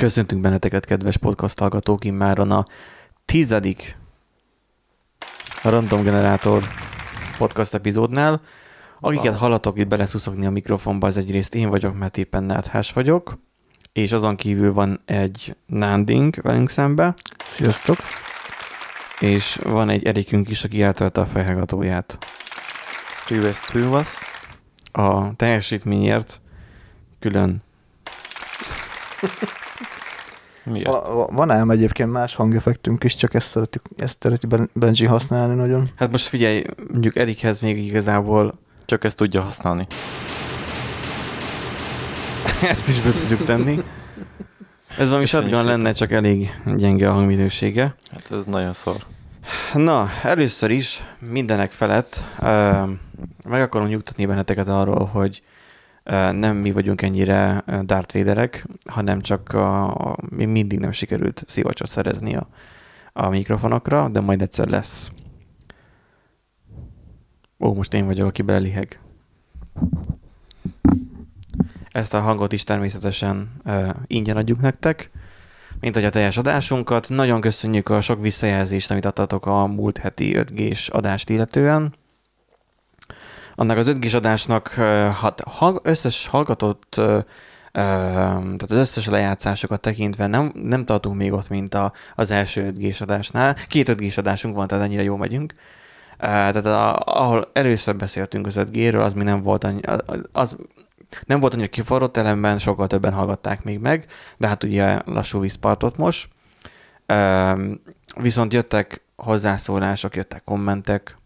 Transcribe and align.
Köszöntünk 0.00 0.40
benneteket, 0.42 0.84
kedves 0.84 1.16
podcast 1.16 1.58
hallgatók, 1.58 2.04
immáron 2.04 2.50
a 2.50 2.64
tizedik 3.24 3.96
Random 5.62 6.02
Generator 6.02 6.62
podcast 7.38 7.74
epizódnál. 7.74 8.40
Akiket 9.00 9.36
hallatok 9.36 9.78
itt 9.78 9.86
beleszuszogni 9.86 10.46
a 10.46 10.50
mikrofonba, 10.50 11.06
az 11.06 11.16
egyrészt 11.16 11.54
én 11.54 11.68
vagyok, 11.68 11.98
mert 11.98 12.18
éppen 12.18 12.42
náthás 12.42 12.92
vagyok, 12.92 13.38
és 13.92 14.12
azon 14.12 14.36
kívül 14.36 14.72
van 14.72 15.00
egy 15.04 15.56
Nánding 15.66 16.34
velünk 16.42 16.70
szembe. 16.70 17.14
Sziasztok! 17.44 17.96
És 19.18 19.58
van 19.62 19.88
egy 19.88 20.04
Erikünk 20.04 20.48
is, 20.48 20.64
aki 20.64 20.82
eltölte 20.82 21.20
a 21.20 21.26
fejhallgatóját. 21.26 22.18
Tűvesz 23.26 23.62
tűvasz. 23.62 24.18
A 24.92 25.36
teljesítményért 25.36 26.40
külön 27.18 27.62
Miért? 30.70 30.86
Va- 30.86 31.30
Van 31.32 31.50
ám 31.50 31.70
egyébként 31.70 32.10
más 32.12 32.34
hangeffektünk 32.34 33.04
is, 33.04 33.14
csak 33.16 33.34
ezt 33.34 33.46
szeretjük, 33.48 33.84
ezt 33.96 34.22
szereti 34.22 34.46
Ben- 34.46 34.70
Benji 34.72 35.06
használni 35.06 35.54
nagyon. 35.54 35.90
Hát 35.96 36.10
most 36.10 36.26
figyelj, 36.26 36.64
mondjuk 36.90 37.16
Erikhez 37.16 37.60
még 37.60 37.84
igazából 37.84 38.58
Csak 38.84 39.04
ezt 39.04 39.16
tudja 39.16 39.40
használni. 39.40 39.86
ezt 42.62 42.88
is 42.88 43.00
be 43.00 43.12
tudjuk 43.12 43.42
tenni. 43.44 43.78
Ez 44.98 45.08
valami 45.08 45.26
shotgun 45.26 45.64
lenne, 45.64 45.92
csak 45.92 46.12
elég 46.12 46.60
gyenge 46.76 47.08
a 47.08 47.12
hangminősége. 47.12 47.94
Hát 48.12 48.30
ez 48.30 48.44
nagyon 48.44 48.72
szar. 48.72 48.96
Na, 49.74 50.08
először 50.22 50.70
is 50.70 51.02
mindenek 51.18 51.70
felett 51.70 52.22
ö, 52.42 52.82
meg 53.48 53.62
akarom 53.62 53.88
nyugtatni 53.88 54.26
benneteket 54.26 54.68
arról, 54.68 55.04
hogy 55.04 55.42
nem 56.32 56.56
mi 56.56 56.70
vagyunk 56.70 57.02
ennyire 57.02 57.64
Darth 57.84 58.14
Vaderek, 58.14 58.66
hanem 58.90 59.20
csak 59.20 59.52
a, 59.52 59.94
a, 59.94 60.16
mi 60.28 60.44
mindig 60.44 60.78
nem 60.78 60.92
sikerült 60.92 61.44
szivacsot 61.46 61.88
szerezni 61.88 62.36
a, 62.36 62.48
a 63.12 63.28
mikrofonokra, 63.28 64.08
de 64.08 64.20
majd 64.20 64.42
egyszer 64.42 64.68
lesz. 64.68 65.10
Ó, 67.58 67.74
most 67.74 67.94
én 67.94 68.06
vagyok, 68.06 68.26
aki 68.26 68.42
beleliheg. 68.42 69.00
Ezt 71.90 72.14
a 72.14 72.20
hangot 72.20 72.52
is 72.52 72.64
természetesen 72.64 73.50
ö, 73.64 73.90
ingyen 74.06 74.36
adjuk 74.36 74.60
nektek, 74.60 75.10
mint 75.80 75.94
hogy 75.94 76.04
a 76.04 76.10
teljes 76.10 76.36
adásunkat. 76.36 77.08
Nagyon 77.08 77.40
köszönjük 77.40 77.88
a 77.88 78.00
sok 78.00 78.20
visszajelzést, 78.20 78.90
amit 78.90 79.04
adtatok 79.04 79.46
a 79.46 79.66
múlt 79.66 79.98
heti 79.98 80.32
5G-s 80.36 80.88
adást 80.88 81.30
illetően. 81.30 81.94
Annak 83.60 83.76
az 83.76 83.90
5G-s 83.90 84.14
adásnak 84.14 84.76
ö, 84.76 85.08
hat, 85.14 85.40
hang, 85.40 85.80
összes 85.82 86.26
hallgatott, 86.26 87.00
tehát 87.72 88.62
az 88.62 88.70
összes 88.70 89.06
lejátszásokat 89.06 89.80
tekintve 89.80 90.26
nem, 90.26 90.52
nem 90.54 90.84
tartunk 90.84 91.16
még 91.16 91.32
ott, 91.32 91.48
mint 91.48 91.74
a, 91.74 91.92
az 92.14 92.30
első 92.30 92.72
5G-s 92.74 93.00
adásnál. 93.00 93.56
Két 93.68 93.88
5G-s 93.88 94.16
adásunk 94.16 94.56
van, 94.56 94.66
tehát 94.66 94.84
ennyire 94.84 95.02
jó 95.02 95.16
megyünk. 95.16 95.54
Tehát 96.18 96.66
a, 96.66 96.98
ahol 96.98 97.50
először 97.52 97.96
beszéltünk 97.96 98.46
az 98.46 98.54
5G-ről, 98.58 99.04
az 99.04 99.12
mi 99.12 99.22
nem 99.22 99.42
volt 99.42 99.64
annyi, 99.64 99.80
az 100.32 100.56
nem 101.26 101.40
volt 101.40 101.54
annyira 101.54 101.68
kiforrott 101.68 102.16
elemben, 102.16 102.58
sokkal 102.58 102.86
többen 102.86 103.12
hallgatták 103.12 103.62
még 103.64 103.78
meg, 103.78 104.06
de 104.36 104.48
hát 104.48 104.64
ugye 104.64 104.98
lassú 105.04 105.40
vízpartot 105.40 105.96
most. 105.96 106.28
Viszont 108.16 108.52
jöttek 108.52 109.02
hozzászólások, 109.16 110.16
jöttek 110.16 110.44
kommentek. 110.44 111.18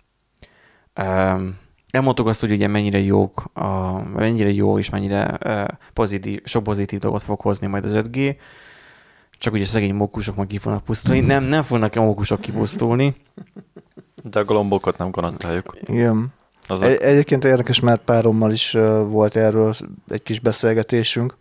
Elmondtuk 1.94 2.26
azt, 2.26 2.40
hogy 2.40 2.50
ugye 2.50 2.66
mennyire 2.66 2.98
jók, 2.98 3.44
a, 3.52 4.00
mennyire 4.02 4.52
jó 4.52 4.78
és 4.78 4.90
mennyire 4.90 5.38
pozitív, 5.92 6.40
sok 6.44 6.62
pozitív 6.62 6.98
dolgot 6.98 7.22
fog 7.22 7.40
hozni 7.40 7.66
majd 7.66 7.84
az 7.84 7.92
5G. 7.94 8.36
Csak 9.38 9.52
ugye 9.52 9.64
szegény 9.64 9.94
mókusok 9.94 10.36
meg 10.36 10.46
ki 10.46 10.58
fognak 10.58 10.84
pusztulni. 10.84 11.20
Nem, 11.20 11.44
nem 11.44 11.62
fognak 11.62 11.96
a 11.96 12.02
mókusok 12.02 12.40
kipusztulni. 12.40 13.16
De 14.30 14.38
a 14.38 14.44
galombokat 14.44 14.98
nem 14.98 15.10
garantáljuk. 15.10 15.76
Igen. 15.84 16.32
Azok, 16.66 16.88
Egy, 16.88 17.00
egyébként 17.00 17.44
érdekes, 17.44 17.80
mert 17.80 18.00
párommal 18.04 18.52
is 18.52 18.72
volt 19.06 19.36
erről 19.36 19.74
egy 20.08 20.22
kis 20.22 20.40
beszélgetésünk. 20.40 21.36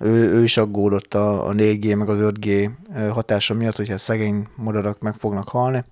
Ő, 0.00 0.32
ő 0.32 0.42
is 0.42 0.56
aggódott 0.56 1.14
a, 1.14 1.48
a 1.48 1.52
4G 1.52 1.96
meg 1.96 2.08
az 2.08 2.18
5G 2.20 2.70
ö, 2.96 3.08
hatása 3.08 3.54
miatt, 3.54 3.76
hogyha 3.76 3.98
szegény 3.98 4.46
madarak 4.56 5.00
meg 5.00 5.14
fognak 5.14 5.48
halni. 5.48 5.84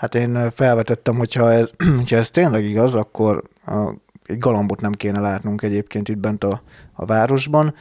Hát 0.00 0.14
én 0.14 0.50
felvetettem, 0.54 1.16
hogyha 1.16 1.52
ez, 1.52 1.70
hogyha 1.98 2.16
ez 2.16 2.30
tényleg 2.30 2.64
igaz, 2.64 2.94
akkor 2.94 3.42
a, 3.66 3.90
egy 4.24 4.38
galambot 4.38 4.80
nem 4.80 4.92
kéne 4.92 5.20
látnunk 5.20 5.62
egyébként 5.62 6.08
itt 6.08 6.18
bent 6.18 6.44
a, 6.44 6.62
a 6.92 7.04
városban. 7.04 7.74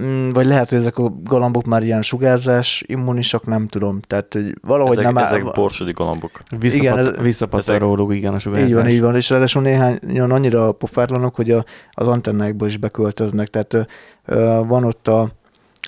Mm, 0.00 0.28
Vagy 0.28 0.46
lehet, 0.46 0.68
hogy 0.68 0.78
ezek 0.78 0.98
a 0.98 1.12
galambok 1.24 1.64
már 1.64 1.82
ilyen 1.82 2.02
sugárzás 2.02 2.84
immunisak, 2.86 3.44
nem 3.46 3.66
tudom. 3.66 4.00
Tehát 4.00 4.32
hogy 4.32 4.54
valahogy 4.62 4.92
ezek, 4.92 5.04
nem 5.04 5.18
áll- 5.18 5.26
ezek 5.32 5.52
borsodi 5.52 5.92
galambok. 5.92 6.42
Visszapat, 6.58 6.84
Igen, 6.86 6.98
igen, 6.98 7.14
ez- 7.14 7.22
visszapattan 7.24 7.60
ezek- 7.74 7.80
róluk, 7.80 8.14
igen, 8.14 8.34
a 8.34 8.38
sugárzás. 8.38 8.68
Így 8.68 8.74
van, 8.74 8.88
így 8.88 9.00
van, 9.00 9.16
és 9.16 9.30
ráadásul 9.30 9.62
néhányan 9.62 10.30
annyira 10.30 10.72
pofátlanok, 10.72 11.34
hogy 11.34 11.50
a, 11.50 11.64
az 11.90 12.06
antennákba 12.06 12.66
is 12.66 12.76
beköltöznek, 12.76 13.48
tehát 13.48 13.74
ö, 13.74 13.80
ö, 14.24 14.62
van 14.66 14.84
ott 14.84 15.08
a, 15.08 15.30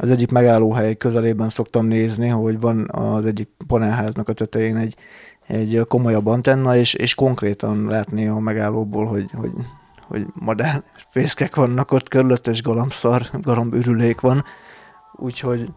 az 0.01 0.11
egyik 0.11 0.31
megállóhely 0.31 0.95
közelében 0.95 1.49
szoktam 1.49 1.87
nézni, 1.87 2.29
hogy 2.29 2.61
van 2.61 2.89
az 2.91 3.27
egyik 3.27 3.49
panelháznak 3.67 4.29
a 4.29 4.33
tetején 4.33 4.77
egy, 4.77 4.95
egy 5.49 5.85
komolyabb 5.89 6.27
antenna, 6.27 6.77
és, 6.77 6.95
és 6.95 7.15
konkrétan 7.15 7.87
látni 7.87 8.27
a 8.27 8.39
megállóból, 8.39 9.07
hogy, 9.07 9.31
hogy, 9.35 9.51
hogy 10.01 10.27
madár 10.35 10.83
fészkek 11.11 11.57
vannak 11.57 11.93
ott 11.93 12.09
körülöttes 12.09 12.63
galambszar, 12.63 13.23
galambürülék 13.33 14.21
van, 14.21 14.45
úgyhogy 15.13 15.69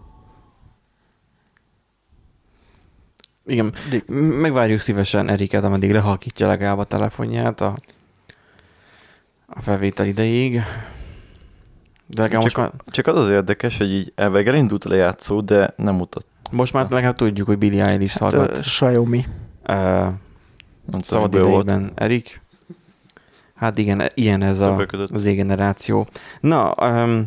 Igen, 3.46 3.74
megvárjuk 4.42 4.80
szívesen 4.80 5.30
Eriket, 5.30 5.64
ameddig 5.64 5.92
lehalkítja 5.92 6.48
legalább 6.48 6.78
a 6.78 6.84
telefonját 6.84 7.62
a, 7.62 7.78
a 9.46 9.62
felvétel 9.62 10.06
ideig. 10.06 10.62
De 12.06 12.22
legalább 12.22 12.44
most 12.44 12.56
Csak, 12.56 12.64
már, 12.64 12.72
csak 12.88 13.08
az 13.08 13.16
az 13.16 13.30
érdekes, 13.30 13.78
hogy 13.78 13.92
így 13.92 14.12
elveg 14.16 14.48
elindult 14.48 14.86
a 14.86 14.90
lejátszó, 14.90 15.42
de 15.42 15.74
nem 15.76 15.96
mutat. 15.96 16.26
most 16.52 16.74
már 16.74 16.90
legalább 16.90 17.16
tudjuk, 17.16 17.48
hogy 17.48 17.58
Billie 17.58 17.86
Eilish 17.86 18.20
hát, 18.20 18.34
hallgat. 18.34 18.60
Xiaomi. 18.60 19.26
Uh, 19.68 20.08
szabad 21.02 21.44
volt. 21.44 21.74
Erik. 21.96 22.42
Hát 23.56 23.78
igen, 23.78 24.08
ilyen 24.14 24.42
ez 24.42 24.60
a, 24.60 24.86
az 24.92 25.12
Z-generáció. 25.16 26.08
Na, 26.40 26.74
um, 26.80 27.26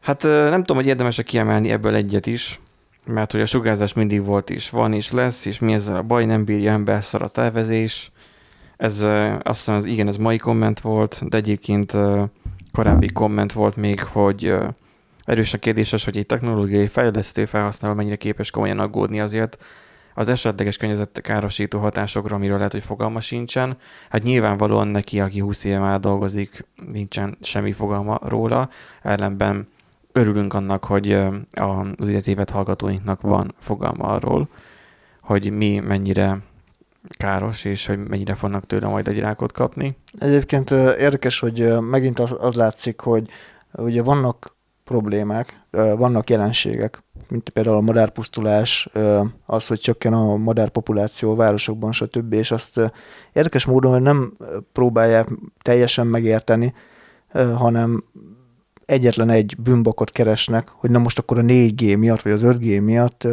hát 0.00 0.22
nem 0.22 0.60
tudom, 0.60 0.76
hogy 0.76 0.86
érdemes 0.86 1.22
kiemelni 1.24 1.70
ebből 1.70 1.94
egyet 1.94 2.26
is, 2.26 2.60
mert 3.04 3.32
hogy 3.32 3.40
a 3.40 3.46
sugárzás 3.46 3.92
mindig 3.92 4.24
volt 4.24 4.50
is, 4.50 4.70
van 4.70 4.92
és 4.92 5.12
lesz, 5.12 5.44
és 5.44 5.58
mi 5.58 5.72
ezzel 5.72 5.96
a 5.96 6.02
baj, 6.02 6.24
nem 6.24 6.44
bírja 6.44 6.72
ember 6.72 7.04
szar 7.04 7.22
a 7.22 7.28
tervezés. 7.28 8.10
Ez 8.76 9.00
azt 9.42 9.58
hiszem, 9.58 9.74
az, 9.74 9.84
igen, 9.84 10.08
ez 10.08 10.16
mai 10.16 10.38
komment 10.38 10.80
volt, 10.80 11.28
de 11.28 11.36
egyébként 11.36 11.96
korábbi 12.72 13.12
komment 13.12 13.52
volt 13.52 13.76
még, 13.76 14.02
hogy 14.02 14.44
ö, 14.44 14.66
erősen 15.24 15.60
kérdéses, 15.60 16.04
hogy 16.04 16.16
egy 16.16 16.26
technológiai 16.26 16.86
fejlesztő 16.86 17.44
felhasználó 17.44 17.94
mennyire 17.94 18.16
képes 18.16 18.50
komolyan 18.50 18.78
aggódni 18.78 19.20
azért, 19.20 19.58
az 20.14 20.28
esetleges 20.28 20.76
környezetkárosító 20.76 21.78
hatásokra, 21.78 22.36
amiről 22.36 22.56
lehet, 22.56 22.72
hogy 22.72 22.84
fogalma 22.84 23.20
sincsen. 23.20 23.76
Hát 24.08 24.22
nyilvánvalóan 24.22 24.88
neki, 24.88 25.20
aki 25.20 25.38
20 25.38 25.64
éve 25.64 25.78
már 25.78 26.00
dolgozik, 26.00 26.66
nincsen 26.92 27.36
semmi 27.40 27.72
fogalma 27.72 28.18
róla, 28.22 28.68
ellenben 29.02 29.68
örülünk 30.12 30.54
annak, 30.54 30.84
hogy 30.84 31.12
az 31.96 32.08
életévet 32.08 32.50
hallgatóinknak 32.50 33.20
van 33.20 33.54
fogalma 33.58 34.04
arról, 34.04 34.48
hogy 35.20 35.52
mi 35.52 35.78
mennyire 35.78 36.38
káros, 37.18 37.64
és 37.64 37.86
hogy 37.86 37.98
mennyire 37.98 38.34
fognak 38.34 38.66
tőle 38.66 38.86
majd 38.86 39.08
egy 39.08 39.18
rákot 39.18 39.52
kapni. 39.52 39.96
Egyébként 40.18 40.70
érdekes, 40.70 41.38
hogy 41.38 41.80
megint 41.80 42.18
az, 42.18 42.36
az 42.40 42.54
látszik, 42.54 43.00
hogy 43.00 43.28
ugye 43.72 44.02
vannak 44.02 44.53
problémák, 44.84 45.60
vannak 45.70 46.30
jelenségek, 46.30 47.02
mint 47.28 47.48
például 47.48 47.76
a 47.76 47.80
madárpusztulás, 47.80 48.88
az, 49.46 49.66
hogy 49.66 49.80
csökken 49.80 50.12
a 50.12 50.36
madárpopuláció 50.36 51.30
a 51.30 51.36
városokban, 51.36 51.92
stb. 51.92 52.32
És 52.32 52.50
azt 52.50 52.92
érdekes 53.32 53.64
módon 53.64 53.92
hogy 53.92 54.02
nem 54.02 54.32
próbálják 54.72 55.28
teljesen 55.62 56.06
megérteni, 56.06 56.74
hanem 57.32 58.04
egyetlen 58.84 59.30
egy 59.30 59.56
bűnbakot 59.58 60.10
keresnek, 60.10 60.68
hogy 60.68 60.90
na 60.90 60.98
most 60.98 61.18
akkor 61.18 61.38
a 61.38 61.42
4G 61.42 61.98
miatt, 61.98 62.22
vagy 62.22 62.32
az 62.32 62.42
5G 62.44 62.84
miatt 62.84 63.26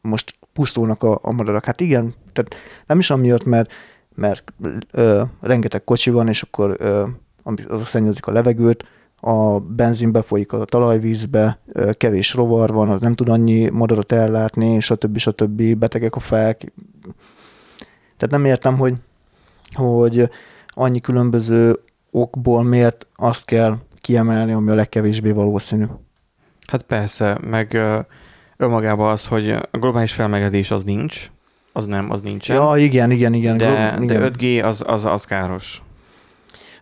most 0.00 0.34
pusztulnak 0.52 1.02
a, 1.02 1.18
a 1.22 1.32
madarak. 1.32 1.64
Hát 1.64 1.80
igen, 1.80 2.14
tehát 2.32 2.54
nem 2.86 2.98
is 2.98 3.10
amiatt, 3.10 3.44
mert 3.44 3.72
mert 4.14 4.52
ö, 4.90 5.22
rengeteg 5.40 5.84
kocsi 5.84 6.10
van, 6.10 6.28
és 6.28 6.42
akkor 6.42 6.76
ö, 6.78 7.06
ami- 7.42 7.64
azok 7.68 7.86
szennyezik 7.86 8.26
a 8.26 8.32
levegőt, 8.32 8.84
a 9.26 9.58
benzin 9.60 10.12
befolyik 10.12 10.52
a 10.52 10.64
talajvízbe, 10.64 11.58
kevés 11.92 12.34
rovar 12.34 12.70
van, 12.70 12.88
az 12.88 13.00
nem 13.00 13.14
tud 13.14 13.28
annyi 13.28 13.68
madarat 13.70 14.12
ellátni, 14.12 14.80
stb. 14.80 15.18
stb. 15.18 15.76
betegek 15.78 16.16
a 16.16 16.20
fák. 16.20 16.72
Tehát 18.16 18.30
nem 18.30 18.44
értem, 18.44 18.76
hogy, 18.76 18.94
hogy 19.72 20.30
annyi 20.68 21.00
különböző 21.00 21.76
okból 22.10 22.62
miért 22.62 23.06
azt 23.16 23.44
kell 23.44 23.76
kiemelni, 24.00 24.52
ami 24.52 24.70
a 24.70 24.74
legkevésbé 24.74 25.30
valószínű. 25.30 25.84
Hát 26.66 26.82
persze, 26.82 27.38
meg 27.40 27.78
önmagában 28.56 29.10
az, 29.10 29.26
hogy 29.26 29.50
a 29.50 29.78
globális 29.78 30.12
felmelegedés 30.12 30.70
az 30.70 30.84
nincs, 30.84 31.30
az 31.72 31.86
nem, 31.86 32.10
az 32.10 32.20
nincsen. 32.22 32.56
Ja, 32.56 32.76
igen, 32.76 33.10
igen, 33.10 33.32
igen. 33.32 33.56
de, 33.56 33.96
igen. 34.00 34.06
de 34.06 34.30
5G 34.30 34.64
az, 34.64 34.84
az, 34.86 35.04
az 35.04 35.24
káros. 35.24 35.82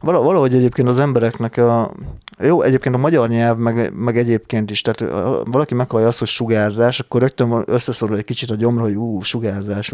Vala- 0.02 0.22
Valahogy 0.22 0.54
egyébként 0.54 0.88
az 0.88 1.00
embereknek 1.00 1.56
a... 1.56 1.92
Jó, 2.38 2.62
egyébként 2.62 2.94
a 2.94 2.98
magyar 2.98 3.28
nyelv, 3.28 3.56
meg, 3.56 3.92
meg 3.94 4.18
egyébként 4.18 4.70
is, 4.70 4.82
tehát 4.82 5.12
ha 5.12 5.44
valaki 5.44 5.74
meghallja 5.74 6.06
azt, 6.06 6.18
hogy 6.18 6.28
sugárzás, 6.28 7.00
akkor 7.00 7.20
rögtön 7.20 7.62
összeszorul 7.66 8.16
egy 8.16 8.24
kicsit 8.24 8.50
a 8.50 8.54
gyomra, 8.54 8.82
hogy 8.82 8.94
ú, 8.94 9.20
sugárzás, 9.20 9.92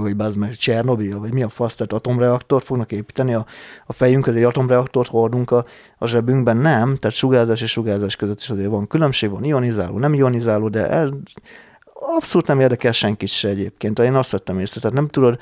hogy 0.00 0.16
bazd 0.16 0.36
meg, 0.36 0.56
Csernobil, 0.56 1.18
vagy 1.18 1.32
mi 1.32 1.42
a 1.42 1.48
fasz, 1.48 1.74
tehát 1.74 1.92
atomreaktort 1.92 2.64
fognak 2.64 2.92
építeni 2.92 3.34
a, 3.34 3.46
a 3.86 3.92
fejünkhez, 3.92 4.34
egy 4.34 4.42
atomreaktort 4.42 5.08
hordunk 5.08 5.50
a, 5.50 5.64
a 5.98 6.06
zsebünkben, 6.06 6.56
nem, 6.56 6.96
tehát 6.96 7.16
sugárzás 7.16 7.60
és 7.60 7.70
sugárzás 7.70 8.16
között 8.16 8.40
is 8.40 8.50
azért 8.50 8.70
van 8.70 8.86
különbség, 8.86 9.30
van 9.30 9.44
ionizáló, 9.44 9.98
nem 9.98 10.14
ionizáló, 10.14 10.68
de 10.68 10.88
el, 10.88 11.18
abszolút 12.16 12.46
nem 12.46 12.60
érdekel 12.60 12.92
senkit 12.92 13.28
se 13.28 13.48
egyébként. 13.48 13.98
Én 13.98 14.14
azt 14.14 14.30
vettem 14.30 14.58
észre, 14.58 14.80
tehát 14.80 14.96
nem 14.96 15.08
tudod 15.08 15.38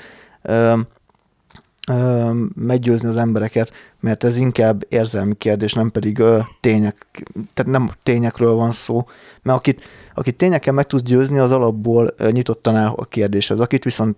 meggyőzni 2.55 3.09
az 3.09 3.17
embereket, 3.17 3.73
mert 4.01 4.25
ez 4.25 4.37
inkább 4.37 4.85
érzelmi 4.89 5.35
kérdés, 5.39 5.73
nem 5.73 5.91
pedig 5.91 6.19
ö, 6.19 6.39
tények, 6.61 7.07
tehát 7.53 7.73
nem 7.73 7.91
tényekről 8.03 8.53
van 8.53 8.73
szó, 8.73 9.07
mert 9.43 9.59
akit, 9.59 9.83
akit 10.15 10.37
tényekkel 10.37 10.73
meg 10.73 10.87
tudsz 10.87 11.03
győzni, 11.03 11.39
az 11.39 11.51
alapból 11.51 12.15
ö, 12.17 12.31
nyitottan 12.31 12.77
áll 12.77 12.93
a 12.97 13.05
kérdéshez. 13.05 13.61
Akit 13.61 13.85
viszont, 13.85 14.17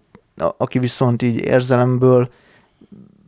aki 0.57 0.79
viszont 0.79 1.23
így 1.23 1.41
érzelemből 1.41 2.29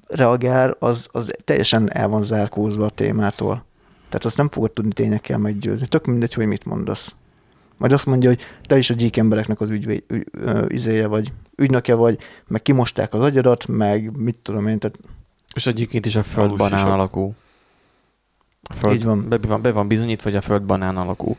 reagál, 0.06 0.76
az, 0.78 1.08
az 1.12 1.32
teljesen 1.44 1.92
el 1.92 2.08
van 2.08 2.22
zárkózva 2.22 2.84
a 2.84 2.90
témától. 2.90 3.64
Tehát 4.08 4.24
azt 4.24 4.36
nem 4.36 4.48
fogod 4.48 4.70
tudni 4.70 4.92
tényekkel 4.92 5.38
meggyőzni. 5.38 5.86
Tök 5.86 6.04
mindegy, 6.04 6.34
hogy 6.34 6.46
mit 6.46 6.64
mondasz. 6.64 7.16
Majd 7.78 7.92
azt 7.92 8.06
mondja, 8.06 8.28
hogy 8.28 8.40
te 8.66 8.78
is 8.78 8.90
a 8.90 8.94
gyík 8.94 9.16
embereknek 9.16 9.60
az 9.60 9.70
ügyvé, 9.70 10.04
ügy, 10.08 10.26
ö, 10.30 10.64
izéje 10.68 11.06
vagy, 11.06 11.32
ügynöke 11.56 11.94
vagy, 11.94 12.18
meg 12.46 12.62
kimosták 12.62 13.14
az 13.14 13.20
agyadat, 13.20 13.66
meg 13.66 14.16
mit 14.16 14.36
tudom 14.42 14.66
én, 14.66 14.78
tehát 14.78 14.96
És 15.54 15.66
egyébként 15.66 16.06
is 16.06 16.16
a 16.16 16.22
föld 16.22 16.46
Alus 16.46 16.58
banán 16.58 16.78
sisak. 16.78 16.92
alakú. 16.92 17.34
A 18.62 18.74
föld, 18.74 18.94
Így 18.94 19.04
van. 19.04 19.28
Be 19.28 19.38
van, 19.38 19.62
be 19.62 19.72
van 19.72 19.88
bizonyítva, 19.88 20.28
hogy 20.28 20.38
a 20.38 20.40
föld 20.40 20.62
banán 20.62 20.96
alakú. 20.96 21.36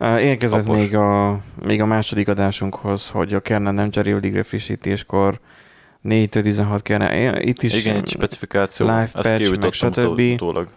Érkezett 0.00 0.64
Kapos. 0.64 0.76
még 0.80 0.94
a, 0.94 1.40
még 1.64 1.80
a 1.80 1.86
második 1.86 2.28
adásunkhoz, 2.28 3.08
hogy 3.10 3.34
a 3.34 3.40
kernel 3.40 3.72
nem 3.72 3.90
cserélődik 3.90 4.34
refrissítéskor 4.34 5.40
4-16 6.04 6.78
kernel. 6.82 7.40
Itt 7.40 7.62
is 7.62 7.74
Igen, 7.84 7.96
egy 7.96 8.08
specifikáció. 8.08 8.86
live 8.86 9.08
patch, 9.12 9.58
meg 9.60 9.72
stb. 9.72 9.98
utó- 9.98 10.32
utólag. 10.32 10.68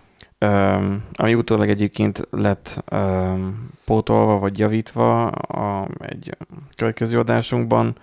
Ami 1.13 1.33
utólag 1.35 1.69
egyébként 1.69 2.27
lett 2.29 2.83
pótolva 3.85 4.39
vagy 4.39 4.59
javítva 4.59 5.27
a, 5.29 5.87
egy 5.99 6.37
következő 6.75 7.19
adásunkban. 7.19 7.95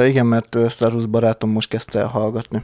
Igen, 0.00 0.26
mert 0.26 0.54
ö, 0.54 0.68
Star 0.68 0.92
Wars 0.92 1.06
barátom 1.06 1.50
most 1.50 1.68
kezdte 1.68 1.98
el 1.98 2.06
hallgatni. 2.06 2.62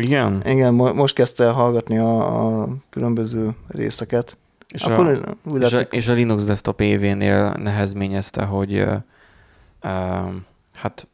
igen, 0.00 0.42
Igen, 0.44 0.74
mo- 0.74 0.94
most 0.94 1.14
kezdte 1.14 1.44
el 1.44 1.52
hallgatni 1.52 1.98
a, 1.98 2.46
a 2.62 2.68
különböző 2.90 3.50
részeket. 3.68 4.36
és, 4.68 4.82
Akkor 4.82 5.06
a, 5.06 5.50
úgy 5.50 5.62
és, 5.62 5.72
a, 5.72 5.78
és 5.78 6.08
a 6.08 6.12
Linux 6.12 6.44
Desktop 6.44 6.80
événél 6.80 7.50
nehezményezte, 7.50 8.44
hogy 8.44 8.74
ö, 8.74 8.94
hát 10.72 11.08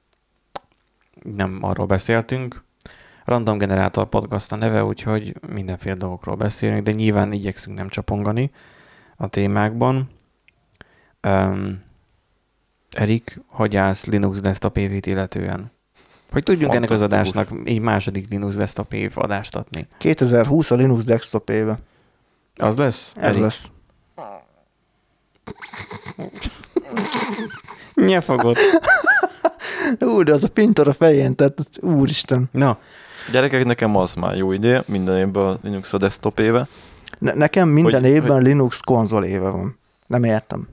nem 1.23 1.59
arról 1.61 1.87
beszéltünk. 1.87 2.63
Random 3.25 3.59
Generator 3.59 4.07
Podcast 4.07 4.53
a 4.53 4.57
neve, 4.57 4.85
úgyhogy 4.85 5.35
mindenféle 5.49 5.95
dolgokról 5.95 6.35
beszélünk, 6.35 6.83
de 6.83 6.91
nyilván 6.91 7.33
igyekszünk 7.33 7.79
nem 7.79 7.89
csapongani 7.89 8.51
a 9.17 9.29
témákban. 9.29 10.09
Um, 11.23 11.83
Erik, 12.91 13.41
hogy 13.47 13.77
állsz 13.77 14.07
Linux 14.07 14.41
Desktop 14.41 14.77
évét 14.77 15.07
illetően? 15.07 15.73
Hogy 16.31 16.43
tudjunk 16.43 16.75
ennek 16.75 16.91
az 16.91 17.03
adásnak 17.03 17.49
egy 17.65 17.81
második 17.81 18.29
Linux 18.29 18.57
Desktop 18.57 18.93
év 18.93 19.13
adást 19.15 19.57
adni? 19.57 19.87
2020 19.99 20.71
a 20.71 20.75
Linux 20.75 21.05
desktop 21.05 21.51
éve. 21.51 21.79
Az 22.57 22.77
lesz? 22.77 23.15
Ez 23.17 23.37
lesz. 23.37 23.71
Nyafogott. 27.95 28.59
Ú, 30.01 30.23
de 30.23 30.33
az 30.33 30.45
a 30.45 30.49
pintor 30.49 30.89
a 30.89 30.93
fején, 30.93 31.35
tehát 31.35 31.59
úristen. 31.81 32.49
Na, 32.53 32.79
Gyerekek, 33.33 33.65
nekem 33.65 33.97
az 33.97 34.15
már 34.15 34.37
jó 34.37 34.53
ide, 34.53 34.83
minden 34.87 35.17
évben 35.19 35.45
a 35.45 35.59
Linux 35.63 35.93
a 35.93 35.99
desktop 35.99 36.39
éve. 36.39 36.69
Ne- 37.19 37.35
nekem 37.35 37.69
minden 37.69 38.01
Hogy- 38.01 38.11
évben 38.11 38.43
Linux 38.43 38.81
konzol 38.81 39.25
éve 39.25 39.49
van. 39.49 39.79
Nem 40.07 40.25
értem. 40.25 40.69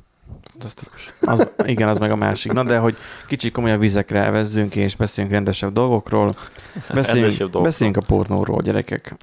Fantasztikus. 0.61 1.13
Az, 1.21 1.47
igen, 1.65 1.87
az 1.87 1.97
meg 1.97 2.11
a 2.11 2.15
másik. 2.15 2.51
Na, 2.51 2.63
de 2.63 2.77
hogy 2.77 2.97
kicsit 3.27 3.51
komolyabb 3.53 3.79
vizekre 3.79 4.29
vezzünk 4.29 4.75
és 4.75 4.95
beszéljünk 4.95 5.35
rendesebb 5.35 5.73
dolgokról. 5.73 6.29
Rendesebb 6.73 6.95
Beszéljünk, 6.95 7.37
dolgokról. 7.37 7.63
beszéljünk 7.63 7.97
a 7.97 8.01
pornóról, 8.07 8.59
gyerekek. 8.61 9.15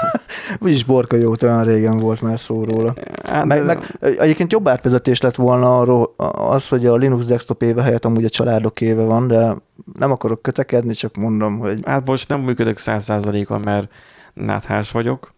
Úgyis 0.60 0.84
Borka 0.84 1.16
jó, 1.16 1.32
olyan 1.42 1.64
régen 1.64 1.96
volt 1.96 2.20
már 2.20 2.40
szó 2.40 2.64
róla. 2.64 2.94
Hát, 3.24 3.44
Meg, 3.44 3.64
meg 3.64 3.96
egyébként 4.00 4.52
jobb 4.52 4.68
átvezetés 4.68 5.20
lett 5.20 5.34
volna 5.34 5.78
arról 5.78 6.14
az, 6.32 6.68
hogy 6.68 6.86
a 6.86 6.96
Linux 6.96 7.24
desktop 7.24 7.62
éve 7.62 7.82
helyett 7.82 8.04
amúgy 8.04 8.24
a 8.24 8.28
családok 8.28 8.80
éve 8.80 9.02
van, 9.02 9.26
de 9.26 9.56
nem 9.98 10.10
akarok 10.10 10.42
kötekedni, 10.42 10.92
csak 10.94 11.16
mondom, 11.16 11.58
hogy 11.58 11.78
hát 11.84 12.06
most 12.06 12.28
nem 12.28 12.40
működök 12.40 12.78
száz 12.78 13.04
százalékon, 13.04 13.60
mert 13.60 13.92
náthás 14.34 14.90
vagyok. 14.90 15.32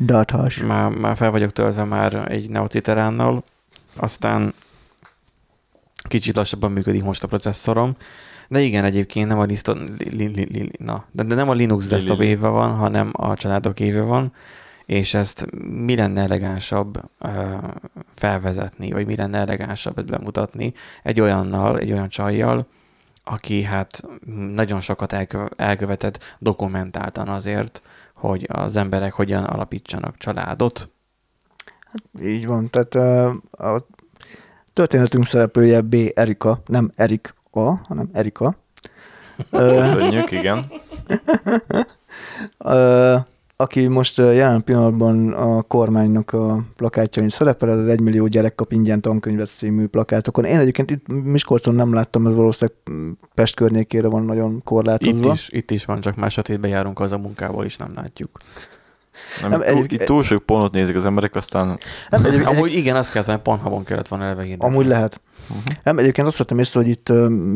dathas. 0.00 0.56
Már, 0.56 0.88
már 0.90 1.16
fel 1.16 1.30
vagyok 1.30 1.50
töltve 1.50 1.84
már 1.84 2.24
egy 2.28 2.50
neociteránnal. 2.50 3.44
Aztán 3.96 4.54
kicsit 6.08 6.36
lassabban 6.36 6.72
működik 6.72 7.02
most 7.02 7.22
a 7.24 7.28
processzorom. 7.28 7.96
De 8.48 8.60
igen, 8.60 8.84
egyébként 8.84 9.28
nem 9.28 9.38
a, 9.38 9.44
liszto, 9.44 9.72
li, 9.72 9.86
li, 10.10 10.26
li, 10.26 10.46
li, 10.52 10.70
na, 10.78 11.04
de, 11.12 11.22
de 11.22 11.34
nem 11.34 11.48
a 11.48 11.52
Linux 11.52 11.84
Li- 11.84 11.90
desktop 11.90 12.20
éve 12.20 12.48
van, 12.48 12.74
hanem 12.74 13.10
a 13.12 13.34
családok 13.34 13.80
éve 13.80 14.02
van, 14.02 14.32
és 14.86 15.14
ezt 15.14 15.46
mi 15.84 15.96
lenne 15.96 16.22
elegánsabb 16.22 17.10
uh, 17.20 17.54
felvezetni, 18.14 18.90
vagy 18.90 19.06
mi 19.06 19.16
lenne 19.16 19.38
elegánsabb 19.38 20.04
bemutatni 20.04 20.72
egy 21.02 21.20
olyannal, 21.20 21.78
egy 21.78 21.92
olyan 21.92 22.08
csajjal, 22.08 22.66
aki 23.24 23.62
hát 23.62 24.02
nagyon 24.54 24.80
sokat 24.80 25.12
elkö- 25.12 25.60
elkövetett 25.60 26.36
dokumentáltan 26.38 27.28
azért, 27.28 27.82
hogy 28.14 28.46
az 28.52 28.76
emberek 28.76 29.12
hogyan 29.12 29.44
alapítsanak 29.44 30.16
családot. 30.16 30.90
Így 32.22 32.46
van, 32.46 32.70
tehát 32.70 32.94
ö, 32.94 33.30
a 33.50 33.86
történetünk 34.80 35.26
szereplője 35.26 35.80
B. 35.80 35.96
Erika, 36.14 36.62
nem 36.66 36.90
Erik 36.96 37.34
A, 37.50 37.60
hanem 37.60 38.10
Erika. 38.12 38.56
Köszönjük, 39.50 40.30
igen. 40.30 40.66
aki 43.56 43.86
most 43.86 44.16
jelen 44.16 44.64
pillanatban 44.64 45.32
a 45.32 45.62
kormánynak 45.62 46.32
a 46.32 46.64
plakátjain 46.76 47.28
szerepel, 47.28 47.68
az 47.68 47.86
egymillió 47.86 48.26
gyerek 48.26 48.54
kap 48.54 48.72
ingyen 48.72 49.00
tankönyvet 49.00 49.46
című 49.46 49.86
plakátokon. 49.86 50.44
Én 50.44 50.58
egyébként 50.58 50.90
itt 50.90 51.06
Miskolcon 51.06 51.74
nem 51.74 51.94
láttam, 51.94 52.26
ez 52.26 52.34
valószínűleg 52.34 52.80
Pest 53.34 53.54
környékére 53.54 54.08
van 54.08 54.24
nagyon 54.24 54.54
Itt 54.54 54.64
korlátozva. 54.64 55.32
is, 55.32 55.48
itt 55.52 55.70
is 55.70 55.84
van, 55.84 56.00
csak 56.00 56.30
sötétbe 56.30 56.68
járunk 56.68 57.00
az 57.00 57.12
a 57.12 57.18
munkából 57.18 57.64
is 57.64 57.76
nem 57.76 57.92
látjuk. 57.94 58.30
Nem, 59.40 59.50
Nem, 59.50 59.60
túl, 59.60 59.86
egy- 59.88 60.02
túl 60.04 60.22
sok 60.22 60.42
pornót 60.42 60.72
nézik 60.72 60.96
az 60.96 61.04
emberek, 61.04 61.34
aztán 61.34 61.78
Nem, 62.10 62.24
egyébként, 62.24 62.46
Amúgy 62.56 62.72
igen, 62.74 62.96
azt 62.96 63.12
kellett, 63.12 63.28
hogy 63.28 63.38
Pornhubon 63.38 63.84
kellett 63.84 64.08
volna 64.08 64.24
eleve 64.24 64.54
amúgy 64.58 64.86
lehet. 64.86 65.20
uh-huh. 65.48 65.62
Nem, 65.82 65.98
egyébként 65.98 66.26
azt 66.26 66.38
vettem 66.38 66.58
észre, 66.58 66.80
hogy 66.80 66.88
itt 66.88 67.08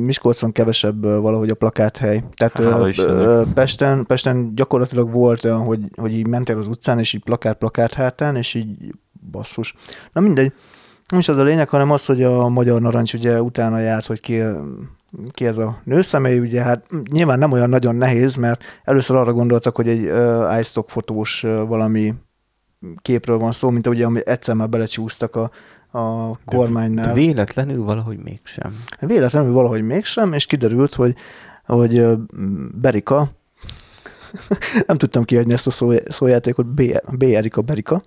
Miskolcon 0.04 0.52
kevesebb 0.52 1.02
valahogy 1.04 1.50
a 1.50 1.54
plakáthely. 1.54 2.24
Tehát 2.36 2.58
Hála 2.58 2.88
Istennek. 2.88 3.26
ö, 3.26 3.42
Pesten, 3.54 4.06
Pesten 4.06 4.54
gyakorlatilag 4.54 5.10
volt 5.12 5.44
olyan, 5.44 5.60
hogy, 5.64 5.80
hogy 5.96 6.12
így 6.12 6.26
mentél 6.26 6.58
az 6.58 6.68
utcán, 6.68 6.98
és 6.98 7.12
így 7.12 7.22
plakát-plakát 7.24 7.94
hátán, 7.94 8.36
és 8.36 8.54
így 8.54 8.76
basszus. 9.30 9.74
Na 10.12 10.20
mindegy. 10.20 10.52
Nem 11.08 11.20
is 11.20 11.28
az 11.28 11.36
a 11.36 11.42
lényeg, 11.42 11.68
hanem 11.68 11.90
az, 11.90 12.06
hogy 12.06 12.22
a 12.22 12.48
Magyar 12.48 12.80
Narancs 12.80 13.14
ugye 13.14 13.42
utána 13.42 13.78
járt, 13.78 14.06
hogy 14.06 14.20
ki, 14.20 14.42
ki 15.30 15.46
ez 15.46 15.58
a 15.58 15.80
nőszemély, 15.84 16.38
ugye 16.38 16.62
hát 16.62 16.86
nyilván 17.10 17.38
nem 17.38 17.52
olyan 17.52 17.68
nagyon 17.68 17.94
nehéz, 17.94 18.36
mert 18.36 18.64
először 18.84 19.16
arra 19.16 19.32
gondoltak, 19.32 19.76
hogy 19.76 19.88
egy 19.88 20.06
uh, 20.06 20.58
iStock 20.58 20.90
fotós 20.90 21.42
uh, 21.42 21.66
valami 21.68 22.14
képről 23.02 23.38
van 23.38 23.52
szó, 23.52 23.70
mint 23.70 23.86
ugye, 23.86 24.04
ami 24.04 24.20
egyszer 24.24 24.54
már 24.54 24.68
belecsúsztak 24.68 25.36
a, 25.36 25.50
a 25.98 26.38
kormánynál. 26.44 27.06
De 27.06 27.12
véletlenül 27.12 27.84
valahogy 27.84 28.18
mégsem. 28.18 28.78
Véletlenül 29.00 29.52
valahogy 29.52 29.82
mégsem, 29.82 30.32
és 30.32 30.46
kiderült, 30.46 30.94
hogy, 30.94 31.14
hogy 31.66 31.98
ö, 31.98 32.14
Berika, 32.74 33.30
nem 34.86 34.96
tudtam 34.96 35.24
kiadni 35.24 35.52
ezt 35.52 35.66
a 35.66 35.70
szó, 35.70 35.92
szójátékot, 36.08 36.66
B, 36.66 36.82
B. 37.12 37.22
Erika 37.22 37.62
Berika, 37.62 38.02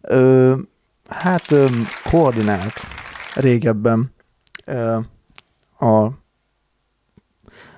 ö, 0.00 0.54
hát 1.08 1.50
ö, 1.50 1.66
koordinált 2.10 2.74
régebben 3.34 4.12
ö, 4.64 4.98
a 5.78 6.10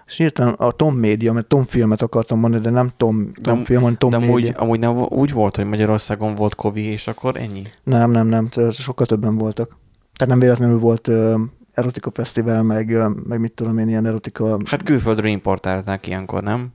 És 0.08 0.16
hirtelen 0.16 0.52
a 0.54 0.70
Tom 0.70 0.94
Média, 0.96 1.32
mert 1.32 1.46
Tom 1.48 1.64
filmet 1.64 2.02
akartam 2.02 2.38
mondani, 2.38 2.62
de 2.62 2.70
nem 2.70 2.90
Tom, 2.96 3.32
Tom 3.42 3.58
De- 3.58 3.64
film, 3.64 3.80
hanem 3.80 3.96
Tom 3.96 4.10
De 4.10 4.18
Média. 4.18 4.32
amúgy, 4.34 4.52
amúgy 4.56 4.78
nem, 4.78 4.96
úgy 5.08 5.32
volt, 5.32 5.56
hogy 5.56 5.64
Magyarországon 5.66 6.34
volt 6.34 6.54
Kovi, 6.54 6.82
és 6.84 7.08
akkor 7.08 7.36
ennyi. 7.36 7.62
Nem, 7.84 8.10
nem, 8.10 8.26
nem, 8.26 8.48
sokkal 8.70 9.06
többen 9.06 9.36
voltak. 9.36 9.68
Tehát 10.16 10.34
nem 10.34 10.38
véletlenül 10.38 10.78
volt 10.78 11.08
ö, 11.08 11.34
erotika 11.72 12.10
fesztivál, 12.10 12.62
meg, 12.62 12.90
ö, 12.90 13.08
meg 13.28 13.40
mit 13.40 13.52
tudom 13.52 13.78
én, 13.78 13.88
ilyen 13.88 14.06
erotika... 14.06 14.58
Hát 14.64 14.82
külföldről 14.82 15.30
importálták 15.30 16.06
ilyenkor, 16.06 16.42
nem? 16.42 16.68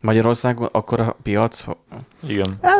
Magyarországon 0.00 0.68
akkor 0.72 1.00
a 1.00 1.16
piac... 1.22 1.64
Igen. 2.28 2.58
Hát, 2.62 2.78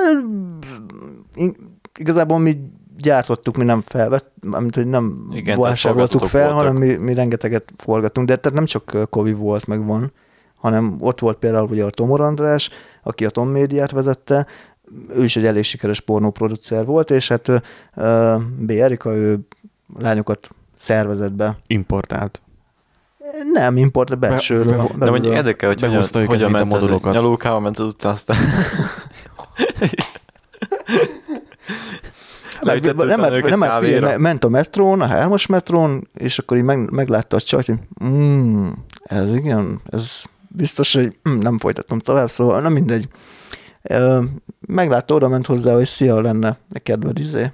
in- 1.35 1.57
igazából 1.99 2.39
mi 2.39 2.57
gyártottuk, 3.01 3.57
mi 3.57 3.65
nem 3.65 3.83
felvett, 3.87 4.31
mint 4.41 4.75
hogy 4.75 4.87
nem 4.87 5.29
Igen, 5.31 5.61
vásároltuk 5.61 6.25
fel, 6.27 6.53
voltak. 6.53 6.59
hanem 6.67 6.83
mi, 6.83 6.95
mi 6.95 7.15
rengeteget 7.15 7.73
forgatunk. 7.77 8.27
De 8.29 8.37
tehát 8.37 8.57
nem 8.59 8.67
csak 8.67 8.97
Kovi 9.11 9.33
volt, 9.33 9.67
meg 9.67 9.87
van, 9.87 10.13
hanem 10.57 10.97
ott 11.01 11.21
volt 11.21 11.37
például 11.39 11.69
ugye 11.69 11.85
a 11.85 11.91
Tomor 11.91 12.21
András, 12.21 12.71
aki 13.03 13.25
a 13.25 13.31
Tom 13.31 13.49
médiát 13.49 13.91
vezette, 13.91 14.47
ő 15.17 15.25
is 15.25 15.37
egy 15.37 15.47
elég 15.47 15.63
sikeres 15.63 16.01
pornóproducer 16.01 16.85
volt, 16.85 17.11
és 17.11 17.29
hát 17.29 17.49
ö, 17.95 18.37
B. 18.59 18.71
Erika, 18.71 19.15
ő 19.15 19.39
lányokat 19.99 20.49
szervezett 20.77 21.33
be. 21.33 21.59
Importált. 21.67 22.43
Nem 23.53 23.77
import, 23.77 24.09
de 24.09 24.15
belső. 24.15 24.65
Be- 24.65 24.77
be-. 24.77 24.87
De 24.99 25.11
mondjuk 25.11 25.35
érdekel, 25.35 25.69
hogy 25.69 25.81
hogyan, 25.81 26.27
hogyan 26.27 26.49
a 26.49 26.51
ment 26.51 26.65
egy 26.73 26.81
modulokat. 26.81 27.13
nyalókával 27.15 27.61
ment 27.61 27.79
az 27.79 27.87
utcán, 27.87 28.13
aztán 28.13 28.37
Nem, 32.75 32.97
nem, 33.07 33.21
nem, 33.21 33.43
nem, 33.49 33.61
kávéra. 33.61 33.97
figyelj, 33.99 34.17
ment 34.21 34.45
a 34.45 34.49
metrón, 34.49 35.01
a 35.01 35.07
hármas 35.07 35.47
metrón, 35.47 36.09
és 36.15 36.39
akkor 36.39 36.57
így 36.57 36.63
meg, 36.63 36.91
meglátta 36.91 37.37
a 37.37 37.41
csajt, 37.41 37.67
hogy 37.67 37.79
mm, 38.05 38.67
ez 39.03 39.35
igen, 39.35 39.81
ez 39.91 40.23
biztos, 40.49 40.95
hogy 40.95 41.17
mm, 41.29 41.39
nem 41.39 41.59
folytatom 41.59 41.99
tovább, 41.99 42.31
szóval 42.31 42.61
nem 42.61 42.73
mindegy. 42.73 43.09
Meglátta, 44.69 45.15
oda 45.15 45.29
ment 45.29 45.47
hozzá, 45.47 45.75
hogy 45.75 45.87
szia, 45.87 46.21
lenne 46.21 46.59
kedved 46.83 47.19
izé. 47.19 47.51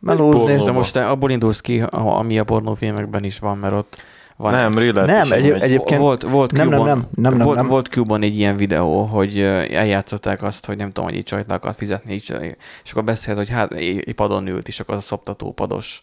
Melózni. 0.00 0.62
De 0.64 0.70
most 0.70 0.92
te 0.92 1.08
abból 1.08 1.30
indulsz 1.30 1.60
ki, 1.60 1.80
a- 1.80 2.18
ami 2.18 2.38
a 2.38 2.44
pornófilmekben 2.44 3.24
is 3.24 3.38
van, 3.38 3.58
mert 3.58 3.74
ott 3.74 3.96
van 4.38 4.52
nem, 4.52 4.74
real 4.78 4.92
life 4.92 5.04
Nem, 5.06 5.32
egy- 5.32 5.50
egyébként- 5.50 6.00
volt, 6.00 6.22
volt 6.22 6.52
nem, 6.52 6.68
nem, 6.68 6.78
Q-ban- 6.80 6.94
nem, 6.94 7.08
nem, 7.14 7.34
nem, 7.36 7.46
volt, 7.46 7.56
nem. 7.58 7.66
volt 7.66 7.96
Q-ban 7.96 8.22
egy 8.22 8.38
ilyen 8.38 8.56
videó, 8.56 9.02
hogy 9.02 9.40
eljátszották 9.40 10.42
azt, 10.42 10.66
hogy 10.66 10.76
nem 10.76 10.86
tudom, 10.86 11.04
hogy 11.04 11.14
így 11.18 11.24
csajt 11.24 11.50
akart 11.50 11.76
fizetni, 11.78 12.12
így, 12.12 12.36
és 12.84 12.90
akkor 12.90 13.04
beszélt, 13.04 13.36
hogy 13.36 13.48
hát 13.48 13.72
egy 13.72 14.14
padon 14.14 14.46
ült, 14.46 14.68
és 14.68 14.80
akkor 14.80 14.94
az 14.94 15.02
a 15.02 15.06
szoptatópados, 15.06 16.02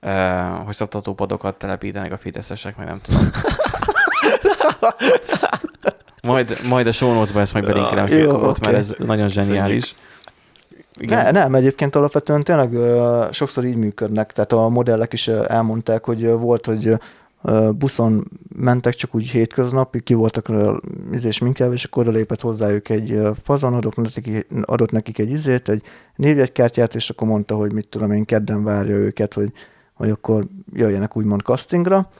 ö, 0.00 0.08
hogy 0.64 0.74
szoptatópadokat 0.74 1.56
telepítenek 1.56 2.12
a 2.12 2.18
fideszesek, 2.18 2.76
meg 2.76 2.86
nem 2.86 3.00
tudom. 3.02 3.20
majd, 6.22 6.56
majd 6.68 6.86
a 6.86 6.92
show 6.92 7.22
ezt 7.34 7.54
meg 7.54 7.64
belinkelem, 7.64 8.06
Jó, 8.06 8.16
ja, 8.18 8.32
ott, 8.32 8.60
mert 8.60 8.72
oké. 8.72 8.76
ez 8.76 8.94
nagyon 8.98 9.28
zseniális. 9.28 9.94
Ne, 11.00 11.30
nem, 11.30 11.54
egyébként 11.54 11.96
alapvetően 11.96 12.42
tényleg 12.44 12.72
ö, 12.74 13.24
sokszor 13.30 13.64
így 13.64 13.76
működnek, 13.76 14.32
tehát 14.32 14.52
a 14.52 14.68
modellek 14.68 15.12
is 15.12 15.28
elmondták, 15.28 16.04
hogy 16.04 16.26
volt, 16.26 16.66
hogy 16.66 16.94
buszon 17.72 18.30
mentek 18.56 18.94
csak 18.94 19.14
úgy 19.14 19.28
hétköznap, 19.28 19.96
ki 20.00 20.14
voltak 20.14 20.48
ö, 20.48 20.76
izés 21.12 21.38
minkelve, 21.38 21.74
és 21.74 21.84
akkor 21.84 22.06
lépett 22.06 22.40
hozzájuk 22.40 22.88
egy 22.88 23.20
fazon, 23.42 23.74
adott 23.74 23.96
nekik, 23.96 24.46
adott 24.62 24.90
nekik 24.90 25.18
egy 25.18 25.30
izét, 25.30 25.68
egy 25.68 25.82
névjegykártyát, 26.16 26.94
és 26.94 27.10
akkor 27.10 27.28
mondta, 27.28 27.54
hogy 27.54 27.72
mit 27.72 27.88
tudom 27.88 28.10
én, 28.10 28.24
kedden 28.24 28.64
várja 28.64 28.96
őket, 28.96 29.34
hogy, 29.34 29.52
hogy 29.94 30.10
akkor 30.10 30.46
jöjjenek 30.72 31.16
úgymond 31.16 31.40
castingra, 31.40 32.10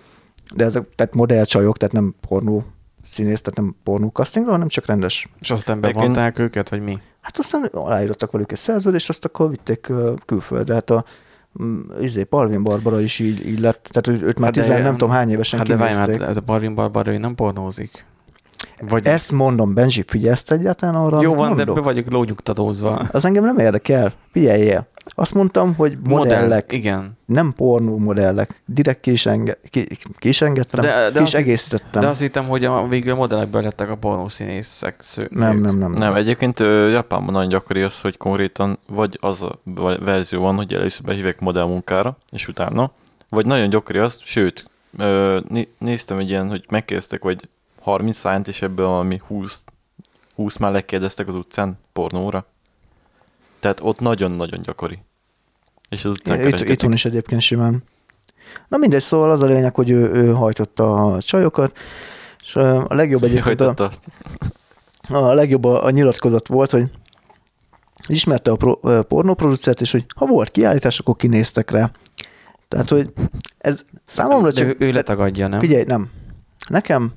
de 0.55 0.65
ezek 0.65 0.89
tehát 0.95 1.15
modellcsajok, 1.15 1.77
tehát 1.77 1.95
nem 1.95 2.15
pornó 2.29 2.65
színész, 3.03 3.41
tehát 3.41 3.59
nem 3.59 3.77
pornó 3.83 4.09
castingra, 4.09 4.51
hanem 4.51 4.69
csak 4.69 4.87
rendes 4.87 5.29
És 5.41 5.51
aztán 5.51 5.81
bevonták 5.81 6.39
őket, 6.39 6.69
vagy 6.69 6.83
mi? 6.83 6.99
Hát 7.21 7.39
aztán 7.39 7.65
aláírtak 7.73 8.31
velük 8.31 8.53
egy 8.53 8.59
szerződést, 8.59 9.09
azt 9.09 9.25
akkor 9.25 9.51
vitték 9.51 9.93
külföldre. 10.27 10.75
Hát 10.75 10.91
a 10.91 11.05
izé, 12.01 12.23
Palvin 12.25 12.63
Barbara 12.63 13.01
is 13.01 13.19
így, 13.19 13.47
így 13.47 13.61
lett, 13.61 13.89
tehát 13.93 14.23
őt 14.23 14.39
már 14.39 14.45
Hát 14.45 14.55
de- 14.55 14.61
tizen, 14.61 14.83
nem 14.83 14.93
tudom 14.93 15.11
hány 15.11 15.31
évesen 15.31 15.59
Hát 15.59 15.69
de 15.69 15.77
várj, 15.77 15.93
kinézték. 15.93 16.29
ez 16.29 16.37
a 16.37 16.41
Barvin 16.41 16.75
Barbara, 16.75 17.13
ő 17.13 17.19
nem 17.19 17.35
pornózik. 17.35 18.05
Vagy 18.89 19.07
Ezt 19.07 19.33
mondom, 19.33 19.75
Benji, 19.75 20.05
figyelsz 20.07 20.51
egyáltalán 20.51 20.95
arra, 20.95 21.21
Jó 21.23 21.35
van, 21.35 21.49
de 21.49 21.55
mondok? 21.55 21.75
be 21.75 21.81
vagyok 21.81 22.11
lónyugtatózva. 22.11 22.91
Az 22.95 23.25
engem 23.25 23.45
nem 23.45 23.59
érdekel. 23.59 24.13
Figyeljél. 24.33 24.87
Azt 25.07 25.35
mondtam, 25.35 25.75
hogy 25.75 25.99
modellek, 26.03 26.73
igen. 26.73 27.19
nem 27.27 27.53
pornó 27.53 27.99
modellek. 27.99 28.63
Direkt 28.67 29.01
ki 29.01 29.11
is, 29.11 29.27
enge, 29.27 29.59
ki, 29.71 29.87
ki 30.19 30.29
is 30.29 30.41
engedtem, 30.41 30.81
De- 30.85 31.11
de 31.11 31.21
azt- 31.21 31.35
egészítettem. 31.35 32.01
De 32.03 32.09
azt 32.09 32.21
hittem, 32.21 32.49
hogy 32.49 32.65
a 32.65 32.87
végül 32.87 33.13
a 33.13 33.17
modellekből 33.17 33.63
lettek 33.63 33.91
a 33.91 33.97
pornószínészek. 33.97 34.95
Sző, 35.03 35.29
nem, 35.31 35.61
nem, 35.61 35.79
nem, 35.79 35.93
Nem, 35.93 36.15
egyébként 36.15 36.59
Japánban 36.91 37.33
nagyon 37.35 37.49
gyakori 37.49 37.83
az, 37.83 38.01
hogy 38.01 38.17
konkrétan 38.17 38.79
vagy 38.89 39.19
az 39.21 39.43
a 39.43 39.59
vagy 39.65 40.05
verzió 40.05 40.41
van, 40.41 40.57
hogy 40.57 40.73
először 40.73 41.05
behívják 41.05 41.41
modell 41.41 41.67
munkára, 41.67 42.17
és 42.33 42.49
utána, 42.49 42.91
vagy 43.29 43.47
nagyon 43.47 43.69
gyakori 43.69 43.99
az, 43.99 44.21
sőt, 44.25 44.71
néztem 45.79 46.19
egy 46.19 46.29
ilyen, 46.29 46.49
hogy 46.49 46.65
megkérdeztek, 46.69 47.23
hogy 47.23 47.49
30 47.81 48.17
szánt, 48.17 48.49
és 48.49 48.63
ebből 48.63 48.87
valami 48.87 49.21
20, 49.27 49.61
20 50.35 50.57
már 50.57 50.73
lekérdeztek 50.73 51.29
az 51.29 51.35
utcán 51.35 51.79
pornóra. 51.93 52.47
Tehát 53.65 53.81
ott 53.83 54.01
nagyon-nagyon 54.01 54.61
gyakori. 54.63 54.99
És 55.89 56.05
az 56.05 56.11
utcán 56.11 56.47
Itt, 56.47 56.61
itthon 56.61 56.93
is 56.93 57.05
egyébként 57.05 57.41
simán. 57.41 57.83
Na 58.69 58.77
mindegy, 58.77 59.01
szóval 59.01 59.31
az 59.31 59.41
a 59.41 59.47
lényeg, 59.47 59.75
hogy 59.75 59.91
ő, 59.91 60.11
ő 60.13 60.33
hajtotta 60.33 60.95
a 60.95 61.23
csajokat, 61.23 61.79
és 62.43 62.57
a 62.57 62.95
legjobb 62.95 63.23
egyébként 63.23 63.61
a, 63.61 63.65
Hajtotta. 63.65 63.91
a 65.09 65.35
legjobb 65.35 65.65
a, 65.65 65.85
a 65.85 65.91
nyilatkozat 65.91 66.47
volt, 66.47 66.71
hogy 66.71 66.85
ismerte 68.07 68.51
a 68.51 68.57
pro, 68.57 68.79
ö, 68.83 69.03
pornóproducert, 69.03 69.81
és 69.81 69.91
hogy 69.91 70.05
ha 70.17 70.27
volt 70.27 70.51
kiállítás, 70.51 70.99
akkor 70.99 71.17
kinéztek 71.17 71.71
rá. 71.71 71.91
Tehát, 72.69 72.89
hogy 72.89 73.13
ez 73.59 73.85
számomra 74.07 74.51
De 74.51 74.55
csak... 74.55 74.67
ő, 74.67 74.77
ő 74.79 74.93
letagadja, 74.93 75.49
nem? 75.49 75.61
Figyelj, 75.61 75.85
nem. 75.85 76.11
Nekem 76.69 77.13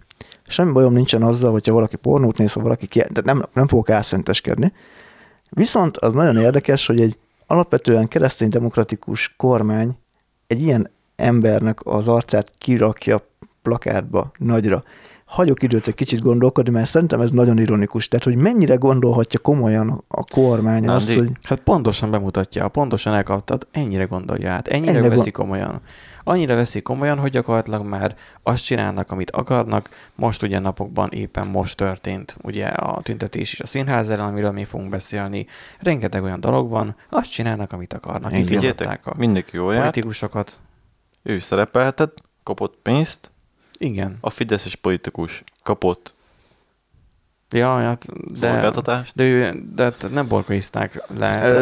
semmi 0.45 0.71
bajom 0.71 0.93
nincsen 0.93 1.23
azzal, 1.23 1.51
hogyha 1.51 1.73
valaki 1.73 1.95
pornót 1.95 2.37
néz, 2.37 2.53
ha 2.53 2.61
valaki 2.61 2.85
ki, 2.85 3.03
de 3.09 3.21
nem, 3.23 3.43
nem 3.53 3.67
fogok 3.67 3.89
álszenteskedni. 3.89 4.73
Viszont 5.49 5.97
az 5.97 6.13
nagyon 6.13 6.37
érdekes, 6.37 6.85
hogy 6.87 7.01
egy 7.01 7.17
alapvetően 7.47 8.07
keresztény-demokratikus 8.07 9.33
kormány 9.37 9.97
egy 10.47 10.61
ilyen 10.61 10.89
embernek 11.15 11.85
az 11.85 12.07
arcát 12.07 12.51
kirakja 12.57 13.27
plakátba 13.61 14.31
nagyra. 14.37 14.83
Hagyok 15.27 15.63
időt 15.63 15.87
egy 15.87 15.95
kicsit 15.95 16.21
gondolkodni, 16.21 16.71
mert 16.71 16.89
szerintem 16.89 17.21
ez 17.21 17.31
nagyon 17.31 17.57
ironikus. 17.57 18.07
Tehát, 18.07 18.25
hogy 18.25 18.35
mennyire 18.35 18.75
gondolhatja 18.75 19.39
komolyan 19.39 20.03
a- 20.07 20.23
kormány 20.23 20.83
Na, 20.83 20.93
azt, 20.93 21.13
hogy 21.13 21.31
Hát 21.43 21.59
pontosan 21.59 22.11
bemutatja, 22.11 22.67
pontosan 22.67 23.13
elkaptad, 23.13 23.67
ennyire 23.71 24.03
gondolja 24.03 24.51
át, 24.51 24.67
ennyire, 24.67 24.91
Ennyire 24.91 25.07
veszi 25.09 25.19
gond- 25.29 25.35
komolyan. 25.35 25.81
Annyira 26.23 26.55
veszi 26.55 26.81
komolyan, 26.81 27.17
hogy 27.17 27.31
gyakorlatilag 27.31 27.85
már 27.85 28.15
azt 28.43 28.63
csinálnak, 28.63 29.11
amit 29.11 29.31
akarnak. 29.31 29.89
Most 30.15 30.43
ugye 30.43 30.59
napokban 30.59 31.09
éppen 31.11 31.47
most 31.47 31.77
történt 31.77 32.37
ugye 32.41 32.65
a 32.65 33.01
tüntetés 33.01 33.53
is 33.53 33.59
a 33.59 33.65
színház 33.65 34.09
ellen, 34.09 34.25
amiről 34.25 34.51
mi 34.51 34.63
fogunk 34.63 34.89
beszélni. 34.89 35.45
Rengeteg 35.79 36.23
olyan 36.23 36.39
dolog 36.39 36.69
van, 36.69 36.95
azt 37.09 37.31
csinálnak, 37.31 37.73
amit 37.73 37.93
akarnak. 37.93 38.33
Így 38.33 38.55
a 39.05 39.13
mindenki 39.17 39.55
jól 39.55 39.75
politikusokat. 39.75 40.59
ő 41.23 41.39
szerepelhetett, 41.39 42.21
kapott 42.43 42.77
pénzt, 42.81 43.31
Igen. 43.77 44.17
a 44.21 44.29
fideszes 44.29 44.75
politikus 44.75 45.43
kapott 45.63 46.15
Ja, 47.49 47.77
hát, 47.77 48.05
de, 48.39 48.71
de, 49.15 49.23
ő, 49.23 49.63
de 49.75 49.83
hát 49.83 50.07
nem 50.11 50.27
borkaizták 50.27 51.03
le. 51.17 51.61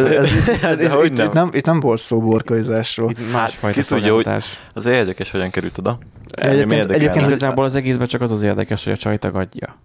De 0.76 1.06
itt, 1.06 1.16
nem? 1.16 1.26
itt, 1.28 1.34
nem, 1.34 1.50
itt 1.54 1.66
nem 1.66 1.80
volt 1.80 2.00
szó 2.00 2.22
borkaizásról. 2.22 3.10
itt 3.12 3.32
másfajta 3.32 3.82
ki 3.82 3.88
tudja, 3.88 4.14
hogy-. 4.14 4.28
Az 4.74 4.86
érdekes, 4.86 5.32
hogyan 5.32 5.50
került 5.50 5.78
oda. 5.78 5.98
Egyébként- 6.32 6.72
érdekelne. 6.72 6.96
egyébként- 6.96 7.26
Igazából 7.26 7.64
az 7.64 7.76
egészben 7.76 8.08
csak 8.08 8.22
az 8.22 8.32
az 8.32 8.44
érdekes, 8.44 8.84
hogy 8.84 8.94
a 8.94 8.98
csaj 8.98 9.18
tagadja. 9.18 9.78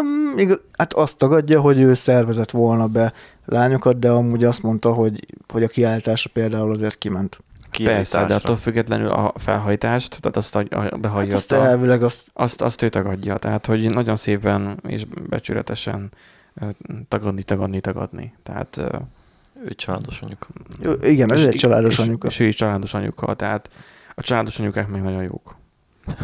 Um, 0.00 0.38
igaz, 0.38 0.60
hát 0.78 0.92
azt 0.92 1.16
tagadja, 1.16 1.60
hogy 1.60 1.80
ő 1.80 1.94
szervezett 1.94 2.50
volna 2.50 2.86
be 2.86 3.12
lányokat, 3.44 3.98
de 3.98 4.10
amúgy 4.10 4.44
azt 4.44 4.62
mondta, 4.62 4.92
hogy, 4.92 5.24
hogy 5.52 5.62
a 5.62 5.68
kiállításra 5.68 6.30
például 6.32 6.70
azért 6.72 6.98
kiment. 6.98 7.38
Persze, 7.84 8.24
de 8.24 8.34
attól 8.34 8.56
függetlenül 8.56 9.08
a 9.08 9.32
felhajtást, 9.36 10.20
tehát 10.20 10.36
azt, 10.36 10.56
a- 10.56 10.80
Hát 10.80 11.00
behagyja, 11.00 11.34
azt 11.34 11.52
hát 11.52 11.60
elvileg 11.64 12.02
azt, 12.02 12.30
azt, 12.32 12.62
azt 12.62 12.82
ő 12.82 12.88
tagadja. 12.88 13.36
Tehát, 13.36 13.66
hogy 13.66 13.90
nagyon 13.90 14.16
szépen 14.16 14.80
és 14.88 15.04
becsületesen 15.28 16.10
tagadni, 17.08 17.42
tagadni, 17.42 17.80
tagadni. 17.80 18.34
Tehát, 18.42 18.80
Ő 19.64 19.74
családos 19.74 20.20
anyuka. 20.20 20.46
Jó, 20.82 20.92
igen, 21.02 21.32
ez 21.32 21.40
és- 21.40 21.46
egy 21.46 21.54
családos 21.54 21.98
és, 21.98 22.04
anyuka. 22.06 22.26
És 22.26 22.40
ő 22.40 22.46
is 22.46 22.54
családos 22.54 22.94
anyuka, 22.94 23.34
tehát 23.34 23.70
a 24.14 24.20
családos 24.22 24.58
anyukák 24.58 24.88
még 24.88 25.02
nagyon 25.02 25.22
jók. 25.22 25.56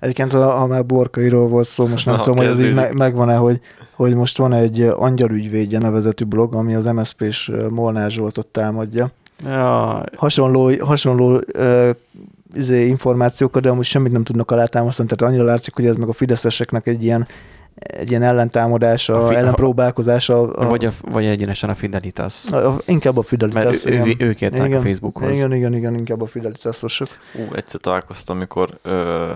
Egyébként, 0.00 0.32
ha, 0.32 0.66
már 0.66 0.86
borkairól 0.86 1.48
volt 1.48 1.66
szó, 1.66 1.86
most 1.86 2.06
nem 2.06 2.14
Na, 2.14 2.20
tudom, 2.22 2.36
hogy 2.38 2.46
ez 2.46 2.60
így 2.64 2.74
me- 2.74 2.92
megvan-e, 2.92 3.36
hogy, 3.36 3.60
hogy 3.92 4.14
most 4.14 4.36
van 4.38 4.52
egy 4.52 4.82
angyalügyvédje 4.82 5.78
nevezetű 5.78 6.24
blog, 6.24 6.54
ami 6.54 6.74
az 6.74 6.84
MSZP-s 6.84 7.52
Molnár 7.70 8.10
Zsoltot 8.10 8.46
támadja. 8.46 9.10
Ja, 9.44 10.02
Hasonló, 10.16 10.70
hasonló 10.80 11.40
ö, 11.52 11.90
izé, 12.54 12.86
információkat, 12.86 13.62
de 13.62 13.68
amúgy 13.68 13.84
semmit 13.84 14.12
nem 14.12 14.24
tudnak 14.24 14.50
alátámasztani, 14.50 15.08
tehát 15.08 15.32
annyira 15.32 15.50
látszik, 15.50 15.74
hogy 15.74 15.86
ez 15.86 15.96
meg 15.96 16.08
a 16.08 16.12
fideszeseknek 16.12 16.86
egy 16.86 17.02
ilyen, 17.02 17.26
egy 17.74 18.10
ilyen 18.10 18.22
ellentámadása, 18.22 19.24
A 19.24 19.26
fi- 19.28 19.36
ellenpróbálkozása. 19.36 20.52
A, 20.52 20.68
Vagy, 20.68 20.84
a, 20.84 20.90
vagy 21.00 21.24
egyenesen 21.24 21.70
a 21.70 21.74
Fidelitas. 21.74 22.50
a, 22.50 22.68
a, 22.68 22.78
inkább 22.86 23.16
a 23.16 23.22
Fidelitas. 23.22 23.84
Mert 23.84 23.86
ő, 23.86 24.00
ő, 24.00 24.06
igen. 24.08 24.28
ők 24.28 24.40
értek 24.40 24.66
Igen, 24.66 24.78
a 24.78 24.82
Facebookhoz. 24.82 25.30
Igen, 25.30 25.52
igen, 25.54 25.74
igen, 25.74 25.94
inkább 25.94 26.22
a 26.22 26.26
Fidelitasosok. 26.26 27.08
Ú, 27.34 27.54
egyszer 27.54 27.80
találkoztam, 27.80 28.36
amikor 28.36 28.78
ö, 28.82 29.30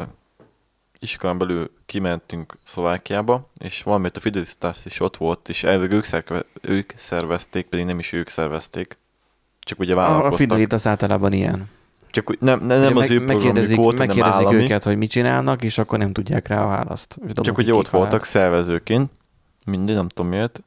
iskolán 0.98 1.38
belül 1.38 1.70
kimentünk 1.86 2.58
Szlovákiába, 2.64 3.50
és 3.58 3.82
valamit 3.82 4.16
a 4.16 4.20
Fidelitas 4.20 4.84
is 4.84 5.00
ott 5.00 5.16
volt, 5.16 5.48
és 5.48 5.64
elvég 5.64 5.92
ők, 5.92 6.04
szerve, 6.04 6.44
ők 6.60 6.92
szervezték, 6.96 7.66
pedig 7.66 7.84
nem 7.84 7.98
is 7.98 8.12
ők 8.12 8.28
szervezték. 8.28 8.98
Csak 9.64 9.78
ugye 9.78 9.94
A, 9.94 9.96
a 9.96 10.00
vállalkoztak. 10.00 10.38
Fidelitas 10.38 10.86
általában 10.86 11.32
ilyen. 11.32 11.68
Csak 12.10 12.38
nem, 12.40 12.58
nem, 12.58 12.80
nem 12.80 12.92
Meg- 12.92 12.96
az 12.96 13.10
ő 13.10 13.16
programjuk 13.16 13.26
megkérdezik, 13.26 13.76
volt, 13.76 13.98
hanem 13.98 14.06
megkérdezik 14.06 14.46
állami. 14.46 14.62
őket, 14.62 14.84
hogy 14.84 14.96
mit 14.96 15.10
csinálnak, 15.10 15.62
és 15.62 15.78
akkor 15.78 15.98
nem 15.98 16.12
tudják 16.12 16.48
rá 16.48 16.64
a 16.64 16.66
választ. 16.66 17.18
És 17.26 17.32
Csak 17.34 17.58
ugye 17.58 17.74
ott 17.74 17.88
voltak 17.88 18.24
szervezőként, 18.24 19.10
mindig, 19.64 19.94
nem 19.94 20.08
tudom 20.08 20.30
miért, 20.30 20.62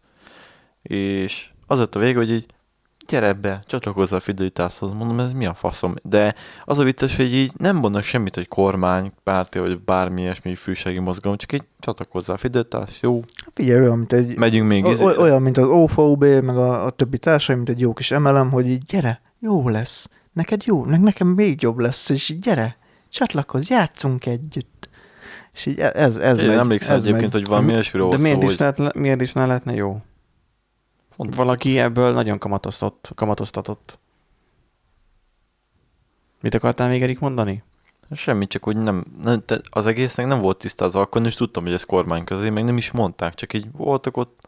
és 0.81 1.49
az 1.67 1.79
lett 1.79 1.95
a 1.95 1.99
vége, 1.99 2.17
hogy 2.17 2.31
így 2.31 2.45
gyere 3.07 3.33
be, 3.33 3.63
csatlakozz 3.67 4.12
a 4.12 4.19
Fidelitáshoz, 4.19 4.91
mondom, 4.91 5.19
ez 5.19 5.33
mi 5.33 5.45
a 5.45 5.53
faszom. 5.53 5.93
De 6.03 6.35
az 6.65 6.79
a 6.79 6.83
vicces, 6.83 7.15
hogy 7.15 7.33
így 7.33 7.51
nem 7.57 7.75
mondnak 7.75 8.03
semmit, 8.03 8.35
hogy 8.35 8.47
kormány, 8.47 9.12
párti, 9.24 9.59
vagy 9.59 9.79
bármi 9.79 10.21
ilyesmi 10.21 10.55
fűsági 10.55 11.00
mozgalom, 11.00 11.38
csak 11.38 11.53
így 11.53 11.63
csatlakozz 11.79 12.29
a 12.29 12.38
Fidelitás, 12.38 12.89
jó, 13.01 13.21
Figyelj, 13.53 13.81
olyan, 13.81 13.97
mint 13.97 14.13
egy, 14.13 14.38
megyünk 14.38 14.67
még. 14.67 14.85
o- 14.85 15.17
olyan, 15.17 15.41
mint 15.41 15.57
az 15.57 15.67
OVB, 15.67 16.24
meg 16.24 16.57
a, 16.57 16.85
a 16.85 16.89
többi 16.89 17.17
társai, 17.17 17.55
mint 17.55 17.69
egy 17.69 17.79
jó 17.79 17.93
kis 17.93 18.12
emelem, 18.12 18.51
hogy 18.51 18.67
így 18.67 18.83
gyere, 18.83 19.21
jó 19.39 19.69
lesz. 19.69 20.09
Neked 20.33 20.62
jó, 20.65 20.85
ne, 20.85 20.97
nekem 20.97 21.27
még 21.27 21.62
jobb 21.62 21.77
lesz, 21.79 22.09
és 22.09 22.29
így 22.29 22.39
gyere, 22.39 22.77
csatlakozz, 23.09 23.69
játszunk 23.69 24.25
együtt. 24.25 24.89
És 25.53 25.65
így 25.65 25.79
e- 25.79 25.91
ez, 25.95 26.15
ez 26.15 26.39
Én 26.39 26.45
megy. 26.47 26.57
emlékszem 26.57 26.97
ez 26.97 27.03
egyébként, 27.05 27.33
megy. 27.33 27.41
hogy 27.41 27.50
valami 27.51 27.71
olyasmiről 27.74 28.09
De 28.09 28.17
volt 28.17 28.21
miért 28.27 28.41
szó, 28.41 28.45
is, 28.51 28.57
hogy 28.57 28.75
lehet, 28.77 28.93
miért 28.95 29.21
is 29.21 29.33
ne 29.33 29.45
lehetne 29.45 29.74
jó? 29.74 29.97
Fontos. 31.15 31.36
Valaki 31.36 31.79
ebből 31.79 32.13
nagyon 32.13 32.38
kamatoztat, 32.38 33.12
kamatoztatott. 33.15 34.00
Mit 36.41 36.53
akartál 36.53 36.89
még 36.89 37.01
Erik 37.01 37.19
mondani? 37.19 37.63
semmi, 38.12 38.48
csak 38.48 38.67
úgy 38.67 38.77
nem, 38.77 39.05
nem 39.24 39.43
az 39.69 39.86
egésznek 39.86 40.25
nem 40.25 40.41
volt 40.41 40.57
tisztázva, 40.57 41.00
akkor 41.01 41.22
nem 41.22 41.29
is 41.29 41.36
tudtam, 41.36 41.63
hogy 41.63 41.74
ez 41.74 41.84
kormány 41.84 42.24
közé, 42.24 42.50
meg 42.50 42.63
nem 42.63 42.77
is 42.77 42.91
mondták, 42.91 43.34
csak 43.34 43.53
így 43.53 43.67
voltak 43.72 44.17
ott. 44.17 44.48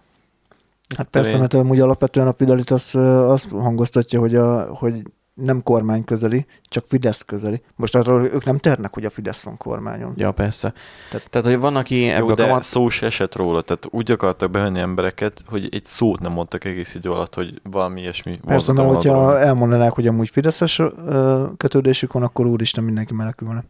Hát 0.97 1.07
persze, 1.07 1.33
Én- 1.33 1.39
mert 1.39 1.53
amúgy 1.53 1.79
alapvetően 1.79 2.27
a 2.27 2.33
Fidelitas 2.33 2.95
azt 2.95 3.49
hangoztatja, 3.49 4.19
hogy, 4.19 4.35
a, 4.35 4.73
hogy 4.75 5.03
nem 5.37 5.63
kormány 5.63 6.03
közeli, 6.03 6.45
csak 6.69 6.85
Fidesz 6.87 7.21
közeli. 7.25 7.61
Most 7.75 7.95
arról 7.95 8.25
ők 8.25 8.45
nem 8.45 8.57
ternek, 8.57 8.93
hogy 8.93 9.05
a 9.05 9.09
Fidesz 9.09 9.43
van 9.43 9.57
kormányon. 9.57 10.13
Ja, 10.15 10.31
persze. 10.31 10.73
Tehát- 11.11 11.29
Tehát, 11.29 11.47
hogy 11.47 11.57
van, 11.59 11.75
aki 11.75 12.01
Jó, 12.05 12.13
ebből 12.13 12.35
de 12.35 12.45
kamat... 12.47 12.63
szó 12.63 12.89
se 12.89 13.05
esett 13.05 13.35
róla, 13.35 13.61
tehát 13.61 13.87
úgy 13.89 14.11
akartak 14.11 14.51
bevenni 14.51 14.79
embereket, 14.79 15.43
hogy 15.47 15.69
egy 15.71 15.83
szót 15.83 16.19
nem 16.19 16.31
mondtak 16.31 16.63
egész 16.65 16.95
idő 16.95 17.11
alatt, 17.11 17.33
hogy 17.35 17.61
valami 17.63 18.01
ilyesmi 18.01 18.39
Persze, 18.45 18.73
mert 18.73 18.87
a 18.87 18.93
hogyha 18.93 19.13
dolognak. 19.13 19.41
elmondanák, 19.41 19.91
hogy 19.93 20.07
amúgy 20.07 20.29
Fideszes 20.29 20.81
kötődésük 21.57 22.13
van, 22.13 22.23
akkor 22.23 22.45
úristen 22.45 22.83
mindenki 22.83 23.13
menekülne. 23.13 23.63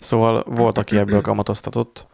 Szóval 0.00 0.44
volt, 0.46 0.78
aki 0.78 0.96
ebből 0.96 1.20
kamatoztatott. 1.20 2.06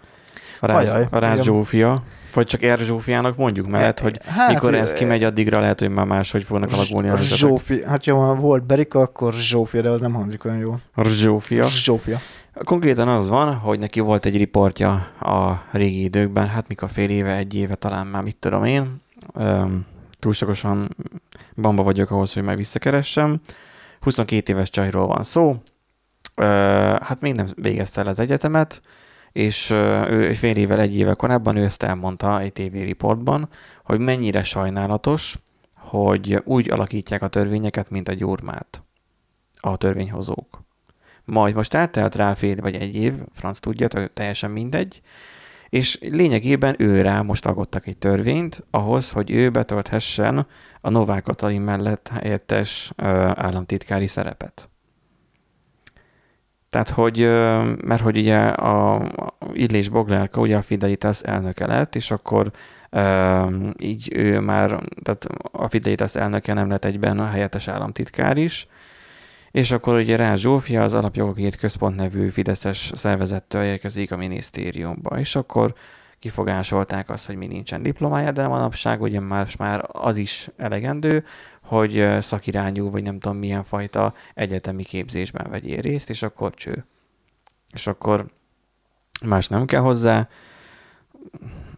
A 0.61 0.67
Ráz, 0.67 0.85
Ajaj, 0.85 1.07
a 1.11 1.17
igen. 1.17 1.43
Zsófia. 1.43 2.03
Vagy 2.33 2.47
csak 2.47 2.67
R. 2.67 2.79
Zsófiának 2.79 3.37
mondjuk, 3.37 3.67
mert 3.67 4.01
hogy 4.01 4.21
hát, 4.25 4.49
mikor 4.49 4.75
ez 4.75 4.93
kimegy, 4.93 5.25
addigra 5.25 5.61
lehet, 5.61 5.81
hogy 5.81 5.91
már 5.91 6.07
máshogy 6.07 6.43
fognak 6.43 6.73
alakulni 6.73 7.09
a 7.09 7.15
helyzetek. 7.15 7.39
Zsófi, 7.39 7.85
hát 7.85 8.05
ha 8.05 8.35
volt 8.35 8.67
Berika, 8.67 9.01
akkor 9.01 9.33
Zsófia, 9.33 9.81
de 9.81 9.89
az 9.89 10.01
nem 10.01 10.13
hangzik 10.13 10.45
olyan 10.45 10.59
jól. 10.59 10.81
Zsófia. 11.05 11.67
Zsófia. 11.67 12.19
Konkrétan 12.65 13.09
az 13.09 13.29
van, 13.29 13.55
hogy 13.55 13.79
neki 13.79 14.01
volt 14.01 14.27
egy 14.27 14.37
riportja 14.37 14.91
a 15.21 15.63
régi 15.73 16.03
időkben, 16.03 16.49
hát 16.49 16.69
mikor 16.69 16.89
fél 16.93 17.11
éve, 17.11 17.35
egy 17.35 17.55
éve, 17.55 17.75
talán 17.75 18.07
már 18.07 18.23
mit 18.23 18.37
tudom 18.37 18.65
én. 18.65 19.01
Um, 19.35 19.87
túlságosan 20.19 20.97
bamba 21.55 21.83
vagyok 21.83 22.11
ahhoz, 22.11 22.33
hogy 22.33 22.43
meg 22.43 22.57
visszakeressem. 22.57 23.41
22 24.01 24.53
éves 24.53 24.71
csajról 24.71 25.07
van 25.07 25.23
szó. 25.23 25.63
Hát 27.01 27.21
még 27.21 27.35
nem 27.35 27.47
végezte 27.55 28.01
el 28.01 28.07
az 28.07 28.19
egyetemet, 28.19 28.81
és 29.39 29.71
ő 30.11 30.33
fél 30.33 30.57
évvel, 30.57 30.81
egy 30.81 30.97
éve 30.97 31.15
korábban 31.15 31.57
ő 31.57 31.65
ezt 31.65 31.83
elmondta 31.83 32.41
egy 32.41 32.53
TV 32.53 32.73
riportban, 32.73 33.49
hogy 33.85 33.99
mennyire 33.99 34.43
sajnálatos, 34.43 35.39
hogy 35.77 36.41
úgy 36.45 36.71
alakítják 36.71 37.23
a 37.23 37.29
törvényeket, 37.29 37.91
mint 37.91 38.09
a 38.09 38.13
gyurmát 38.13 38.83
a 39.61 39.77
törvényhozók. 39.77 40.63
Majd 41.25 41.55
most 41.55 41.75
eltelt 41.75 42.15
rá 42.15 42.35
fél 42.35 42.57
vagy 42.57 42.75
egy 42.75 42.95
év, 42.95 43.15
franc 43.33 43.59
tudja, 43.59 43.89
teljesen 44.15 44.51
mindegy, 44.51 45.01
és 45.69 45.99
lényegében 46.01 46.75
ő 46.79 47.01
rá 47.01 47.23
most 47.23 47.47
alkottak 47.47 47.87
egy 47.87 47.99
törvényt 47.99 48.65
ahhoz, 48.71 49.11
hogy 49.11 49.31
ő 49.31 49.51
betölthessen 49.51 50.47
a 50.81 50.91
Novák 50.91 51.23
Katalin 51.23 51.61
mellett 51.61 52.09
helyettes 52.09 52.93
államtitkári 53.35 54.07
szerepet. 54.07 54.71
Tehát, 56.71 56.89
hogy, 56.89 57.19
mert 57.85 58.01
hogy 58.01 58.19
ugye 58.19 58.39
a, 58.39 59.09
Illés 59.53 59.89
Boglárka 59.89 60.41
ugye 60.41 60.57
a 60.57 60.63
Fidelitas 60.63 61.23
elnöke 61.23 61.67
lett, 61.67 61.95
és 61.95 62.11
akkor 62.11 62.51
így 63.79 64.11
ő 64.15 64.41
már, 64.41 64.83
tehát 65.03 65.27
a 65.53 65.69
Fidelitas 65.69 66.15
elnöke 66.15 66.53
nem 66.53 66.69
lett 66.69 66.85
egyben 66.85 67.19
a 67.19 67.27
helyettes 67.27 67.69
államtitkár 67.69 68.37
is, 68.37 68.67
és 69.51 69.71
akkor 69.71 69.95
ugye 69.95 70.17
Rá 70.17 70.35
Zsófia 70.35 70.83
az 70.83 70.95
Alapjogokért 70.95 71.57
Központ 71.57 71.97
nevű 71.97 72.29
Fideszes 72.29 72.93
szervezettől 72.95 73.63
érkezik 73.63 74.13
a 74.13 74.17
minisztériumba, 74.17 75.19
és 75.19 75.37
akkor 75.37 75.75
kifogásolták 76.19 77.11
azt, 77.11 77.27
hogy 77.27 77.37
mi 77.37 77.47
nincsen 77.47 77.83
diplomája, 77.83 78.33
de 78.33 78.47
manapság 78.47 79.03
ugye 79.03 79.21
más 79.21 79.57
már 79.57 79.85
az 79.93 80.17
is 80.17 80.49
elegendő, 80.57 81.25
hogy 81.69 82.07
szakirányú, 82.21 82.91
vagy 82.91 83.03
nem 83.03 83.19
tudom 83.19 83.39
milyen 83.39 83.65
fajta 83.65 84.15
egyetemi 84.35 84.85
képzésben 84.85 85.51
vegyél 85.51 85.81
részt, 85.81 86.11
és 86.11 86.23
akkor 86.23 86.55
cső. 86.55 86.85
És 87.73 87.87
akkor 87.87 88.27
más 89.25 89.49
nem 89.49 89.65
kell 89.67 89.81
hozzá. 89.81 90.29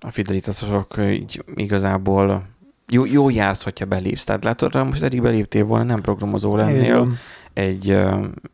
A 0.01 0.11
fidelitasosok 0.11 0.95
így 0.99 1.45
igazából 1.55 2.47
jó, 2.89 3.05
jó 3.05 3.31
jársz, 3.31 3.63
hogyha 3.63 3.85
belépsz. 3.85 4.25
Tehát 4.25 4.45
látod, 4.45 4.73
ha 4.73 4.85
most 4.85 5.03
eddig 5.03 5.23
beléptél 5.23 5.65
volna, 5.65 5.85
nem 5.85 6.01
programozó 6.01 6.57
lennél, 6.57 7.09
egy, 7.53 7.99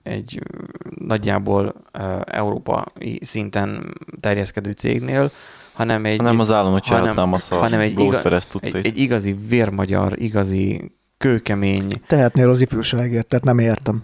egy 0.03 0.41
nagyjából 0.99 1.75
európai 2.25 3.19
szinten 3.23 3.95
terjeszkedő 4.21 4.71
cégnél, 4.71 5.31
hanem 5.73 6.05
egy, 6.05 6.21
Nem 6.21 6.41
az 6.41 6.51
államot 6.51 6.85
hanem- 6.87 7.01
csináltam 7.01 7.33
a 7.33 7.57
hanem 7.59 7.81
egy 7.81 8.01
iga- 8.01 8.45
egy, 8.61 8.77
egy 8.87 8.99
igazi 8.99 9.37
vérmagyar, 9.49 10.21
igazi 10.23 10.96
kőkemény, 11.19 11.89
Tehetnél 12.07 12.51
az 12.51 12.61
ifjúságért, 12.61 13.27
tehát 13.27 13.45
nem 13.45 13.59
értem. 13.59 14.03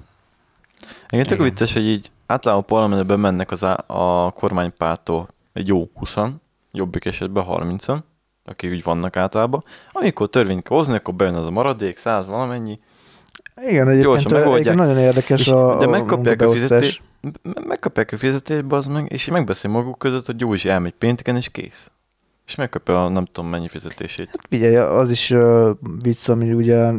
Igen, 1.10 1.26
tök 1.26 1.38
Igen. 1.38 1.50
vicces, 1.50 1.72
hogy 1.72 1.86
így 1.86 2.10
általában 2.26 2.64
a 2.64 2.66
parlamentben 2.66 3.20
mennek 3.20 3.50
az 3.50 3.64
á- 3.64 3.84
a 3.90 4.30
kormánypártól 4.34 5.28
egy 5.52 5.66
jó 5.66 5.88
20 5.94 6.16
jobbik 6.72 7.04
esetben 7.04 7.44
30 7.44 7.84
akik 8.44 8.70
úgy 8.70 8.82
vannak 8.82 9.16
általában. 9.16 9.62
Amikor 9.92 10.28
törvényt 10.28 10.62
kell 10.68 10.76
hozni, 10.76 10.94
akkor 10.94 11.14
bejön 11.14 11.34
az 11.34 11.46
a 11.46 11.50
maradék, 11.50 11.96
100 11.96 12.26
valamennyi, 12.26 12.78
Igen, 13.68 13.88
egyébként, 13.88 14.32
egyébként 14.32 14.74
nagyon 14.76 14.98
érdekes 14.98 15.40
És- 15.40 15.48
a, 15.48 15.78
de 15.78 15.84
a 15.86 15.88
megkapják 15.90 16.42
a 16.42 16.50
fizetést, 16.50 17.02
me- 17.42 17.66
megkapják 17.66 18.12
a 18.12 18.16
fizetést, 18.16 18.64
az 18.68 18.86
meg, 18.86 19.12
és 19.12 19.26
megbeszél 19.26 19.70
maguk 19.70 19.98
között, 19.98 20.26
hogy 20.26 20.40
Józsi 20.40 20.68
elmegy 20.68 20.92
pénteken, 20.92 21.36
és 21.36 21.48
kész. 21.48 21.90
És 22.46 22.54
megkapja 22.54 23.04
a 23.04 23.08
nem 23.08 23.24
tudom 23.24 23.50
mennyi 23.50 23.68
fizetését. 23.68 24.26
Hát 24.26 24.46
figyelj, 24.48 24.76
az 24.76 25.10
is 25.10 25.30
uh, 25.30 25.70
vicc, 26.02 26.28
ami 26.28 26.52
ugye 26.52 26.92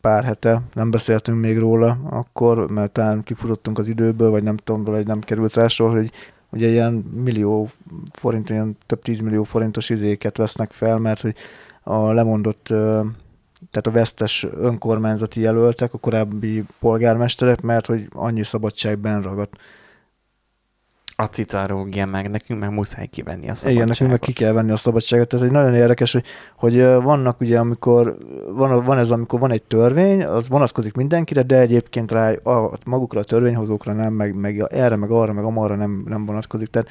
pár 0.00 0.24
hete 0.24 0.62
nem 0.72 0.90
beszéltünk 0.90 1.40
még 1.40 1.58
róla, 1.58 1.98
akkor, 2.10 2.70
mert 2.70 2.92
talán 2.92 3.22
kifutottunk 3.22 3.78
az 3.78 3.88
időből, 3.88 4.30
vagy 4.30 4.42
nem 4.42 4.56
tudom, 4.56 4.84
valahogy 4.84 5.06
nem 5.06 5.20
került 5.20 5.54
rá 5.54 5.68
sor, 5.68 5.90
hogy 5.90 6.10
ugye 6.50 6.68
ilyen 6.68 6.92
millió 7.14 7.70
forint, 8.12 8.50
ilyen 8.50 8.76
több 8.86 9.02
tízmillió 9.02 9.44
forintos 9.44 9.90
izéket 9.90 10.36
vesznek 10.36 10.72
fel, 10.72 10.98
mert 10.98 11.20
hogy 11.20 11.34
a 11.82 12.12
lemondott, 12.12 12.64
tehát 13.70 13.86
a 13.86 13.90
vesztes 13.90 14.46
önkormányzati 14.54 15.40
jelöltek, 15.40 15.94
a 15.94 15.98
korábbi 15.98 16.64
polgármesterek, 16.80 17.60
mert 17.60 17.86
hogy 17.86 18.08
annyi 18.12 18.42
szabadságban 18.42 19.22
ragadt. 19.22 19.56
A 21.20 21.26
cicárógja 21.26 22.06
meg, 22.06 22.30
nekünk 22.30 22.60
meg 22.60 22.70
muszáj 22.70 23.06
kivenni 23.06 23.48
a 23.48 23.54
szabadságot. 23.54 23.72
Igen, 23.72 23.86
nekünk 23.86 24.10
meg 24.10 24.18
ki 24.18 24.32
kell 24.32 24.52
venni 24.52 24.70
a 24.70 24.76
szabadságot. 24.76 25.28
Tehát 25.28 25.46
egy 25.46 25.52
nagyon 25.52 25.74
érdekes, 25.74 26.12
hogy, 26.12 26.24
hogy 26.56 26.82
vannak 26.82 27.40
ugye, 27.40 27.58
amikor 27.58 28.16
van, 28.52 28.84
van 28.84 28.98
ez, 28.98 29.10
amikor 29.10 29.40
van 29.40 29.50
egy 29.50 29.62
törvény, 29.62 30.24
az 30.24 30.48
vonatkozik 30.48 30.94
mindenkire, 30.94 31.42
de 31.42 31.58
egyébként 31.58 32.12
rá 32.12 32.32
a, 32.32 32.78
magukra 32.84 33.20
a 33.20 33.24
törvényhozókra 33.24 33.92
nem, 33.92 34.12
meg, 34.12 34.34
meg 34.34 34.64
erre, 34.68 34.96
meg 34.96 35.10
arra, 35.10 35.32
meg 35.32 35.44
amarra 35.44 35.74
nem, 35.76 36.04
nem 36.06 36.26
vonatkozik. 36.26 36.68
Tehát 36.68 36.88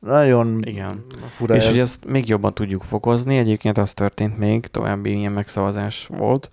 nagyon 0.00 0.62
Igen. 0.64 1.04
fura 1.28 1.54
És 1.54 1.62
ez. 1.62 1.68
hogy 1.68 1.78
ezt 1.78 2.04
még 2.04 2.28
jobban 2.28 2.54
tudjuk 2.54 2.82
fokozni, 2.82 3.36
egyébként 3.36 3.78
az 3.78 3.94
történt 3.94 4.38
még, 4.38 4.66
további 4.66 5.18
ilyen 5.18 5.32
megszavazás 5.32 6.08
volt, 6.16 6.50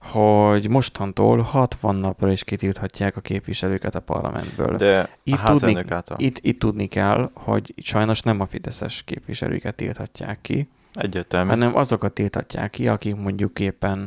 hogy 0.00 0.68
mostantól 0.68 1.40
60 1.40 1.94
napra 1.96 2.32
is 2.32 2.44
kitilthatják 2.44 3.16
a 3.16 3.20
képviselőket 3.20 3.94
a 3.94 4.00
parlamentből. 4.00 4.76
De 4.76 5.08
Itt 5.22 5.38
a 5.44 5.52
tudni, 5.56 5.84
által. 5.88 6.16
itt, 6.20 6.38
itt 6.40 6.58
tudni 6.58 6.86
kell, 6.86 7.30
hogy 7.34 7.74
sajnos 7.76 8.20
nem 8.20 8.40
a 8.40 8.46
fideszes 8.46 9.02
képviselőket 9.02 9.74
tilthatják 9.74 10.38
ki, 10.40 10.68
Egyértelmű. 10.94 11.48
hanem 11.50 11.76
azokat 11.76 12.12
tilthatják 12.12 12.70
ki, 12.70 12.88
akik 12.88 13.16
mondjuk 13.16 13.58
éppen 13.58 13.98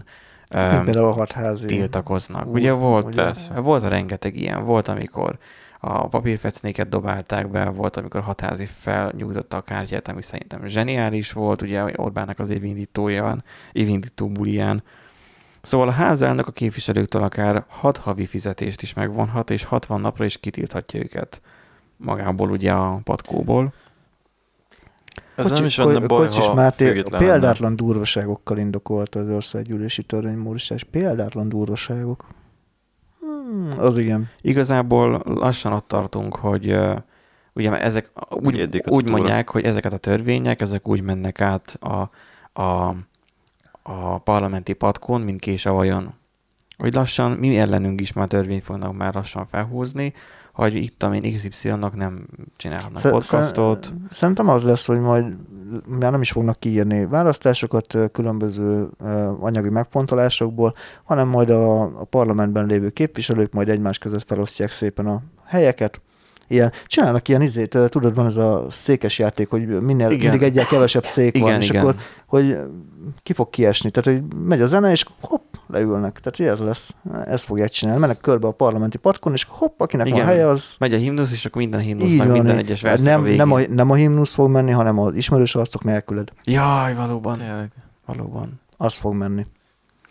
um, 0.55 0.83
például 0.83 1.07
a 1.07 1.11
hatházi. 1.13 1.65
tiltakoznak. 1.65 2.47
Úgy, 2.47 2.53
Ugye 2.53 2.71
volt, 2.71 3.05
ugye? 3.05 3.15
Persze. 3.23 3.59
volt 3.59 3.83
a 3.83 3.87
rengeteg 3.87 4.35
ilyen, 4.35 4.63
volt, 4.65 4.87
amikor 4.87 5.37
a 5.79 6.07
papírfecnéket 6.07 6.89
dobálták 6.89 7.47
be, 7.51 7.65
volt, 7.69 7.97
amikor 7.97 8.21
hatázi 8.21 8.65
felnyújtotta 8.79 9.57
a 9.57 9.61
kártyát, 9.61 10.07
ami 10.07 10.21
szerintem 10.21 10.65
zseniális 10.65 11.31
volt, 11.31 11.61
ugye 11.61 11.83
Orbánnak 11.95 12.39
az 12.39 12.49
évindítóján, 12.49 13.43
évindító 13.71 14.27
buliján. 14.27 14.83
Szóval 15.65 15.87
a 15.87 15.91
házelnök 15.91 16.47
a 16.47 16.51
képviselőktől 16.51 17.23
akár 17.23 17.65
6 17.67 17.97
havi 17.97 18.25
fizetést 18.25 18.81
is 18.81 18.93
megvonhat, 18.93 19.49
és 19.49 19.63
60 19.63 20.01
napra 20.01 20.25
is 20.25 20.37
kitilthatja 20.37 20.99
őket 20.99 21.41
magából 21.97 22.49
ugye 22.49 22.71
a 22.71 22.99
patkóból. 23.03 23.73
Ez 25.35 25.49
nem 25.49 25.65
is 25.65 25.77
lenne 25.77 26.07
baj, 26.07 26.27
Kocsis 26.27 26.45
ha 26.45 26.53
Máté 26.53 26.85
független 26.85 27.21
lenne. 27.21 27.31
példátlan 27.31 27.75
durvaságokkal 27.75 28.57
indokolta 28.57 29.19
az 29.19 29.29
országgyűlési 29.29 30.03
törvénymódosítás. 30.03 30.83
Példátlan 30.83 31.49
durvaságok. 31.49 32.25
Hmm, 33.19 33.73
az 33.77 33.97
igen. 33.97 34.29
Igazából 34.41 35.21
lassan 35.25 35.73
ott 35.73 35.87
tartunk, 35.87 36.35
hogy 36.35 36.77
ugye 37.53 37.79
ezek 37.79 38.11
úgy, 38.29 38.81
úgy 38.85 39.09
mondják, 39.09 39.49
hogy 39.49 39.63
ezeket 39.63 39.93
a 39.93 39.97
törvények, 39.97 40.61
ezek 40.61 40.87
úgy 40.87 41.01
mennek 41.01 41.41
át 41.41 41.77
a, 41.79 42.09
a, 42.61 42.95
a 43.83 44.17
parlamenti 44.17 44.73
patkón, 44.73 45.21
mint 45.21 45.39
kés 45.39 45.65
a 45.65 45.71
vajon. 45.71 46.13
Hogy 46.77 46.93
lassan 46.93 47.31
mi 47.31 47.57
ellenünk 47.57 48.01
is 48.01 48.13
már 48.13 48.27
törvényt 48.27 48.63
fognak 48.63 48.97
már 48.97 49.13
lassan 49.13 49.45
felhúzni, 49.45 50.13
hogy 50.53 50.75
itt, 50.75 51.03
amin 51.03 51.33
XY-nak 51.35 51.95
nem 51.95 52.25
csinálhatnak 52.57 53.01
Sze- 53.01 53.11
podcastot. 53.11 53.83
sze- 53.85 53.93
Szerintem 54.09 54.49
az 54.49 54.61
lesz, 54.63 54.85
hogy 54.85 54.99
majd 54.99 55.35
már 55.87 56.11
nem 56.11 56.21
is 56.21 56.31
fognak 56.31 56.59
kiírni 56.59 57.05
választásokat 57.05 57.97
különböző 58.11 58.89
anyagi 59.39 59.69
megfontolásokból, 59.69 60.73
hanem 61.03 61.27
majd 61.27 61.49
a, 61.49 61.81
a 61.81 62.03
parlamentben 62.03 62.65
lévő 62.65 62.89
képviselők 62.89 63.53
majd 63.53 63.69
egymás 63.69 63.97
között 63.97 64.27
felosztják 64.27 64.71
szépen 64.71 65.05
a 65.07 65.21
helyeket. 65.45 66.01
Ilyen, 66.53 66.71
csinálnak 66.87 67.27
ilyen 67.27 67.41
izét, 67.41 67.77
tudod, 67.89 68.15
van 68.15 68.25
ez 68.25 68.35
a 68.37 68.65
székes 68.69 69.19
játék, 69.19 69.49
hogy 69.49 69.67
minél, 69.67 70.09
Igen. 70.11 70.29
mindig 70.29 70.41
egyel 70.47 70.65
kevesebb 70.65 71.05
szék 71.05 71.37
van, 71.39 71.47
Igen, 71.49 71.61
és 71.61 71.69
igen. 71.69 71.81
akkor, 71.81 71.95
hogy 72.25 72.57
ki 73.23 73.33
fog 73.33 73.49
kiesni, 73.49 73.89
tehát, 73.91 74.19
hogy 74.21 74.35
megy 74.45 74.61
a 74.61 74.65
zene, 74.65 74.91
és 74.91 75.05
hopp, 75.21 75.53
leülnek. 75.67 76.19
Tehát, 76.19 76.53
ez 76.59 76.65
lesz, 76.65 76.95
ezt 77.25 77.45
fogják 77.45 77.69
csinálni. 77.69 77.99
Mennek 77.99 78.21
körbe 78.21 78.47
a 78.47 78.51
parlamenti 78.51 78.97
parkon, 78.97 79.33
és 79.33 79.45
hopp, 79.49 79.79
akinek 79.81 80.05
Igen. 80.05 80.17
van 80.19 80.27
helye, 80.27 80.47
az 80.47 80.75
Megy 80.79 80.93
a 80.93 80.97
himnusz, 80.97 81.31
és 81.31 81.45
akkor 81.45 81.61
minden 81.61 81.79
így 81.79 81.85
himnusznak 81.85 82.25
van. 82.27 82.35
minden 82.35 82.55
így- 82.55 82.61
egyes 82.61 82.81
verszak 82.81 83.05
nem, 83.07 83.19
a 83.19 83.23
végén. 83.23 83.37
nem, 83.37 83.51
a, 83.51 83.59
nem 83.69 83.91
a 83.91 83.95
himnusz 83.95 84.33
fog 84.33 84.49
menni, 84.49 84.71
hanem 84.71 84.99
az 84.99 85.15
ismerős 85.15 85.55
arcok 85.55 85.83
nélküled. 85.83 86.29
Jaj, 86.43 86.95
valóban. 86.95 87.37
Tényleg. 87.37 87.71
Valóban. 88.05 88.61
Az 88.77 88.95
fog 88.95 89.13
menni. 89.13 89.45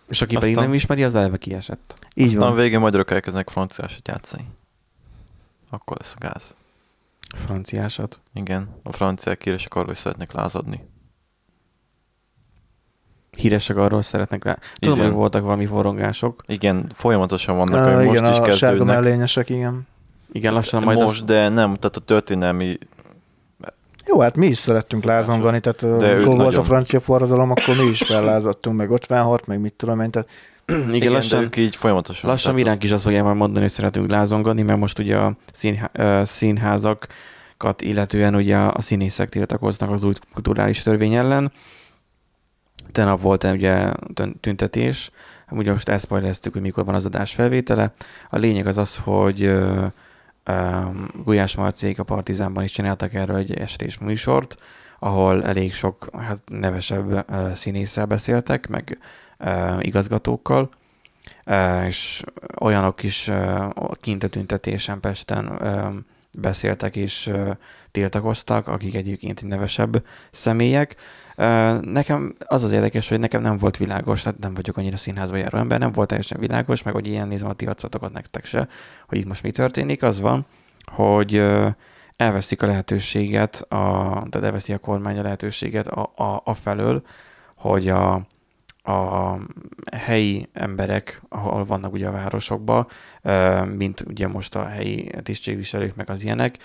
És 0.08 0.22
aki 0.22 0.34
pedig 0.34 0.48
Aztán- 0.50 0.64
nem 0.64 0.74
ismeri, 0.74 1.02
az 1.04 1.14
eleve 1.14 1.36
kiesett. 1.36 1.98
Így 2.14 2.26
Aztán 2.26 2.40
van. 2.48 2.54
végén 2.56 2.80
magyarok 2.80 3.10
elkezdenek 3.10 3.48
franciásot 3.48 4.08
játszani. 4.08 4.42
Akkor 5.72 5.96
lesz 5.98 6.14
a 6.16 6.18
gáz. 6.20 6.54
Franciásat. 7.34 8.20
Igen, 8.34 8.68
a 8.82 8.92
franciák 8.92 9.42
híresek 9.42 9.74
arról, 9.74 9.86
hogy 9.86 9.96
szeretnek 9.96 10.32
lázadni. 10.32 10.88
Híresek 13.30 13.76
arról 13.76 14.02
szeretnek 14.02 14.44
rá. 14.44 14.58
Tudom, 14.74 14.94
Igen. 14.94 15.06
hogy 15.06 15.16
voltak 15.16 15.42
valami 15.42 15.66
forrongások. 15.66 16.42
Igen, 16.46 16.90
folyamatosan 16.94 17.56
vannak, 17.56 17.86
Uh, 17.86 17.94
hogy 17.94 18.04
igen, 18.04 18.22
most 18.22 18.46
is 18.46 18.52
a 18.52 18.56
sárga 18.56 18.84
mellényesek, 18.84 19.48
igen. 19.48 19.86
Igen, 20.32 20.52
lassan 20.52 20.82
majd 20.82 20.98
most, 20.98 21.20
az... 21.20 21.26
de 21.26 21.48
nem, 21.48 21.74
tehát 21.74 21.96
a 21.96 22.00
történelmi 22.00 22.78
Jó, 24.06 24.20
hát 24.20 24.36
mi 24.36 24.46
is 24.46 24.58
szerettünk 24.58 25.04
lázongani, 25.04 25.60
tehát 25.60 25.80
De 25.80 26.10
amikor 26.10 26.24
volt 26.24 26.38
nagyon. 26.38 26.60
a 26.60 26.64
francia 26.64 27.00
forradalom, 27.00 27.50
akkor 27.50 27.76
mi 27.76 27.90
is 27.90 28.02
fellázadtunk, 28.02 28.76
meg 28.76 28.90
56, 28.90 29.46
meg 29.46 29.60
mit 29.60 29.74
tudom 29.74 30.00
én, 30.00 30.10
tehát 30.10 30.28
Igen, 30.66 30.94
igen, 30.94 31.12
lassan, 31.12 31.42
ők 31.42 31.56
így 31.56 31.76
folyamatosan. 31.76 32.30
lassan 32.30 32.54
miránk 32.54 32.82
is 32.82 32.90
azt 32.90 33.02
fogják 33.02 33.22
majd 33.22 33.36
mondani, 33.36 33.60
hogy 33.60 33.70
szeretünk 33.70 34.10
lázongani, 34.10 34.62
mert 34.62 34.78
most 34.78 34.98
ugye 34.98 35.16
a 35.16 35.36
színhá, 35.52 36.24
színházakat 36.24 37.82
illetően 37.82 38.34
ugye 38.34 38.56
a 38.56 38.80
színészek 38.80 39.28
tiltakoznak 39.28 39.90
az 39.90 40.04
új 40.04 40.12
kulturális 40.32 40.82
törvény 40.82 41.14
ellen. 41.14 41.52
Tegnap 42.92 43.20
volt 43.20 43.44
ugye 43.44 43.92
tün- 44.14 44.40
tüntetés, 44.40 45.10
ugye 45.50 45.72
most 45.72 45.88
elszpoilereztük, 45.88 46.52
hogy 46.52 46.62
mikor 46.62 46.84
van 46.84 46.94
az 46.94 47.06
adás 47.06 47.34
felvétele. 47.34 47.92
A 48.30 48.38
lényeg 48.38 48.66
az 48.66 48.78
az, 48.78 48.96
hogy 48.96 49.42
ö, 49.42 49.86
ö, 50.44 50.78
Gulyás 51.24 51.56
Marcék 51.56 51.98
a 51.98 52.04
Partizánban 52.04 52.64
is 52.64 52.70
csináltak 52.70 53.14
erről 53.14 53.36
egy 53.36 53.54
estés 53.54 53.98
műsort, 53.98 54.56
ahol 54.98 55.44
elég 55.44 55.74
sok 55.74 56.08
hát 56.18 56.42
nevesebb 56.46 57.24
ö, 57.30 57.48
színésszel 57.54 58.06
beszéltek, 58.06 58.68
meg 58.68 58.98
igazgatókkal, 59.80 60.70
és 61.86 62.24
olyanok 62.60 63.02
is 63.02 63.30
kint 64.00 64.22
a 64.22 64.28
tüntetésen 64.28 65.00
Pesten 65.00 65.60
beszéltek 66.38 66.96
és 66.96 67.32
tiltakoztak, 67.90 68.68
akik 68.68 68.94
egyébként 68.94 69.44
nevesebb 69.44 70.04
személyek. 70.30 70.96
Nekem 71.80 72.34
az 72.46 72.62
az 72.62 72.72
érdekes, 72.72 73.08
hogy 73.08 73.18
nekem 73.18 73.42
nem 73.42 73.56
volt 73.56 73.76
világos, 73.76 74.22
tehát 74.22 74.38
nem 74.38 74.54
vagyok 74.54 74.76
annyira 74.76 74.96
színházba 74.96 75.36
járó 75.36 75.58
ember, 75.58 75.78
nem 75.78 75.92
volt 75.92 76.08
teljesen 76.08 76.40
világos, 76.40 76.82
meg 76.82 76.94
hogy 76.94 77.06
ilyen 77.06 77.28
nézem 77.28 77.48
a 77.48 77.52
ti 77.52 77.68
nektek 78.12 78.44
se, 78.44 78.68
hogy 79.08 79.18
itt 79.18 79.26
most 79.26 79.42
mi 79.42 79.50
történik, 79.50 80.02
az 80.02 80.20
van, 80.20 80.46
hogy 80.92 81.42
elveszik 82.16 82.62
a 82.62 82.66
lehetőséget, 82.66 83.54
a, 83.68 84.10
tehát 84.30 84.46
elveszi 84.46 84.72
a 84.72 84.78
kormány 84.78 85.18
a 85.18 85.22
lehetőséget 85.22 85.86
a, 85.86 86.12
a, 86.16 86.42
a 86.44 86.54
felől, 86.54 87.02
hogy 87.56 87.88
a, 87.88 88.26
a 88.82 89.34
helyi 89.96 90.48
emberek, 90.52 91.22
ahol 91.28 91.64
vannak 91.64 91.92
ugye 91.92 92.08
a 92.08 92.12
városokban, 92.12 92.86
mint 93.76 94.04
ugye 94.06 94.28
most 94.28 94.54
a 94.56 94.64
helyi 94.64 95.10
tisztségviselők, 95.22 95.94
meg 95.94 96.10
az 96.10 96.24
ilyenek, 96.24 96.58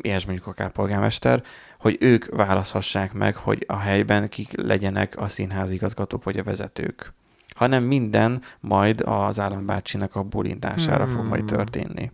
ilyes 0.00 0.26
mondjuk 0.26 0.46
akár 0.46 0.70
polgármester, 0.70 1.42
hogy 1.80 1.96
ők 2.00 2.36
választhassák 2.36 3.12
meg, 3.12 3.36
hogy 3.36 3.64
a 3.66 3.76
helyben 3.76 4.28
kik 4.28 4.62
legyenek 4.62 5.20
a 5.20 5.28
színházigazgatók 5.28 6.24
vagy 6.24 6.38
a 6.38 6.42
vezetők. 6.42 7.12
Hanem 7.54 7.82
minden 7.82 8.42
majd 8.60 9.00
az 9.00 9.40
állambácsinak 9.40 10.14
a 10.16 10.22
bulintására 10.22 11.06
fog 11.06 11.24
majd 11.24 11.48
Hmm. 11.48 11.56
történni. 11.56 12.10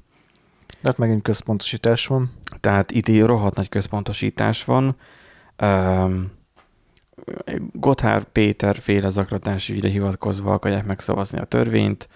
de 0.80 0.88
hát 0.88 0.98
megint 0.98 1.22
központosítás 1.22 2.06
van. 2.06 2.32
Tehát 2.60 2.90
itt 2.90 3.08
így 3.08 3.22
rohadt 3.22 3.56
nagy 3.56 3.68
központosítás 3.68 4.64
van. 4.64 4.96
Um, 5.62 6.30
Gotthard 7.72 8.24
Péter 8.24 8.76
féle 8.76 9.08
zaklatási 9.08 9.72
ügyre 9.72 9.88
hivatkozva 9.88 10.52
akarják 10.52 10.84
megszavazni 10.84 11.38
a 11.38 11.44
törvényt, 11.44 12.08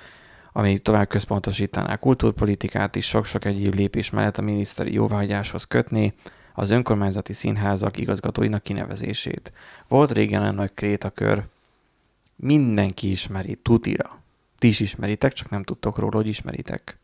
ami 0.52 0.78
tovább 0.78 1.08
központosítaná 1.08 1.92
a 1.92 1.96
kultúrpolitikát 1.96 2.96
is 2.96 3.06
sok-sok 3.06 3.44
egyéb 3.44 3.74
lépés 3.74 4.10
mellett 4.10 4.38
a 4.38 4.42
miniszteri 4.42 4.92
jóváhagyáshoz 4.92 5.64
kötni 5.64 6.14
az 6.54 6.70
önkormányzati 6.70 7.32
színházak 7.32 7.98
igazgatóinak 7.98 8.62
kinevezését. 8.62 9.52
Volt 9.88 10.10
régen 10.10 10.42
olyan 10.42 10.54
nagy 10.54 10.74
krétakör, 10.74 11.44
mindenki 12.36 13.10
ismeri, 13.10 13.54
tutira. 13.54 14.08
Ti 14.58 14.68
is 14.68 14.80
ismeritek, 14.80 15.32
csak 15.32 15.50
nem 15.50 15.62
tudtok 15.62 15.98
róla, 15.98 16.16
hogy 16.16 16.26
ismeritek. 16.26 16.98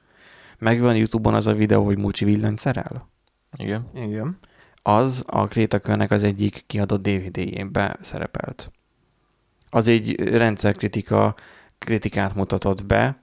Megvan 0.58 0.96
YouTube-on 0.96 1.34
az 1.34 1.46
a 1.46 1.54
videó, 1.54 1.84
hogy 1.84 1.98
Mucsi 1.98 2.24
villany 2.24 2.56
szerel? 2.56 3.08
Igen. 3.56 3.84
Igen. 3.94 4.38
Az 4.82 5.24
a 5.26 5.46
Krétakörnek 5.46 6.10
az 6.10 6.22
egyik 6.22 6.64
kiadott 6.66 7.02
DVD-jében 7.02 7.96
szerepelt. 8.00 8.70
Az 9.70 9.88
egy 9.88 10.20
rendszerkritika 10.20 11.34
kritikát 11.78 12.34
mutatott 12.34 12.84
be. 12.84 13.20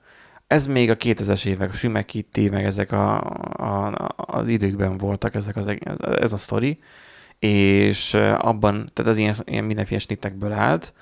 Ez 0.48 0.68
még 0.68 0.90
a 0.90 0.96
2000-es 0.96 1.46
évek, 1.46 1.70
a 1.70 1.74
Sümekitti, 1.74 2.50
meg 2.50 2.66
ezek 2.66 2.92
a, 2.92 3.22
a, 3.42 3.94
az 4.16 4.48
időkben 4.48 4.98
voltak 4.98 5.36
ezek 5.36 5.56
az, 5.56 5.72
ez 6.00 6.34
a 6.34 6.38
sztori, 6.38 6.80
és 7.40 8.14
abban, 8.38 8.90
tehát 8.94 9.12
az 9.12 9.18
ilyen, 9.18 9.34
ilyen 9.46 9.64
mindenféle 9.64 10.00
snittekből 10.00 10.52
állt, 10.52 10.94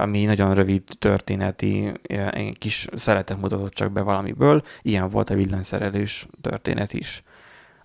ami 0.00 0.24
nagyon 0.24 0.54
rövid 0.54 0.82
történeti 0.98 1.92
kis 2.58 2.86
szeretet 2.94 3.40
mutatott 3.40 3.72
csak 3.72 3.92
be 3.92 4.00
valamiből. 4.00 4.62
Ilyen 4.82 5.08
volt 5.08 5.30
a 5.30 5.34
villanyszerelős 5.34 6.26
történet 6.40 6.92
is. 6.92 7.22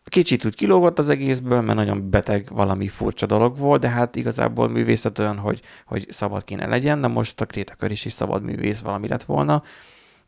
Kicsit 0.10 0.46
úgy 0.46 0.56
kilógott 0.56 1.00
az 1.00 1.10
egészből, 1.10 1.62
mert 1.62 1.78
nagyon 1.78 2.10
beteg 2.10 2.48
valami 2.52 2.88
furcsa 2.88 3.26
dolog 3.26 3.58
volt, 3.58 3.82
de 3.82 3.90
hát 3.90 4.16
igazából 4.16 4.70
művészet 4.70 5.20
olyan, 5.20 5.38
hogy, 5.38 5.62
hogy 5.86 6.06
szabad 6.10 6.44
kéne 6.44 6.66
legyen, 6.66 7.02
de 7.02 7.08
most 7.08 7.42
a 7.42 7.46
Krétakör 7.46 7.92
is 7.92 8.06
is 8.06 8.14
szabad 8.14 8.44
művész 8.44 8.80
valami 8.80 9.08
lett 9.08 9.24
volna, 9.24 9.64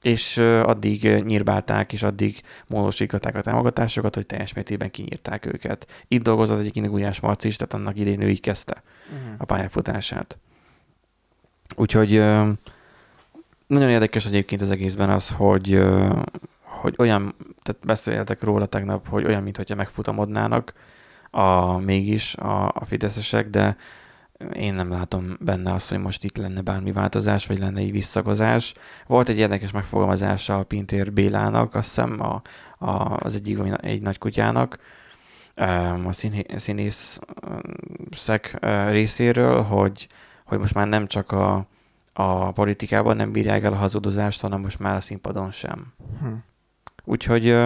és 0.02 0.38
addig 0.38 1.24
nyírbálták, 1.24 1.94
és 1.94 2.04
addig 2.04 2.42
módosították 2.68 3.36
a 3.36 3.42
támogatásokat, 3.42 4.16
hogy 4.16 4.26
teljes 4.26 4.54
mértékben 4.54 4.92
kinyírták 4.92 5.46
őket. 5.46 5.88
Itt 6.08 6.24
dolgozott 6.24 6.60
egyébként 6.60 6.88
Gulyás 6.88 7.20
Marci 7.20 7.48
is, 7.48 7.56
tehát 7.56 7.74
annak 7.74 7.98
idén 8.00 8.22
ő 8.22 8.30
így 8.30 8.42
kezdte 8.42 8.84
a 9.38 9.46
pályafutását. 9.46 10.38
Úgyhogy 11.76 12.12
nagyon 13.68 13.90
érdekes 13.90 14.26
egyébként 14.26 14.62
az 14.62 14.72
egészben 14.72 15.10
az, 15.10 15.30
hogy, 15.30 15.82
hogy 16.80 16.96
olyan, 16.98 17.36
tehát 17.62 17.86
beszéltek 17.86 18.42
róla 18.42 18.66
tegnap, 18.66 19.08
hogy 19.08 19.26
olyan, 19.26 19.44
mintha 19.44 19.76
megfutamodnának 19.76 20.74
a, 21.32 21.78
mégis 21.78 22.36
a, 22.36 22.68
a 22.68 22.86
fideszesek, 22.86 23.50
de 23.50 23.78
én 24.54 24.74
nem 24.74 24.90
látom 24.90 25.38
benne 25.40 25.74
azt, 25.74 25.90
hogy 25.90 26.00
most 26.00 26.24
itt 26.24 26.38
lenne 26.38 26.62
bármi 26.62 26.92
változás, 26.92 27.46
vagy 27.46 27.60
lenne 27.60 27.80
egy 27.80 27.92
visszagozás. 27.92 28.74
Volt 29.08 29.30
egy 29.30 29.38
érdekes 29.38 29.72
megfogalmazása 29.72 30.58
a 30.58 30.64
Pintér 30.64 31.14
Bélának, 31.14 31.76
azt 31.76 31.88
hiszem 31.88 32.18
a, 32.20 32.42
a, 32.86 33.18
az 33.18 33.36
egyik 33.36 33.60
egy 33.82 34.02
nagy 34.02 34.18
kutyának, 34.18 34.80
a 36.06 36.12
színészek 36.56 37.18
részéről, 38.90 39.62
hogy, 39.62 40.08
hogy 40.46 40.60
most 40.60 40.74
már 40.74 40.88
nem 40.88 41.08
csak 41.08 41.32
a, 41.32 41.68
a 42.14 42.52
politikában 42.52 43.16
nem 43.16 43.32
bírják 43.32 43.64
el 43.64 43.74
a 43.74 43.76
hazudozást, 43.76 44.42
hanem 44.42 44.62
most 44.62 44.80
már 44.80 44.96
a 44.96 45.02
színpadon 45.02 45.52
sem. 45.52 45.94
Hm. 46.20 46.28
Úgyhogy 47.04 47.58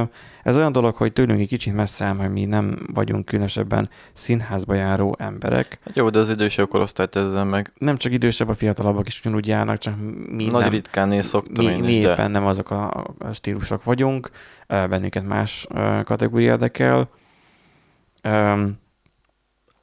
ez 0.44 0.58
olyan 0.58 0.72
dolog, 0.72 0.96
hogy 0.96 1.14
tőlünk 1.14 1.40
egy 1.40 1.48
kicsit 1.48 1.74
messze 1.74 2.06
áll, 2.06 2.14
mert 2.14 2.32
mi 2.32 2.46
nem 2.46 2.76
vagyunk 2.94 3.26
különösebben 3.26 3.90
színházba 4.14 4.74
járó 4.74 5.16
emberek. 5.20 5.80
Hát 5.86 5.96
jó, 5.96 6.10
de 6.10 6.20
az 6.20 6.30
idősebb 6.30 6.68
korosztályt 6.68 7.16
ezzel 7.16 7.46
meg. 7.46 7.74
Nem 7.78 7.98
csak 7.98 8.12
idősebb, 8.12 8.50
a 8.50 8.54
fiatalabbak 8.54 9.08
is 9.08 9.20
ugyanúgy 9.20 9.48
járnak, 9.48 9.78
csak 9.78 9.94
mi 10.30 10.46
Nagy 10.46 10.62
nem. 10.62 10.70
ritkán 10.70 11.12
én 11.12 11.22
szoktam 11.22 11.66
mi, 11.66 11.72
én 11.72 11.80
mi 11.84 11.92
is, 11.94 12.02
de- 12.02 12.12
éppen 12.12 12.32
nem 12.32 12.46
azok 12.46 12.72
a, 12.72 13.06
stílusok 13.34 13.84
vagyunk, 13.84 14.30
bennünket 14.68 15.28
más 15.28 15.68
kategória 16.04 16.52
érdekel. 16.52 17.10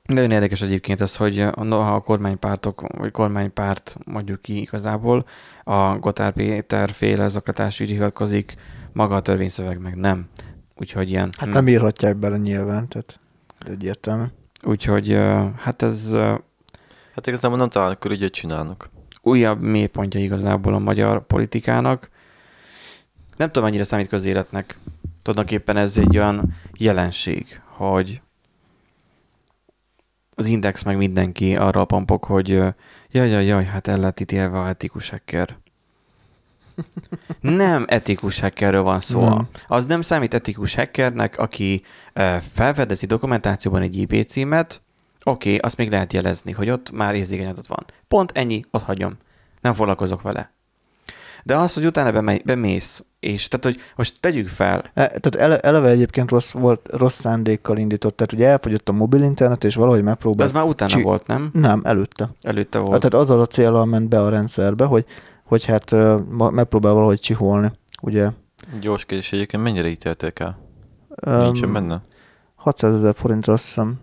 Nagyon 0.07 0.31
érdekes 0.31 0.63
egyébként 0.63 1.01
az, 1.01 1.17
hogy 1.17 1.47
noha 1.55 1.93
a 1.95 2.01
kormánypártok, 2.01 2.83
vagy 2.99 3.11
kormánypárt 3.11 3.97
mondjuk 4.05 4.43
ki 4.43 4.61
igazából, 4.61 5.27
a 5.65 5.99
Gotár 5.99 6.33
Péter 6.33 6.91
féle 6.91 7.29
zaklatásügy 7.29 7.91
hivatkozik, 7.91 8.55
maga 8.93 9.15
a 9.15 9.21
törvényszöveg 9.21 9.79
meg 9.79 9.97
nem. 9.97 10.29
Úgyhogy 10.77 11.11
ilyen... 11.11 11.33
Hát 11.39 11.53
nem 11.53 11.69
írhatják 11.69 12.17
bele 12.17 12.37
nyilván, 12.37 12.89
tehát 12.89 13.21
egyértelmű. 13.67 14.25
Úgyhogy 14.63 15.13
hát 15.57 15.83
ez 15.83 16.17
Hát 17.15 17.27
igazából 17.27 17.59
nem 17.59 17.69
találnak 17.69 18.05
ügyet 18.05 18.33
csinálnak. 18.33 18.91
újabb 19.23 19.61
mélypontja 19.61 20.21
igazából 20.21 20.75
a 20.75 20.79
magyar 20.79 21.27
politikának. 21.27 22.11
Nem 23.37 23.47
tudom, 23.47 23.65
mennyire 23.65 23.85
számít 23.85 24.09
közéletnek. 24.09 24.79
Tulajdonképpen 25.23 25.77
ez 25.77 25.99
egy 25.99 26.19
olyan 26.19 26.57
jelenség, 26.79 27.61
hogy 27.65 28.21
az 30.35 30.47
Index 30.47 30.83
meg 30.83 30.97
mindenki 30.97 31.57
arra 31.57 31.81
a 31.81 31.85
pampok, 31.85 32.25
hogy 32.25 32.49
jaj, 32.49 32.75
jaj, 33.11 33.45
jaj, 33.45 33.65
hát 33.65 33.87
el 33.87 33.99
lett 33.99 34.21
ítélve 34.21 34.59
a 34.59 34.69
etikus 34.69 35.09
hacker. 35.09 35.59
Nem 37.41 37.85
etikus 37.89 38.41
hackerről 38.41 38.83
van 38.83 38.99
szó. 38.99 39.29
Nem. 39.29 39.49
Az 39.69 39.87
nem 39.87 40.01
számít 40.01 40.35
etikus 40.35 40.75
hackernek, 40.75 41.39
aki 41.39 41.83
felfedezi 42.53 43.07
dokumentációban 43.07 43.83
egy 43.83 43.97
IP 43.97 44.29
címet, 44.29 44.83
oké, 45.25 45.49
okay, 45.49 45.59
azt 45.59 45.77
még 45.77 45.91
lehet 45.91 46.13
jelezni, 46.13 46.53
hogy 46.53 46.71
ott 46.71 46.91
már 46.91 47.15
érzékeny 47.15 47.49
adat 47.49 47.67
van. 47.67 47.85
Pont 48.09 48.33
ennyi, 48.35 48.61
ott 48.71 48.83
hagyom. 48.83 49.17
Nem 49.61 49.73
foglalkozok 49.73 50.23
vele. 50.23 50.51
De 51.45 51.57
az, 51.57 51.75
hogy 51.75 51.87
utána 51.87 52.13
bemegy, 52.13 52.43
bemész, 52.45 53.05
és 53.21 53.49
tehát, 53.49 53.65
hogy 53.65 53.85
most 53.97 54.21
tegyük 54.21 54.49
fel, 54.49 54.79
E, 54.95 55.07
tehát 55.07 55.35
ele, 55.35 55.59
eleve 55.59 55.89
egyébként 55.89 56.31
rossz, 56.31 56.51
volt, 56.51 56.89
rossz 56.93 57.19
szándékkal 57.19 57.77
indított, 57.77 58.17
tehát 58.17 58.33
ugye 58.33 58.47
elfogyott 58.47 58.89
a 58.89 58.93
mobil 58.93 59.23
internet, 59.23 59.65
és 59.65 59.75
valahogy 59.75 59.99
de 59.99 60.05
megpróbált. 60.05 60.49
ez 60.49 60.55
már 60.55 60.65
utána 60.65 60.91
Csi- 60.91 61.03
volt, 61.03 61.27
nem? 61.27 61.51
Nem, 61.53 61.81
előtte. 61.85 62.31
Előtte 62.43 62.79
volt. 62.79 62.91
Hát, 62.91 63.01
tehát 63.01 63.27
azzal 63.27 63.41
a 63.41 63.47
célral 63.47 63.85
ment 63.85 64.09
be 64.09 64.23
a 64.23 64.29
rendszerbe, 64.29 64.85
hogy, 64.85 65.05
hogy 65.51 65.65
hát 65.65 65.95
megpróbál 66.51 66.93
valahogy 66.95 67.21
csiholni. 67.21 67.73
Ugye 68.03 68.29
Gyors 68.81 69.05
kérdés 69.05 69.33
egyébként 69.33 69.63
mennyire 69.63 69.89
ítélték 69.89 70.39
el? 70.39 70.59
Öm, 71.09 71.43
Nincsen 71.43 71.73
benne? 71.73 72.01
600 72.55 72.95
ezer 72.95 73.15
forintra 73.15 73.53
azt 73.53 73.65
hiszem. 73.65 74.01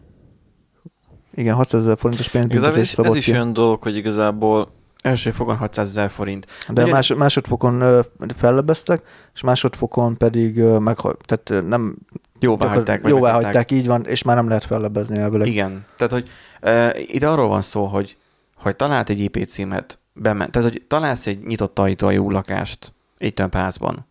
Igen, 1.34 1.56
600 1.56 1.82
ezer 1.84 1.98
forintos 1.98 2.30
pénzbüntetés 2.30 2.76
ez, 2.76 2.82
ez 2.82 2.90
szabott 2.90 3.16
is 3.16 3.24
ki. 3.26 3.32
olyan 3.32 3.54
dolog, 3.54 3.84
hogy 3.84 3.96
igazából 3.96 4.76
Első 5.02 5.32
fogon 5.32 5.56
600 5.58 5.88
ezer 5.88 6.10
forint. 6.10 6.46
De 6.46 6.74
Nagyon- 6.74 6.90
más, 6.90 7.14
másodfokon 7.14 8.04
fellebeztek, 8.36 9.02
és 9.34 9.42
másodfokon 9.42 10.18
pedig 10.18 10.64
meg, 10.64 10.98
tehát 11.26 11.68
nem 11.68 11.98
Jóvá 12.40 12.68
hagyták. 12.68 13.08
jóvá 13.08 13.34
hagyták, 13.34 13.72
így 13.72 13.88
van, 13.88 14.06
és 14.06 14.24
már 14.24 14.36
nem 14.36 14.48
lehet 14.48 14.64
fellebezni 14.64 15.18
elvileg. 15.18 15.48
Igen. 15.48 15.86
Tehát, 15.96 16.14
hogy 16.14 16.30
uh, 16.62 17.14
itt 17.14 17.24
arról 17.24 17.48
van 17.48 17.62
szó, 17.62 17.86
hogy, 17.86 18.18
hogy 18.56 18.76
talált 18.76 19.10
egy 19.10 19.20
IP 19.20 19.46
címet, 19.46 20.00
bement. 20.20 20.52
Tehát, 20.52 20.70
hogy 20.70 20.82
találsz 20.88 21.28
egy 21.28 21.46
nyitott 21.46 21.80
ajtójú 21.80 22.30
lakást 22.30 22.94
egy 23.18 23.34
több 23.34 23.54
házban. 23.54 24.06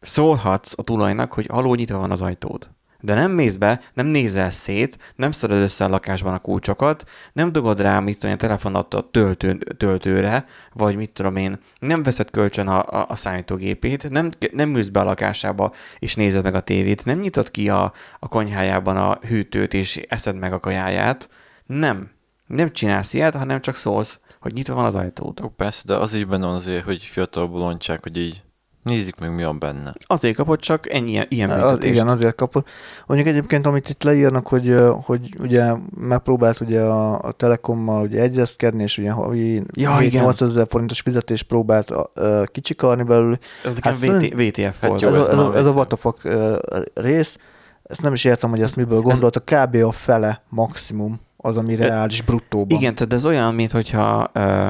Szólhatsz 0.00 0.72
a 0.76 0.82
tulajnak, 0.82 1.32
hogy 1.32 1.46
aló 1.48 1.74
nyitva 1.74 1.98
van 1.98 2.10
az 2.10 2.22
ajtód. 2.22 2.70
De 3.02 3.14
nem 3.14 3.30
mész 3.30 3.56
be, 3.56 3.80
nem 3.94 4.06
nézel 4.06 4.50
szét, 4.50 5.12
nem 5.16 5.30
szeded 5.30 5.60
össze 5.60 5.84
a 5.84 5.88
lakásban 5.88 6.34
a 6.34 6.38
kulcsokat, 6.38 7.04
nem 7.32 7.52
dugod 7.52 7.80
rá, 7.80 8.00
mit 8.00 8.18
tudom, 8.18 8.34
a 8.34 8.38
telefonat 8.38 8.94
a 8.94 9.08
töltő, 9.10 9.58
töltőre, 9.76 10.44
vagy 10.72 10.96
mit 10.96 11.10
tudom 11.10 11.36
én, 11.36 11.58
nem 11.78 12.02
veszed 12.02 12.30
kölcsön 12.30 12.68
a, 12.68 12.82
a, 12.82 13.06
a 13.08 13.14
számítógépét, 13.14 14.10
nem, 14.10 14.30
nem 14.52 14.76
ülsz 14.76 14.88
be 14.88 15.00
a 15.00 15.04
lakásába, 15.04 15.72
és 15.98 16.14
nézed 16.14 16.42
meg 16.42 16.54
a 16.54 16.60
tévét, 16.60 17.04
nem 17.04 17.18
nyitod 17.18 17.50
ki 17.50 17.68
a, 17.68 17.92
a 18.18 18.28
konyhájában 18.28 18.96
a 18.96 19.18
hűtőt, 19.26 19.74
és 19.74 19.96
eszed 19.96 20.36
meg 20.36 20.52
a 20.52 20.60
kajáját. 20.60 21.30
Nem. 21.66 22.10
Nem 22.46 22.72
csinálsz 22.72 23.14
ilyet, 23.14 23.34
hanem 23.34 23.60
csak 23.60 23.74
szólsz, 23.74 24.20
hogy 24.40 24.52
nyitva 24.52 24.74
van 24.74 24.84
az 24.84 24.94
ajtód. 24.94 25.38
Jó, 25.40 25.48
persze, 25.48 25.82
de 25.86 25.96
az 25.96 26.14
is 26.14 26.24
benne 26.24 26.46
van 26.46 26.54
azért, 26.54 26.84
hogy 26.84 27.02
fiatal 27.02 27.48
bolondság, 27.48 28.02
hogy 28.02 28.16
így 28.16 28.42
nézzük 28.82 29.18
meg, 29.20 29.34
mi 29.34 29.44
van 29.44 29.58
benne. 29.58 29.94
Azért 30.06 30.36
kapod 30.36 30.58
csak 30.58 30.92
ennyi 30.92 31.10
ilyen, 31.10 31.26
ilyen 31.28 31.50
Az, 31.50 31.84
igen, 31.84 32.08
azért 32.08 32.34
kapott. 32.34 32.68
Mondjuk 33.06 33.28
egyébként, 33.28 33.66
amit 33.66 33.88
itt 33.88 34.02
leírnak, 34.02 34.46
hogy, 34.46 34.76
hogy 35.02 35.34
ugye 35.40 35.72
megpróbált 35.96 36.60
ugye 36.60 36.80
a, 36.80 37.22
a 37.22 37.32
Telekommal 37.32 38.02
ugye 38.02 38.20
egyezkedni, 38.20 38.82
és 38.82 38.98
ugye 38.98 39.10
havi 39.10 39.62
Ja, 39.72 39.96
igen. 40.00 40.22
800 40.22 40.48
ezer 40.50 40.66
forintos 40.68 41.00
fizetést 41.00 41.42
próbált 41.46 41.92
ö, 42.14 42.42
kicsikarni 42.46 43.02
belőle. 43.02 43.38
Ez 43.64 43.78
Hát 43.80 43.94
VT, 43.94 44.04
szerint- 44.04 44.34
VTF 44.34 44.80
Hát 44.80 44.86
volt. 44.88 45.00
jó, 45.00 45.08
ez, 45.08 45.14
ez 45.14 45.38
a, 45.38 45.56
ez, 45.56 45.66
a, 45.66 45.86
a 46.00 46.14
ö, 46.22 46.56
rész, 46.94 47.38
ezt 47.82 48.02
nem 48.02 48.12
is 48.12 48.24
értem, 48.24 48.50
hogy 48.50 48.62
ezt 48.62 48.76
miből 48.76 49.00
gondolta, 49.00 49.40
kb. 49.40 49.74
a 49.74 49.92
fele 49.92 50.42
maximum 50.48 51.20
az, 51.42 51.56
ami 51.56 51.74
reális 51.74 52.22
bruttóban. 52.22 52.78
Igen, 52.78 52.94
tehát 52.94 53.12
ez 53.12 53.26
olyan, 53.26 53.54
mintha 53.54 54.30
uh, 54.34 54.68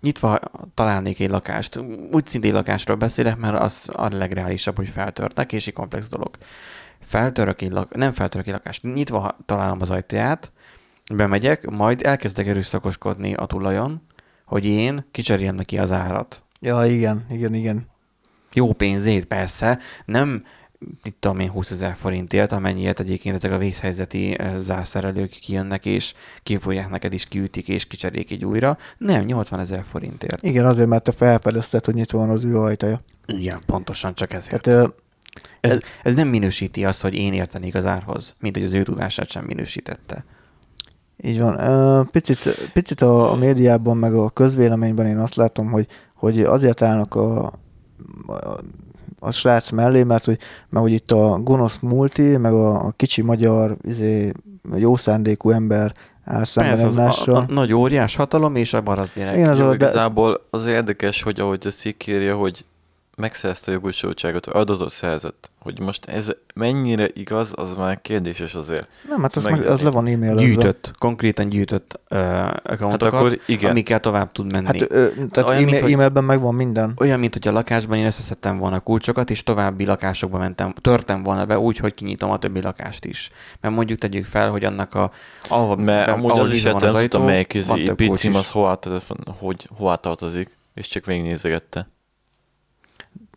nyitva 0.00 0.38
találnék 0.74 1.20
egy 1.20 1.30
lakást. 1.30 1.80
Úgy 2.12 2.26
szintén 2.26 2.52
lakásról 2.52 2.96
beszélek, 2.96 3.36
mert 3.36 3.58
az 3.58 3.88
a 3.92 4.08
legreálisabb, 4.08 4.76
hogy 4.76 4.88
feltörnek, 4.88 5.52
és 5.52 5.66
egy 5.66 5.72
komplex 5.72 6.08
dolog. 6.08 6.30
Feltörök 7.00 7.62
egy 7.62 7.70
lak- 7.70 7.96
nem 7.96 8.12
feltörök 8.12 8.46
egy 8.46 8.52
lakást, 8.52 8.82
nyitva 8.82 9.36
találom 9.46 9.78
az 9.80 9.90
ajtaját, 9.90 10.52
bemegyek, 11.14 11.70
majd 11.70 12.02
elkezdek 12.02 12.46
erőszakoskodni 12.46 13.34
a 13.34 13.46
tulajon, 13.46 14.02
hogy 14.44 14.64
én 14.64 15.06
kicseréljem 15.10 15.54
neki 15.54 15.78
az 15.78 15.92
árat. 15.92 16.42
Ja, 16.60 16.84
igen, 16.84 17.26
igen, 17.30 17.54
igen. 17.54 17.86
Jó 18.52 18.72
pénzét 18.72 19.24
persze, 19.24 19.78
nem 20.04 20.44
mit 21.02 21.14
tudom 21.18 21.38
én, 21.38 21.50
20 21.50 21.70
ezer 21.70 21.96
forintért, 21.98 22.52
amennyiért 22.52 23.00
egyébként 23.00 23.36
ezek 23.36 23.52
a 23.52 23.58
vészhelyzeti 23.58 24.38
eh, 24.38 24.56
zárszerelők 24.56 25.30
kijönnek, 25.30 25.86
és 25.86 26.14
kifújják 26.42 26.90
neked 26.90 27.12
is, 27.12 27.26
kiütik, 27.26 27.68
és 27.68 27.86
kicserélik 27.86 28.30
egy 28.30 28.44
újra. 28.44 28.76
Nem, 28.98 29.24
80 29.24 29.60
ezer 29.60 29.84
forintért. 29.90 30.42
Igen, 30.42 30.66
azért, 30.66 30.88
mert 30.88 31.02
te 31.02 31.12
felfedezted, 31.12 31.84
hogy 31.84 31.94
nyitva 31.94 32.18
van 32.18 32.30
az 32.30 32.44
ő 32.44 32.58
ajtaja. 32.58 33.00
Igen, 33.26 33.60
pontosan 33.66 34.14
csak 34.14 34.32
ezért. 34.32 34.62
Tehát 34.62 34.80
ö, 34.80 34.88
ez, 35.60 35.80
ez 36.02 36.14
nem 36.14 36.28
minősíti 36.28 36.84
azt, 36.84 37.02
hogy 37.02 37.14
én 37.14 37.32
értenék 37.32 37.74
az 37.74 37.86
árhoz, 37.86 38.34
mint 38.38 38.56
hogy 38.56 38.64
az 38.64 38.72
ő 38.72 38.82
tudását 38.82 39.30
sem 39.30 39.44
minősítette. 39.44 40.24
Így 41.22 41.40
van. 41.40 41.58
Ö, 41.58 42.02
Picit, 42.10 42.70
picit 42.72 43.00
a, 43.00 43.32
a 43.32 43.34
médiában, 43.34 43.96
meg 43.96 44.14
a 44.14 44.30
közvéleményben 44.30 45.06
én 45.06 45.18
azt 45.18 45.34
látom, 45.34 45.70
hogy, 45.70 45.86
hogy 46.14 46.40
azért 46.40 46.82
állnak 46.82 47.14
a, 47.14 47.44
a, 48.26 48.58
a 49.20 49.30
srác 49.30 49.70
mellé, 49.70 50.02
mert 50.02 50.24
hogy, 50.24 50.38
mert 50.68 50.84
hogy 50.84 50.94
itt 50.94 51.10
a 51.12 51.38
gonosz 51.38 51.78
multi, 51.80 52.36
meg 52.36 52.52
a, 52.52 52.86
a 52.86 52.92
kicsi 52.96 53.22
magyar 53.22 53.76
izé, 53.82 54.32
jó 54.74 54.96
szándékú 54.96 55.50
ember 55.50 55.92
áll 56.24 56.44
szemben 56.44 56.78
Persze, 56.78 57.02
az 57.02 57.28
a, 57.28 57.36
a, 57.36 57.44
nagy 57.48 57.72
óriás 57.72 58.16
hatalom 58.16 58.56
és 58.56 58.72
a 58.72 58.80
barasz 58.80 59.14
gyerek. 59.14 59.36
Igen, 59.36 59.48
az 59.48 59.58
Jó, 59.58 59.66
a, 59.66 59.68
de, 59.68 59.74
igazából 59.74 60.46
az 60.50 60.66
érdekes, 60.66 61.22
hogy 61.22 61.40
ahogy 61.40 61.66
a 61.66 61.70
cikk 61.70 62.06
írja, 62.06 62.36
hogy 62.36 62.64
megszerezte 63.16 63.70
a 63.70 63.74
jogosultságot, 63.74 64.46
vagy 64.46 64.56
adatot 64.56 64.90
szerzett. 64.90 65.49
Hogy 65.60 65.80
most 65.80 66.06
ez 66.06 66.30
mennyire 66.54 67.08
igaz, 67.12 67.52
az 67.56 67.74
már 67.76 68.00
kérdéses 68.02 68.54
azért. 68.54 68.88
nem, 69.08 69.20
hát 69.22 69.36
az, 69.36 69.44
meg, 69.44 69.66
az 69.66 69.80
le 69.80 69.90
van 69.90 70.06
e-mailezve. 70.06 70.42
Gyűjtött, 70.42 70.94
konkrétan 70.98 71.48
gyűjtött 71.48 72.00
uh, 72.10 72.18
Hát 72.18 72.68
accountokat, 72.68 73.12
akkor 73.14 73.38
igen. 73.46 73.70
amikkel 73.70 74.00
tovább 74.00 74.32
tud 74.32 74.52
menni. 74.52 74.66
Hát 74.66 74.92
ö, 74.92 75.08
tehát 75.30 75.50
Olyan, 75.50 75.56
mint, 75.62 75.68
e-mail, 75.68 75.82
hogy- 75.82 75.92
e-mailben 75.92 76.24
megvan 76.24 76.54
minden. 76.54 76.92
Olyan, 76.96 77.18
mint 77.18 77.32
hogy 77.32 77.48
a 77.48 77.52
lakásban 77.52 77.98
én 77.98 78.06
összeszedtem 78.06 78.58
volna 78.58 78.76
a 78.76 78.80
kulcsokat, 78.80 79.30
és 79.30 79.42
további 79.42 79.84
lakásokba 79.84 80.38
mentem, 80.38 80.72
törtem 80.72 81.22
volna 81.22 81.44
be 81.46 81.58
úgy, 81.58 81.76
hogy 81.76 81.94
kinyitom 81.94 82.30
a 82.30 82.38
többi 82.38 82.60
lakást 82.62 83.04
is. 83.04 83.30
Mert 83.60 83.74
mondjuk 83.74 83.98
tegyük 83.98 84.24
fel, 84.24 84.50
hogy 84.50 84.64
annak 84.64 84.94
a, 84.94 85.10
ahova, 85.48 85.76
Mert 85.76 86.06
be, 86.06 86.12
amúgy 86.12 86.30
ahol 86.30 86.42
az 86.42 86.52
is 86.52 86.54
nyitva 86.54 86.70
hát 86.72 86.80
van 86.80 86.88
az 86.88 86.94
ajtó, 86.94 87.08
tudom, 87.08 87.26
melyik 87.26 87.66
van 87.66 87.84
kulcs 87.96 88.20
PC-m 88.20 88.28
is. 88.30 88.36
az 88.36 88.50
hová, 88.50 88.74
telefon, 88.74 89.18
hogy, 89.38 89.68
hová 89.76 89.94
tartozik. 89.94 90.58
és 90.74 90.88
csak 90.88 91.04
végignézegette. 91.04 91.88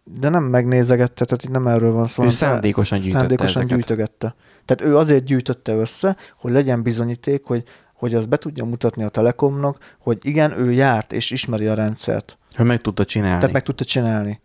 De 0.04 0.30
nem 0.30 0.44
megnézegette, 0.44 1.26
tehát 1.26 1.44
itt 1.44 1.50
nem 1.50 1.68
erről 1.68 1.92
van 1.92 2.08
szó. 2.08 2.24
Ő 2.24 2.26
hanem 2.26 2.40
szándékosan 2.40 3.00
gyűjtötte 3.00 3.20
szándékosan 3.20 3.62
ezeket. 3.62 3.76
gyűjtögette. 3.78 4.36
Tehát 4.66 4.94
ő 4.94 4.98
azért 4.98 5.24
gyűjtötte 5.24 5.76
össze, 5.76 6.18
hogy 6.38 6.52
legyen 6.52 6.84
bizonyíték, 6.84 7.46
hogy, 7.46 7.64
hogy 7.94 8.14
az 8.14 8.26
be 8.26 8.38
tudja 8.38 8.66
mutatni 8.66 9.04
a 9.04 9.10
Telekomnak, 9.10 9.96
hogy 10.00 10.18
igen, 10.22 10.60
ő 10.60 10.72
járt 10.72 11.14
és 11.14 11.32
ismeri 11.32 11.68
a 11.68 11.74
rendszert. 11.74 12.38
Hogy 12.56 12.66
meg 12.66 12.82
tudta 12.82 13.06
csinálni. 13.06 13.38
Tehát 13.38 13.52
meg 13.52 13.64
tudta 13.64 13.84
csinálni. 13.84 14.42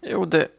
Jó, 0.00 0.24
de 0.24 0.50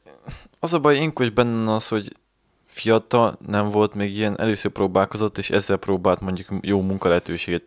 az 0.60 0.74
a 0.74 0.80
baj, 0.80 0.96
én 0.96 1.12
is 1.20 1.30
benne 1.30 1.74
az, 1.74 1.88
hogy 1.88 2.18
fiatal 2.66 3.38
nem 3.48 3.72
volt 3.72 3.94
még 3.94 4.18
ilyen, 4.18 4.40
először 4.40 4.72
próbálkozott, 4.72 5.38
és 5.38 5.50
ezzel 5.50 5.78
próbált 5.78 6.20
mondjuk 6.20 6.48
jó 6.62 6.82
munkalehetőséget. 6.82 7.64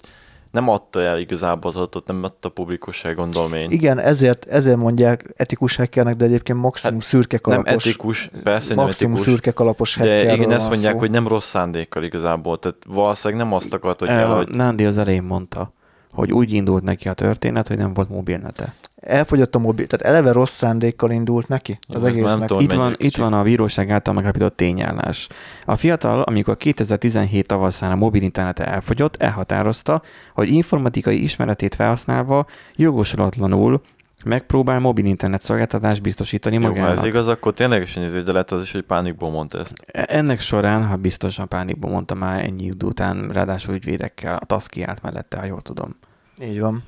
Nem 0.52 0.68
adta 0.68 1.00
el 1.02 1.18
igazából 1.18 1.70
az 1.70 1.76
adatot, 1.76 2.06
nem 2.06 2.24
adta 2.24 2.48
publikusság, 2.48 3.16
gondolom 3.16 3.52
én. 3.52 3.70
Igen, 3.70 3.98
ezért, 3.98 4.44
ezért 4.44 4.76
mondják 4.76 5.32
etikus 5.36 5.76
hackernek, 5.76 6.16
de 6.16 6.24
egyébként 6.24 6.58
maximum 6.58 6.98
hát 6.98 7.06
szürke 7.06 7.40
nem 7.42 7.62
kalapos. 7.62 7.86
etikus, 7.86 8.30
persze 8.42 8.74
nem 8.74 8.84
maximum 8.84 9.12
etikus, 9.12 9.32
szürke 9.32 9.50
kalapos 9.50 9.96
de 9.96 10.34
igen, 10.34 10.52
ezt 10.52 10.68
mondják, 10.68 10.92
szó. 10.92 10.98
hogy 10.98 11.10
nem 11.10 11.28
rossz 11.28 11.48
szándékkal 11.48 12.02
igazából, 12.02 12.58
tehát 12.58 12.76
valószínűleg 12.86 13.44
nem 13.44 13.54
azt 13.54 13.74
akart, 13.74 13.98
hogy 13.98 14.08
El, 14.08 14.18
el, 14.18 14.36
hogy 14.36 14.48
Nándi 14.48 14.84
az 14.84 14.98
elején 14.98 15.22
mondta, 15.22 15.72
hogy 16.12 16.32
úgy 16.32 16.52
indult 16.52 16.82
neki 16.82 17.08
a 17.08 17.12
történet, 17.12 17.68
hogy 17.68 17.76
nem 17.76 17.92
volt 17.92 18.08
mobilnete. 18.08 18.74
Elfogyott 18.96 19.54
a 19.54 19.58
mobil, 19.58 19.86
tehát 19.86 20.14
eleve 20.14 20.32
rossz 20.32 20.52
szándékkal 20.52 21.10
indult 21.10 21.48
neki 21.48 21.78
Jó, 21.88 21.96
az 21.96 22.04
egésznek. 22.04 22.46
tudom. 22.46 22.62
Itt 22.62 22.72
van, 22.72 22.94
itt 22.98 23.16
van 23.16 23.32
a 23.32 23.42
bíróság 23.42 23.90
által 23.90 24.14
megállapított 24.14 24.56
tényállás. 24.56 25.28
A 25.64 25.76
fiatal, 25.76 26.20
amikor 26.20 26.56
2017 26.56 27.46
tavaszán 27.46 27.90
a 27.90 27.94
mobil 27.94 28.22
internete 28.22 28.66
elfogyott, 28.66 29.16
elhatározta, 29.16 30.02
hogy 30.34 30.48
informatikai 30.48 31.22
ismeretét 31.22 31.74
felhasználva 31.74 32.46
jogosulatlanul 32.76 33.80
megpróbál 34.24 34.78
mobil 34.78 35.04
internet 35.04 35.42
szolgáltatást 35.42 36.02
biztosítani 36.02 36.54
jó, 36.54 36.62
ha 36.62 36.68
magának. 36.68 36.96
ez 36.96 37.04
igaz, 37.04 37.28
akkor 37.28 37.52
ténylegesen 37.52 38.02
ez, 38.02 38.24
de 38.24 38.32
lehet 38.32 38.50
az 38.50 38.62
is, 38.62 38.72
hogy 38.72 38.82
pánikból 38.82 39.30
mondta 39.30 39.58
ezt. 39.58 39.72
E- 39.86 40.06
Ennek 40.08 40.40
során, 40.40 40.84
ha 40.86 40.96
biztosan 40.96 41.48
pánikban 41.48 41.90
mondta 41.90 42.14
már 42.14 42.44
ennyi 42.44 42.64
idő 42.64 42.86
után, 42.86 43.30
ráadásul 43.32 43.74
ügyvédekkel, 43.74 44.36
a 44.36 44.44
TASZKI 44.46 44.82
állt 44.82 45.02
mellette, 45.02 45.38
ha 45.38 45.44
jól 45.44 45.62
tudom. 45.62 45.96
Így 46.42 46.60
van. 46.60 46.82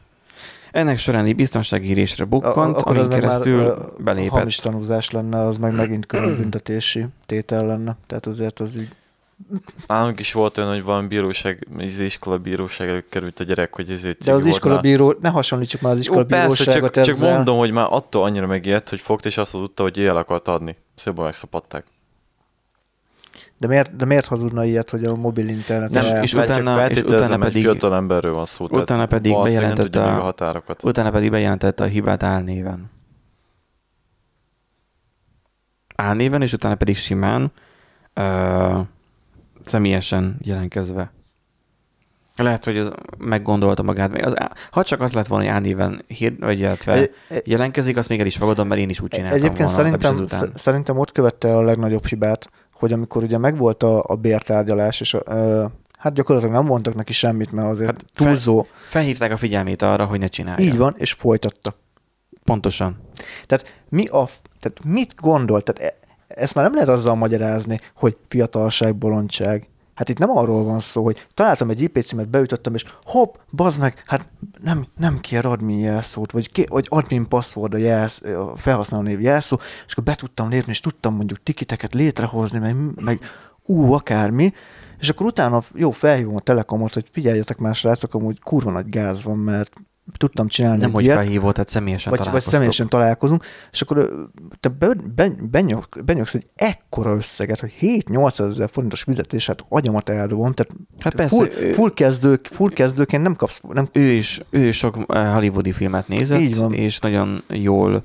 Ennek 0.73 0.99
során 0.99 1.25
egy 1.25 1.35
biztonságírésre 1.35 2.25
A- 2.25 2.27
bukkant, 2.27 2.77
akkor 2.77 2.97
amin 2.99 3.09
már, 3.09 3.19
keresztül 3.21 3.61
ö, 3.61 3.75
belépett. 3.99 4.31
Hamis 4.31 4.57
tanúzás 4.57 5.11
lenne, 5.11 5.39
az 5.39 5.57
meg 5.57 5.75
megint 5.75 6.07
külön 6.07 6.37
büntetési 6.37 7.07
tétel 7.27 7.67
lenne. 7.67 7.97
Tehát 8.07 8.27
azért 8.27 8.61
az 8.61 8.77
így... 8.77 8.89
Nálunk 9.87 10.21
is 10.21 10.33
volt 10.33 10.59
olyan, 10.59 10.71
hogy 10.71 10.83
valami 10.85 11.07
bíróság, 11.07 11.67
az 11.79 11.99
iskola 11.99 12.39
bíróság 12.39 12.89
előtt 12.89 13.09
került 13.09 13.41
a 13.41 13.45
gyerek, 13.45 13.75
hogy 13.75 13.91
ezért 13.91 14.25
De 14.25 14.33
az 14.33 14.45
iskola 14.47 14.81
bíró, 14.81 15.15
ne 15.21 15.29
hasonlítsuk 15.29 15.81
már 15.81 15.93
az 15.93 15.99
iskola 15.99 16.21
Jó, 16.21 16.27
persze, 16.27 16.65
bíróságot 16.65 16.93
csak, 16.93 17.05
csak 17.05 17.15
ezzel. 17.15 17.35
mondom, 17.35 17.59
hogy 17.59 17.71
már 17.71 17.87
attól 17.91 18.25
annyira 18.25 18.47
megijedt, 18.47 18.89
hogy 18.89 19.01
fogta, 19.01 19.29
és 19.29 19.37
azt 19.39 19.51
tudta, 19.53 19.83
hogy 19.83 19.97
él 19.97 20.17
akart 20.17 20.49
adni. 20.49 20.77
Szóval 20.95 21.25
megszapadták. 21.25 21.85
De 23.59 23.67
miért, 23.67 23.97
de 23.97 24.05
miért 24.05 24.27
hazudna 24.27 24.65
ilyet, 24.65 24.91
hogy 24.91 25.05
a 25.05 25.15
mobil 25.17 25.49
internet 25.49 25.91
Nem, 25.91 26.05
el- 26.05 26.23
és 26.23 26.31
csak 26.31 26.43
utána- 26.43 26.91
és 26.91 27.03
utána 27.03 27.39
pedig- 27.39 27.63
fiatal 27.63 27.95
emberről 27.95 28.35
van 28.35 28.47
szó. 28.47 28.65
utána 28.71 29.07
pedig 29.07 29.33
bejelentette 29.43 30.03
a- 30.03 30.17
a 30.19 30.21
határokat. 30.21 30.85
Utána 30.85 31.11
pedig 31.11 31.31
bejelentette 31.31 31.85
a 31.85 31.87
hibát 31.87 32.23
álnéven. 32.23 32.91
Álnéven, 35.97 36.43
és 36.43 36.53
utána 36.53 36.75
pedig 36.75 36.97
simán 36.97 37.53
ö, 38.15 38.81
személyesen 39.65 40.37
jelentkezve. 40.43 41.13
Lehet, 42.37 42.65
hogy 42.65 42.77
ez 42.77 42.91
meggondolta 43.19 43.83
magát. 43.83 44.11
Még 44.11 44.25
Az, 44.25 44.35
ha 44.71 44.83
csak 44.83 45.01
az 45.01 45.13
lett 45.13 45.27
volna, 45.27 45.45
hogy 45.45 45.53
álnéven 45.53 46.05
hír, 46.07 46.37
vagy 46.39 46.59
illetve 46.59 47.09
jelentkezik, 47.45 47.97
azt 47.97 48.09
még 48.09 48.21
el 48.21 48.27
is 48.27 48.37
fogadom, 48.37 48.69
mert 48.69 48.81
én 48.81 48.89
is 48.89 49.01
úgy 49.01 49.09
csináltam 49.09 49.39
Egyébként 49.39 49.71
volna. 49.71 49.99
szerintem, 49.99 50.51
szerintem 50.55 50.99
ott 50.99 51.13
követte 51.13 51.57
a 51.57 51.63
legnagyobb 51.63 52.07
hibát, 52.07 52.51
hogy 52.73 52.93
amikor 52.93 53.23
ugye 53.23 53.39
megvolt 53.39 53.83
a, 53.83 54.03
a 54.07 54.15
bértárgyalás, 54.15 55.01
és 55.01 55.15
a, 55.15 55.21
ö, 55.27 55.65
hát 55.99 56.13
gyakorlatilag 56.15 56.55
nem 56.55 56.65
mondtak 56.65 56.95
neki 56.95 57.13
semmit, 57.13 57.53
mert 57.53 57.69
azért 57.69 57.87
Hát 57.91 58.05
túlzó. 58.15 58.67
Felhívták 58.89 59.33
a 59.33 59.37
figyelmét 59.37 59.83
arra, 59.83 60.05
hogy 60.05 60.19
ne 60.19 60.27
csinálja. 60.27 60.65
Így 60.67 60.77
van, 60.77 60.95
és 60.97 61.13
folytatta. 61.13 61.75
Pontosan. 62.45 63.01
Tehát, 63.47 63.83
mi 63.89 64.07
a, 64.07 64.29
tehát 64.61 64.81
mit 64.85 65.15
gondol? 65.21 65.61
Tehát 65.61 65.95
ezt 66.37 66.55
már 66.55 66.65
nem 66.65 66.75
lehet 66.75 66.89
azzal 66.89 67.15
magyarázni, 67.15 67.81
hogy 67.97 68.17
fiatalság, 68.29 68.97
bolondság. 68.97 69.69
Hát 69.95 70.09
itt 70.09 70.19
nem 70.19 70.31
arról 70.31 70.65
van 70.65 70.81
szó, 70.81 71.05
hogy 71.05 71.27
találtam 71.35 71.71
egy 71.71 71.81
IP 71.81 71.99
címet, 72.03 72.29
beütöttem, 72.29 72.75
és 72.75 72.85
hopp, 73.05 73.35
bazd 73.51 73.79
meg, 73.79 74.03
hát 74.07 74.27
nem, 74.63 74.87
nem 74.97 75.21
kér 75.21 75.47
admin 75.47 75.79
jelszót, 75.79 76.33
vagy, 76.33 76.53
ké, 76.53 76.65
vagy 76.69 76.87
admin 76.89 77.29
password 77.29 77.75
a, 77.75 77.77
jelsz, 77.77 78.23
a 78.23 78.53
felhasználó 78.57 79.03
név 79.03 79.21
jelszó, 79.21 79.57
és 79.87 79.93
akkor 79.93 80.05
be 80.05 80.15
tudtam 80.15 80.49
lépni, 80.49 80.73
és 80.73 80.81
tudtam 80.81 81.15
mondjuk 81.15 81.43
tikiteket 81.43 81.95
létrehozni, 81.95 82.59
meg, 82.59 82.77
meg 83.01 83.21
ú, 83.63 83.93
akármi, 83.93 84.53
és 84.99 85.09
akkor 85.09 85.27
utána 85.27 85.63
jó, 85.75 85.91
felhívom 85.91 86.37
a 86.37 86.41
telekomot, 86.41 86.95
hogy 86.95 87.09
figyeljetek 87.13 87.59
már 87.59 87.75
srácok, 87.75 88.15
amúgy 88.15 88.41
kurva 88.41 88.71
nagy 88.71 88.89
gáz 88.89 89.23
van, 89.23 89.39
mert 89.39 89.73
tudtam 90.17 90.49
csinálni 90.49 90.81
Nem, 90.81 90.93
hogy 90.93 91.05
ilyet 91.05 91.17
felhívott, 91.17 91.55
tehát 91.55 91.69
személyesen 91.69 92.15
vagy, 92.17 92.31
vagy 92.31 92.41
személyesen 92.41 92.89
találkozunk, 92.89 93.45
és 93.73 93.81
akkor 93.81 94.29
te 94.61 94.69
be, 94.69 94.89
be, 95.15 95.31
benyog, 95.51 95.89
benyogsz 96.05 96.35
egy 96.35 96.47
ekkora 96.55 97.15
összeget, 97.15 97.61
hogy 97.61 97.73
7-800 97.81 98.49
ezer 98.49 98.69
forintos 98.73 99.03
fizetés, 99.03 99.47
hát 99.47 99.65
agyamat 99.69 100.09
eldobom, 100.09 100.53
tehát 100.53 100.73
Hát 100.99 101.15
persze, 101.15 101.37
full, 101.37 101.49
ő- 101.61 101.73
full, 101.73 101.95
kezdők, 101.95 102.47
full 102.51 102.71
kezdőként 102.71 103.23
nem 103.23 103.37
kapsz, 103.37 103.61
nem, 103.73 103.89
ő 103.93 104.11
is, 104.11 104.41
ő 104.51 104.67
is 104.67 104.77
sok 104.77 104.99
eh, 105.09 105.33
hollywoodi 105.35 105.73
filmet 105.73 106.09
nézett, 106.09 106.39
Így 106.39 106.57
van. 106.57 106.73
és 106.73 106.99
nagyon 106.99 107.43
jól 107.49 108.05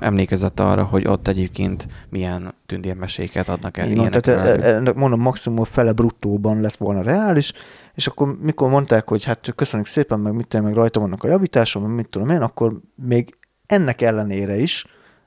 emlékezett 0.00 0.60
arra, 0.60 0.84
hogy 0.84 1.06
ott 1.06 1.28
egyébként 1.28 1.88
milyen 2.08 2.54
tündérmeséket 2.66 3.48
adnak 3.48 3.76
el. 3.76 3.90
ilyenek 3.90 4.20
tehát 4.20 4.44
velük. 4.44 4.62
e- 4.62 4.74
ennek 4.74 4.94
mondom, 4.94 5.20
maximum 5.20 5.64
fele 5.64 5.92
bruttóban 5.92 6.60
lett 6.60 6.76
volna 6.76 7.02
reális, 7.02 7.52
és 7.94 8.06
akkor 8.06 8.36
mikor 8.40 8.70
mondták, 8.70 9.08
hogy 9.08 9.24
hát 9.24 9.52
köszönjük 9.54 9.88
szépen, 9.88 10.20
meg 10.20 10.32
mit 10.32 10.62
meg 10.62 10.74
rajta 10.74 11.00
vannak 11.00 11.24
a 11.24 11.28
javításom, 11.28 11.82
meg 11.82 11.94
mit 11.94 12.08
tudom 12.08 12.30
én, 12.30 12.40
akkor 12.40 12.80
még 12.94 13.36
ennek 13.66 14.00
ellenére 14.00 14.56
is, 14.56 14.86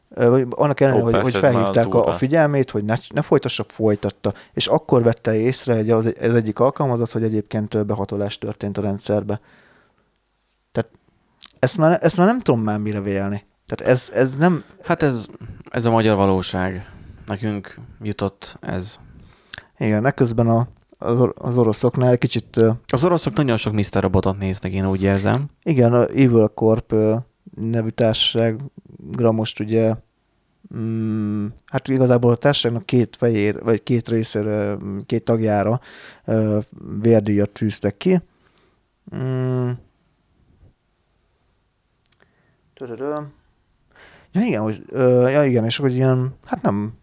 vagy 0.09 0.47
annak 0.49 0.79
ellenére, 0.79 1.01
Ó, 1.01 1.03
hogy, 1.03 1.13
persze, 1.13 1.31
hogy 1.31 1.41
felhívták 1.41 1.93
a, 1.93 2.05
a 2.05 2.11
figyelmét, 2.11 2.71
hogy 2.71 2.83
ne, 2.83 2.95
ne 3.13 3.21
folytassa, 3.21 3.65
folytatta. 3.67 4.33
És 4.53 4.67
akkor 4.67 5.03
vette 5.03 5.35
észre 5.35 5.75
egy, 5.75 5.89
az, 5.89 6.13
az 6.21 6.33
egyik 6.33 6.59
alkalmazott, 6.59 7.11
hogy 7.11 7.23
egyébként 7.23 7.85
behatolás 7.85 8.37
történt 8.37 8.77
a 8.77 8.81
rendszerbe. 8.81 9.39
Tehát 10.71 10.91
ezt 11.59 11.77
már, 11.77 11.97
ezt 12.01 12.17
már 12.17 12.27
nem 12.27 12.39
tudom 12.39 12.61
már 12.61 12.79
mire 12.79 13.01
vélni. 13.01 13.49
Tehát 13.71 13.93
ez, 13.93 14.11
ez 14.13 14.35
nem, 14.35 14.63
Hát 14.83 15.03
ez, 15.03 15.25
ez 15.69 15.85
a 15.85 15.91
magyar 15.91 16.15
valóság. 16.15 16.91
Nekünk 17.25 17.75
jutott 18.01 18.57
ez. 18.61 18.99
igen, 19.77 20.05
ekközben 20.05 20.47
a, 20.47 20.67
az, 20.97 21.19
or- 21.19 21.39
az 21.39 21.57
oroszoknál 21.57 22.17
kicsit 22.17 22.59
Az 22.87 23.05
oroszok 23.05 23.33
nagyon 23.33 23.57
sok 23.57 23.73
Mr. 23.73 24.01
Robotot 24.01 24.37
néznek, 24.37 24.71
én 24.71 24.87
úgy 24.87 25.01
érzem. 25.01 25.49
Igen, 25.63 25.93
a 25.93 26.05
Evil 26.05 26.47
Corp 26.47 26.95
nevű 27.55 27.89
társaságra 27.89 29.31
most 29.31 29.59
ugye 29.59 29.93
mm, 30.75 31.45
hát 31.65 31.87
igazából 31.87 32.31
a 32.31 32.35
társaságnak 32.35 32.85
két 32.85 33.15
fejér, 33.15 33.63
vagy 33.63 33.83
két 33.83 34.07
részére, 34.07 34.75
mm, 34.75 34.99
két 35.05 35.23
tagjára 35.23 35.79
vérdíjat 37.01 37.49
tűztek 37.49 37.97
ki. 37.97 38.21
Mm. 39.15 39.69
Ja 44.31 44.41
igen, 44.41 44.61
hogy, 44.61 44.81
ö, 44.89 45.27
ja 45.27 45.43
igen, 45.43 45.65
és 45.65 45.77
hogy 45.77 45.95
ilyen, 45.95 46.35
hát 46.45 46.61
nem 46.61 46.93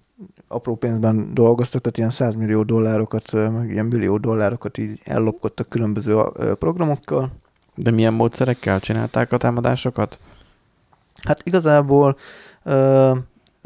apró 0.49 0.75
pénzben 0.75 1.35
dolgoztak, 1.35 1.81
tehát 1.81 1.99
ilyen 1.99 2.11
100 2.11 2.35
millió 2.35 2.62
dollárokat, 2.62 3.33
ö, 3.33 3.49
meg 3.49 3.71
ilyen 3.71 3.87
millió 3.87 4.17
dollárokat 4.17 4.79
így 4.79 5.00
ellopkodtak 5.05 5.69
különböző 5.69 6.23
ö, 6.35 6.55
programokkal. 6.55 7.31
De 7.75 7.90
milyen 7.90 8.15
módszerekkel 8.15 8.81
csinálták 8.81 9.33
a 9.33 9.37
támadásokat? 9.37 10.21
Hát 11.25 11.42
igazából 11.44 12.17
uh, 12.65 13.19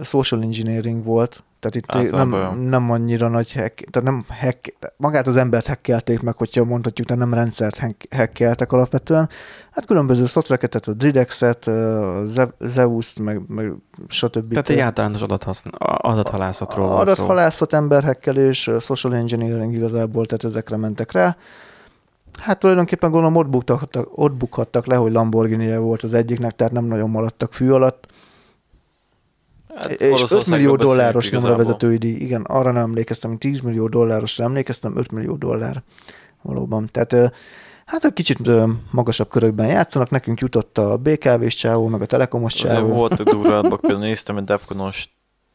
social 0.05 0.43
engineering 0.43 1.05
volt, 1.05 1.43
tehát 1.62 1.76
itt 1.76 1.96
Általában 1.96 2.58
nem, 2.58 2.68
nem 2.68 2.90
annyira 2.90 3.28
nagy 3.28 3.52
hack, 3.52 3.74
tehát 3.90 4.08
nem 4.08 4.24
hack, 4.40 4.74
magát 4.96 5.26
az 5.26 5.36
embert 5.36 5.66
hackelték 5.66 6.20
meg, 6.20 6.36
hogyha 6.36 6.64
mondhatjuk, 6.64 7.06
de 7.06 7.14
nem 7.14 7.34
rendszert 7.34 7.78
hack- 7.78 8.14
hackeltek 8.14 8.72
alapvetően. 8.72 9.28
Hát 9.70 9.86
különböző 9.86 10.26
szoftvereket, 10.26 10.70
tehát 10.70 10.86
a 10.86 10.92
Dridexet, 11.02 11.66
a 11.66 12.24
Ze- 12.26 12.54
Zeus-t, 12.58 13.18
meg, 13.18 13.40
meg 13.48 13.72
stb. 14.08 14.50
Tehát 14.50 14.68
egy 14.68 14.78
általános 14.78 15.22
adathasz- 15.22 15.68
adathalászatról 15.96 16.86
szó. 16.86 16.96
Adathalászat, 16.96 17.72
emberhekkelés, 17.72 18.70
social 18.80 19.14
engineering 19.14 19.74
igazából, 19.74 20.26
tehát 20.26 20.44
ezekre 20.44 20.76
mentek 20.76 21.12
rá. 21.12 21.36
Hát 22.38 22.58
tulajdonképpen 22.58 23.10
gondolom 23.10 23.36
ott 23.36 23.48
bukhattak, 23.48 24.08
ott 24.14 24.32
bukhattak 24.32 24.86
le, 24.86 24.96
hogy 24.96 25.12
lamborghini 25.12 25.76
volt 25.76 26.02
az 26.02 26.14
egyiknek, 26.14 26.52
tehát 26.52 26.72
nem 26.72 26.84
nagyon 26.84 27.10
maradtak 27.10 27.52
fű 27.52 27.70
alatt. 27.70 28.06
Hát 29.75 29.91
és 29.91 30.07
5 30.07 30.12
Oroszországról 30.12 30.59
millió 30.59 30.77
dolláros 30.77 31.31
nyomra 31.31 31.57
vezetői 31.57 31.97
díj. 31.97 32.14
Igen, 32.14 32.43
arra 32.43 32.70
nem 32.70 32.83
emlékeztem, 32.83 33.31
hogy 33.31 33.39
10 33.39 33.61
millió 33.61 33.89
dollárosra 33.89 34.45
emlékeztem, 34.45 34.97
5 34.97 35.11
millió 35.11 35.37
dollár 35.37 35.83
valóban. 36.43 36.89
Tehát 36.93 37.33
hát 37.87 38.05
egy 38.05 38.12
kicsit 38.12 38.39
magasabb 38.91 39.29
körökben 39.29 39.66
játszanak, 39.66 40.11
nekünk 40.11 40.41
jutott 40.41 40.79
a 40.79 40.97
BKV-s 40.97 41.55
csávó, 41.55 41.87
meg 41.87 42.01
a 42.01 42.07
Telekomos 42.07 42.55
Azért 42.55 42.73
csávó. 42.73 42.95
voltak 42.95 43.31
durvábbak, 43.31 43.81
például 43.87 44.03
néztem 44.03 44.37
egy 44.37 44.45
Defconos 44.45 45.09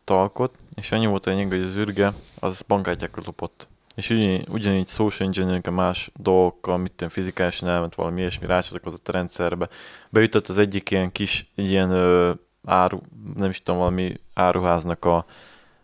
talkot, 0.04 0.56
és 0.76 0.92
annyi 0.92 1.06
volt 1.06 1.26
a 1.26 1.30
lényeg, 1.30 1.48
hogy 1.48 1.62
az 1.62 1.78
űrge, 1.78 2.14
az 2.40 2.62
bankkártyákat 2.68 3.26
lopott. 3.26 3.68
És 3.96 4.10
ugyanígy, 4.10 4.48
ugyanígy 4.50 4.88
social 4.88 5.28
engineering 5.28 5.68
a 5.68 5.72
más 5.72 6.12
dolgokkal, 6.16 6.78
mit 6.78 6.92
tudom, 6.92 7.10
fizikálisan 7.10 7.70
elment 7.70 7.96
valami 7.96 8.20
ilyesmi, 8.20 8.46
rácsatlakozott 8.46 9.08
a 9.08 9.12
rendszerbe. 9.12 9.70
Beütött 10.10 10.48
az 10.48 10.58
egyik 10.58 10.92
ilyen 10.92 11.12
kis, 11.12 11.52
ilyen 11.56 11.90
ö, 11.90 12.32
áru, 12.68 13.00
nem 13.36 13.50
is 13.50 13.64
tudom, 13.64 13.80
valami 13.80 14.14
áruháznak 14.34 15.06
a 15.06 15.26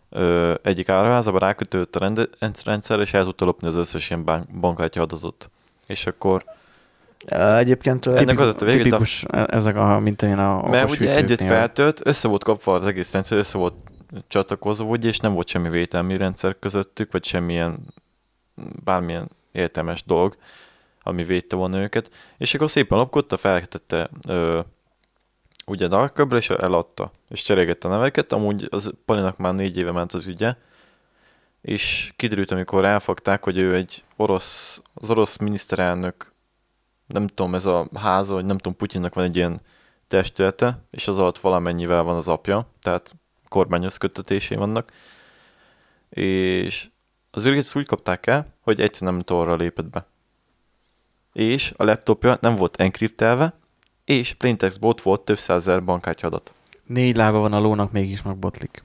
ö, 0.09 0.53
egyik 0.61 0.89
áruházába 0.89 1.37
rákötődött 1.37 1.95
a 1.95 1.99
rende, 1.99 2.27
rendszerre, 2.63 3.01
és 3.01 3.13
el 3.13 3.23
tudta 3.23 3.45
lopni 3.45 3.67
az 3.67 3.75
összes 3.75 4.09
ilyen 4.09 4.23
bank, 4.23 4.59
bankkártya 4.59 5.01
adatot. 5.01 5.49
És 5.87 6.07
akkor 6.07 6.43
Egyébként 7.57 8.05
Ennek 8.05 8.39
az 8.39 8.55
a 8.61 8.65
vége, 8.65 8.77
de- 8.77 8.83
Tipikus 8.83 9.23
e- 9.23 9.47
ezek 9.49 9.75
a, 9.75 9.99
mint 9.99 10.21
én 10.21 10.37
a 10.37 10.69
Mert 10.69 10.91
ugye 10.91 11.15
egyet 11.15 11.43
feltölt, 11.43 12.01
össze 12.03 12.27
volt 12.27 12.43
kapva 12.43 12.73
az 12.73 12.85
egész 12.85 13.11
rendszer, 13.11 13.37
össze 13.37 13.57
volt 13.57 13.73
csatlakozva, 14.27 14.85
ugye, 14.85 15.07
és 15.07 15.19
nem 15.19 15.33
volt 15.33 15.47
semmi 15.47 15.69
vételmi 15.69 16.17
rendszer 16.17 16.55
közöttük, 16.59 17.11
vagy 17.11 17.23
semmilyen, 17.23 17.79
bármilyen 18.83 19.29
értelmes 19.51 20.03
dolog, 20.05 20.37
ami 21.03 21.23
védte 21.23 21.55
volna 21.55 21.79
őket. 21.79 22.09
És 22.37 22.53
akkor 22.53 22.69
szépen 22.69 22.97
lopkodta, 22.97 23.37
feltette 23.37 24.09
ö, 24.27 24.59
ugye 25.65 25.87
darköbre, 25.87 26.37
és 26.37 26.49
eladta. 26.49 27.11
És 27.29 27.41
cserégette 27.41 27.87
a 27.87 27.91
neveket, 27.91 28.31
amúgy 28.31 28.67
az 28.69 28.93
Palinak 29.05 29.37
már 29.37 29.53
négy 29.53 29.77
éve 29.77 29.91
ment 29.91 30.13
az 30.13 30.27
ügye, 30.27 30.55
és 31.61 32.13
kiderült, 32.15 32.51
amikor 32.51 32.85
elfogták, 32.85 33.43
hogy 33.43 33.57
ő 33.57 33.75
egy 33.75 34.03
orosz, 34.15 34.81
az 34.93 35.09
orosz 35.09 35.37
miniszterelnök, 35.37 36.31
nem 37.07 37.27
tudom, 37.27 37.55
ez 37.55 37.65
a 37.65 37.89
háza, 37.93 38.33
vagy 38.33 38.45
nem 38.45 38.57
tudom, 38.57 38.75
Putyinnak 38.77 39.13
van 39.13 39.23
egy 39.23 39.35
ilyen 39.35 39.61
testülete, 40.07 40.83
és 40.91 41.07
az 41.07 41.19
alatt 41.19 41.39
valamennyivel 41.39 42.03
van 42.03 42.15
az 42.15 42.27
apja, 42.27 42.67
tehát 42.81 43.15
kormányos 43.47 43.97
köttetésé 43.97 44.55
vannak, 44.55 44.91
és 46.09 46.89
az 47.31 47.45
őrget 47.45 47.75
úgy 47.75 47.85
kapták 47.85 48.27
el, 48.27 48.53
hogy 48.59 48.81
egyszer 48.81 49.07
nem 49.07 49.19
torra 49.19 49.55
lépett 49.55 49.89
be. 49.89 50.05
És 51.33 51.73
a 51.77 51.83
laptopja 51.83 52.37
nem 52.41 52.55
volt 52.55 52.75
enkriptelve, 52.75 53.53
és 54.05 54.33
plaintextben 54.33 54.89
ott 54.89 55.01
volt 55.01 55.21
több 55.21 55.37
százezer 55.37 55.83
bankkártya 55.83 56.27
adat. 56.27 56.53
Négy 56.85 57.15
lába 57.15 57.39
van 57.39 57.53
a 57.53 57.59
lónak, 57.59 57.91
mégis 57.91 58.21
megbotlik. 58.21 58.83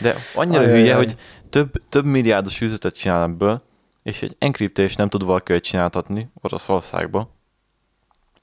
De 0.00 0.14
annyira 0.34 0.60
Ajajaj. 0.60 0.80
hülye, 0.80 0.94
hogy 0.94 1.14
több, 1.50 1.72
több 1.88 2.04
milliárdos 2.04 2.60
üzletet 2.60 2.98
csinál 2.98 3.22
ebből, 3.22 3.62
és 4.02 4.22
egy 4.22 4.36
enkriptést 4.38 4.98
nem 4.98 5.08
tud 5.08 5.24
valaki 5.24 5.60
csináltatni 5.60 6.30
Oroszországba, 6.40 7.35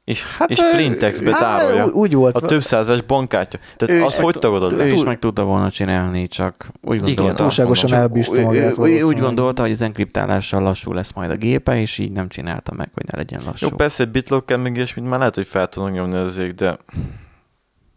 és, 0.05 0.23
hát, 0.37 0.49
és 0.49 0.59
hát, 0.59 1.39
tárolja 1.39 1.85
ú- 1.85 1.93
úgy 1.93 2.13
volt. 2.13 2.35
a 2.35 2.39
több 2.39 2.63
százas 2.63 3.01
bankkártya. 3.01 3.57
Tehát 3.75 3.95
Ő 3.95 4.03
azt 4.03 4.19
hogy 4.19 4.33
tagadod 4.39 4.77
le? 4.77 4.83
Ő 4.83 4.87
is 4.91 5.03
meg 5.03 5.19
tudta 5.19 5.43
volna 5.43 5.69
csinálni, 5.71 6.27
csak 6.27 6.67
úgy 6.81 6.95
Igen, 6.95 7.07
gondolta. 7.15 7.35
túlságosan 7.35 7.83
azt 7.83 7.93
mondom, 7.93 8.09
elbízta 8.09 8.37
Ő- 8.39 8.43
magát. 8.43 8.77
ő- 8.77 8.99
ő, 8.99 9.01
úgy 9.03 9.19
gondolta, 9.19 9.61
hogy 9.61 9.71
az 9.71 9.81
enkriptálással 9.81 10.61
lassú 10.61 10.91
lesz 10.93 11.11
majd 11.13 11.31
a 11.31 11.35
gépe, 11.35 11.79
és 11.79 11.97
így 11.97 12.11
nem 12.11 12.27
csinálta 12.29 12.73
meg, 12.73 12.89
hogy 12.93 13.03
ne 13.11 13.17
legyen 13.17 13.41
lassú. 13.45 13.67
Jó, 13.69 13.75
persze 13.75 14.05
bitlocker 14.05 14.57
meg 14.57 14.75
ilyesmit 14.75 15.09
már 15.09 15.19
lehet, 15.19 15.35
hogy 15.35 15.47
fel 15.47 15.67
tudnak 15.67 15.93
nyomni 15.93 16.15
az 16.15 16.37
ég, 16.37 16.51
de 16.51 16.77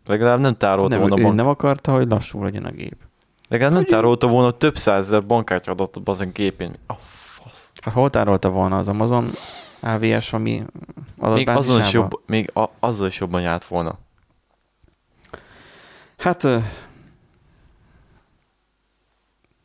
legalább 0.07 0.41
nem 0.41 0.57
tárolta 0.57 0.89
nem, 0.89 1.01
volna 1.01 1.19
ő 1.19 1.23
bank... 1.23 1.35
nem 1.35 1.47
akarta, 1.47 1.93
hogy 1.93 2.09
lassú 2.09 2.43
legyen 2.43 2.65
a 2.65 2.71
gép. 2.71 2.97
Legalább 3.49 3.73
nem 3.75 3.85
tárolta 3.85 4.27
volna 4.27 4.51
több 4.51 4.77
százezer 4.77 5.27
bankkártya 5.27 5.71
adatot 5.73 6.09
az 6.09 6.21
a 6.21 6.25
gépén. 6.25 6.75
A 6.87 6.95
fasz. 7.43 7.71
Hát 7.83 7.95
hol 7.95 8.11
tárolta 8.11 8.49
volna 8.49 8.79
az 8.79 8.89
Amazon 8.89 9.31
AVS, 9.81 10.33
ami 10.33 10.64
Még 11.16 11.49
azon 11.49 11.81
is 11.81 11.93
jobb, 11.93 12.22
még 12.27 12.51
a, 12.55 12.64
azzal 12.81 13.07
is 13.07 13.18
jobban 13.20 13.41
járt 13.41 13.64
volna. 13.64 13.99
Hát 16.16 16.47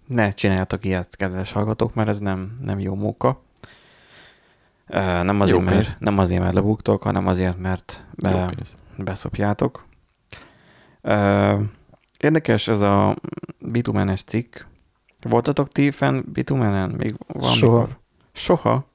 ne 0.08 0.34
csináljatok 0.34 0.86
ilyet, 0.86 1.16
kedves 1.16 1.52
hallgatók, 1.52 1.94
mert 1.94 2.10
ez 2.10 2.20
nem, 2.20 2.58
nem 2.62 2.80
jó 2.80 2.96
móka. 2.96 3.42
Nem 5.22 5.42
azért, 5.42 5.58
Jó 5.58 5.64
mert, 5.64 5.76
pénz. 5.76 5.96
nem 6.00 6.18
azért, 6.18 6.42
mert 6.42 6.54
lebuktok, 6.54 7.04
hanem 7.04 7.28
azért, 7.28 7.58
mert 7.58 8.06
be, 8.16 8.54
beszopjátok. 8.98 9.86
Érdekes 12.18 12.68
ez 12.68 12.82
a 12.82 13.16
bitumenes 13.60 14.24
cikk. 14.24 14.60
Voltatok 15.22 15.68
ti 15.68 15.92
fenn 15.92 16.22
bitumenen? 16.26 16.90
Még 16.90 17.16
valamikor? 17.28 17.58
Soha. 17.58 17.88
Soha? 18.32 18.86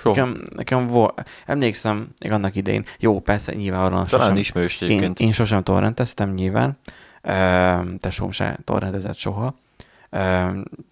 Soha. 0.00 0.14
Nekem, 0.14 0.42
nekem 0.54 0.86
volt, 0.86 1.22
emlékszem, 1.46 2.08
még 2.20 2.32
annak 2.32 2.54
idején, 2.54 2.84
jó, 2.98 3.20
persze, 3.20 3.54
nyilvánvalóan 3.54 4.06
Talán 4.06 4.26
sosem, 4.26 4.36
ismerős 4.36 4.80
én, 4.80 5.12
én 5.16 5.32
sosem 5.32 5.62
torrenteztem 5.62 6.30
nyilván, 6.30 6.78
Ö, 7.22 7.78
tesóm 7.98 8.30
se 8.30 8.58
torrentezett 8.64 9.16
soha, 9.16 9.58
Ö, 10.10 10.48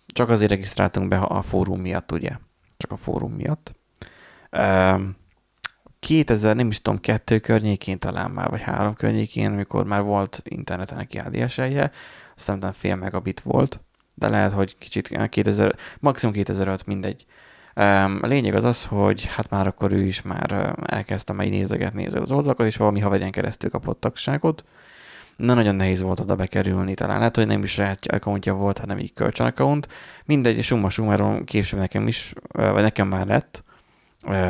csak 0.06 0.28
azért 0.28 0.50
regisztráltunk 0.50 1.08
be 1.08 1.16
a 1.16 1.42
fórum 1.42 1.80
miatt, 1.80 2.12
ugye? 2.12 2.30
Csak 2.76 2.92
a 2.92 2.96
fórum 2.96 3.32
miatt. 3.32 3.74
Ö, 4.50 4.94
2000, 6.04 6.56
nem 6.56 6.68
is 6.68 6.82
tudom, 6.82 7.00
kettő 7.00 7.38
környékén 7.38 7.98
talán 7.98 8.30
már, 8.30 8.50
vagy 8.50 8.60
három 8.60 8.94
környékén, 8.94 9.52
amikor 9.52 9.84
már 9.84 10.02
volt 10.02 10.42
interneten 10.44 10.96
neki 10.96 11.18
ADSL-je, 11.18 11.90
aztán 12.36 12.72
fél 12.72 12.96
megabit 12.96 13.40
volt, 13.40 13.80
de 14.14 14.28
lehet, 14.28 14.52
hogy 14.52 14.78
kicsit 14.78 15.28
2000, 15.28 15.76
maximum 16.00 16.34
2005, 16.34 16.86
mindegy. 16.86 17.26
Um, 17.26 17.32
a 18.20 18.26
lényeg 18.26 18.54
az 18.54 18.64
az, 18.64 18.84
hogy 18.84 19.26
hát 19.26 19.50
már 19.50 19.66
akkor 19.66 19.92
ő 19.92 20.04
is 20.04 20.22
már 20.22 20.74
elkezdte 20.86 21.32
majd 21.32 21.50
nézegetni 21.50 22.06
az 22.06 22.30
oldalakat, 22.30 22.66
és 22.66 22.76
valami 22.76 23.00
haverján 23.00 23.30
keresztül 23.30 23.70
kapott 23.70 24.00
tagságot. 24.00 24.64
Na, 25.36 25.54
nagyon 25.54 25.74
nehéz 25.74 26.02
volt 26.02 26.20
oda 26.20 26.36
bekerülni, 26.36 26.94
talán 26.94 27.18
lehet, 27.18 27.36
hogy 27.36 27.46
nem 27.46 27.62
is 27.62 27.70
saját 27.70 28.06
accountja 28.06 28.54
volt, 28.54 28.78
hanem 28.78 28.98
így 28.98 29.12
kölcsön 29.14 29.46
account. 29.46 29.88
Mindegy, 30.24 30.62
summa 30.62 30.90
summarum 30.90 31.44
később 31.44 31.78
nekem 31.78 32.06
is, 32.06 32.32
vagy 32.48 32.82
nekem 32.82 33.08
már 33.08 33.26
lett, 33.26 33.64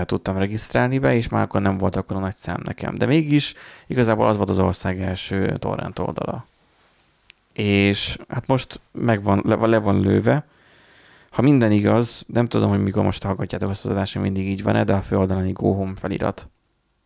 tudtam 0.04 0.36
regisztrálni 0.36 0.98
be, 0.98 1.14
és 1.14 1.28
már 1.28 1.42
akkor 1.42 1.60
nem 1.60 1.78
volt 1.78 1.96
akkor 1.96 2.16
a 2.16 2.20
nagy 2.20 2.36
szám 2.36 2.60
nekem. 2.64 2.94
De 2.94 3.06
mégis 3.06 3.54
igazából 3.86 4.26
az 4.26 4.36
volt 4.36 4.50
az 4.50 4.58
ország 4.58 5.00
első 5.00 5.56
torrent 5.56 5.98
oldala. 5.98 6.46
És 7.52 8.18
hát 8.28 8.46
most 8.46 8.80
megvan, 8.92 9.42
le, 9.44 9.54
le 9.54 9.78
van 9.78 10.00
lőve, 10.00 10.46
ha 11.34 11.42
minden 11.42 11.72
igaz, 11.72 12.24
nem 12.26 12.46
tudom, 12.46 12.68
hogy 12.68 12.82
mikor 12.82 13.04
most 13.04 13.22
hallgatjátok 13.22 13.70
azt 13.70 13.84
az 13.84 13.90
adást, 13.90 14.18
mindig 14.18 14.48
így 14.48 14.62
van-e, 14.62 14.84
de 14.84 14.94
a 14.94 15.00
főoldalon 15.00 15.52
Go 15.52 15.72
Home 15.72 15.94
felirat 15.94 16.48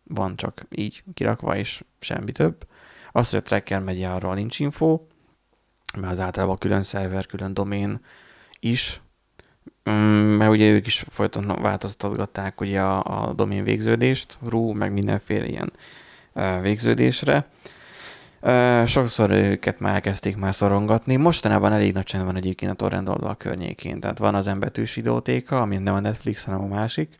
van 0.03 0.35
csak 0.35 0.65
így 0.69 1.03
kirakva, 1.13 1.57
és 1.57 1.83
semmi 1.99 2.31
több. 2.31 2.67
Az, 3.11 3.29
hogy 3.29 3.39
a 3.39 3.41
tracker 3.41 3.81
megy 3.81 4.03
arról 4.03 4.33
nincs 4.33 4.59
info, 4.59 4.99
mert 5.97 6.11
az 6.11 6.19
általában 6.19 6.57
külön 6.57 6.81
szerver, 6.81 7.25
külön 7.25 7.53
domén 7.53 7.99
is, 8.59 9.01
Mm, 9.89 10.35
mert 10.37 10.51
ugye 10.51 10.69
ők 10.69 10.85
is 10.85 11.05
folyton 11.09 11.61
változtatgatták 11.61 12.61
ugye 12.61 12.81
a, 12.81 13.27
a 13.27 13.33
domén 13.33 13.63
végződést, 13.63 14.37
RU, 14.47 14.73
meg 14.73 14.93
mindenféle 14.93 15.45
ilyen 15.47 15.71
végződésre. 16.61 17.47
Sokszor 18.85 19.31
őket 19.31 19.79
már 19.79 19.93
elkezdték 19.93 20.37
már 20.37 20.53
szorongatni. 20.53 21.15
Mostanában 21.15 21.71
elég 21.71 21.93
nagy 21.93 22.03
csend 22.03 22.25
van 22.25 22.35
egyébként 22.35 22.71
a 22.71 22.75
torrent 22.75 23.09
oldal 23.09 23.37
környékén. 23.37 23.99
Tehát 23.99 24.17
van 24.17 24.35
az 24.35 24.47
embetűs 24.47 24.93
videótéka, 24.93 25.61
ami 25.61 25.77
nem 25.77 25.93
a 25.93 25.99
Netflix, 25.99 26.43
hanem 26.43 26.61
a 26.61 26.67
másik. 26.75 27.19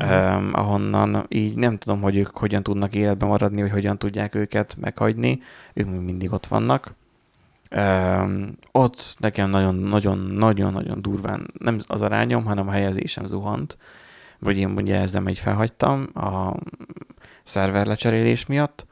Um, 0.00 0.50
ahonnan 0.52 1.26
így 1.28 1.56
nem 1.56 1.78
tudom, 1.78 2.00
hogy 2.00 2.16
ők 2.16 2.36
hogyan 2.36 2.62
tudnak 2.62 2.94
életben 2.94 3.28
maradni, 3.28 3.60
vagy 3.60 3.70
hogyan 3.70 3.98
tudják 3.98 4.34
őket 4.34 4.76
meghagyni. 4.80 5.40
Ők 5.74 5.86
mindig 5.86 6.32
ott 6.32 6.46
vannak. 6.46 6.94
Um, 7.76 8.56
ott 8.72 9.16
nekem 9.18 9.50
nagyon-nagyon-nagyon-nagyon 9.50 11.02
durván 11.02 11.50
nem 11.58 11.78
az 11.86 12.02
arányom, 12.02 12.44
hanem 12.44 12.68
a 12.68 12.70
helyezésem 12.70 13.26
zuhant. 13.26 13.78
Vagy 14.38 14.58
én 14.58 14.70
ugye 14.70 15.00
ezzel 15.00 15.26
egy 15.26 15.38
felhagytam 15.38 16.06
a 16.14 16.54
szerver 17.44 17.86
lecserélés 17.86 18.46
miatt. 18.46 18.86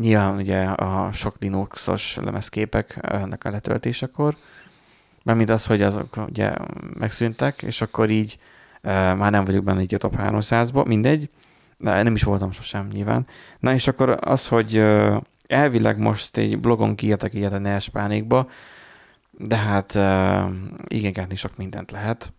Nyilván 0.00 0.36
ugye 0.36 0.62
a 0.64 1.12
sok 1.12 1.34
Linuxos 1.40 2.16
lemezképek 2.16 2.98
ennek 3.00 3.44
a 3.44 3.50
letöltésekor, 3.50 4.36
mert 5.22 5.38
mint 5.38 5.50
az, 5.50 5.66
hogy 5.66 5.82
azok 5.82 6.16
ugye 6.28 6.52
megszűntek, 6.98 7.62
és 7.62 7.80
akkor 7.80 8.10
így 8.10 8.38
már 8.82 9.30
nem 9.30 9.44
vagyok 9.44 9.64
benne 9.64 9.80
így 9.80 9.94
a 9.94 9.98
top 9.98 10.16
300-ba, 10.18 10.86
mindegy, 10.86 11.30
de 11.78 12.02
nem 12.02 12.14
is 12.14 12.22
voltam 12.22 12.50
sosem 12.50 12.88
nyilván. 12.92 13.26
Na 13.58 13.72
és 13.72 13.88
akkor 13.88 14.18
az, 14.20 14.48
hogy 14.48 14.84
elvileg 15.46 15.98
most 15.98 16.36
egy 16.36 16.58
blogon 16.58 16.94
kiírtak 16.94 17.34
ilyet 17.34 17.52
a 17.52 17.58
NES 17.58 17.88
pánikba, 17.88 18.48
de 19.30 19.56
hát 19.56 19.98
igen, 20.88 21.28
sok 21.34 21.56
mindent 21.56 21.90
lehet. 21.90 22.32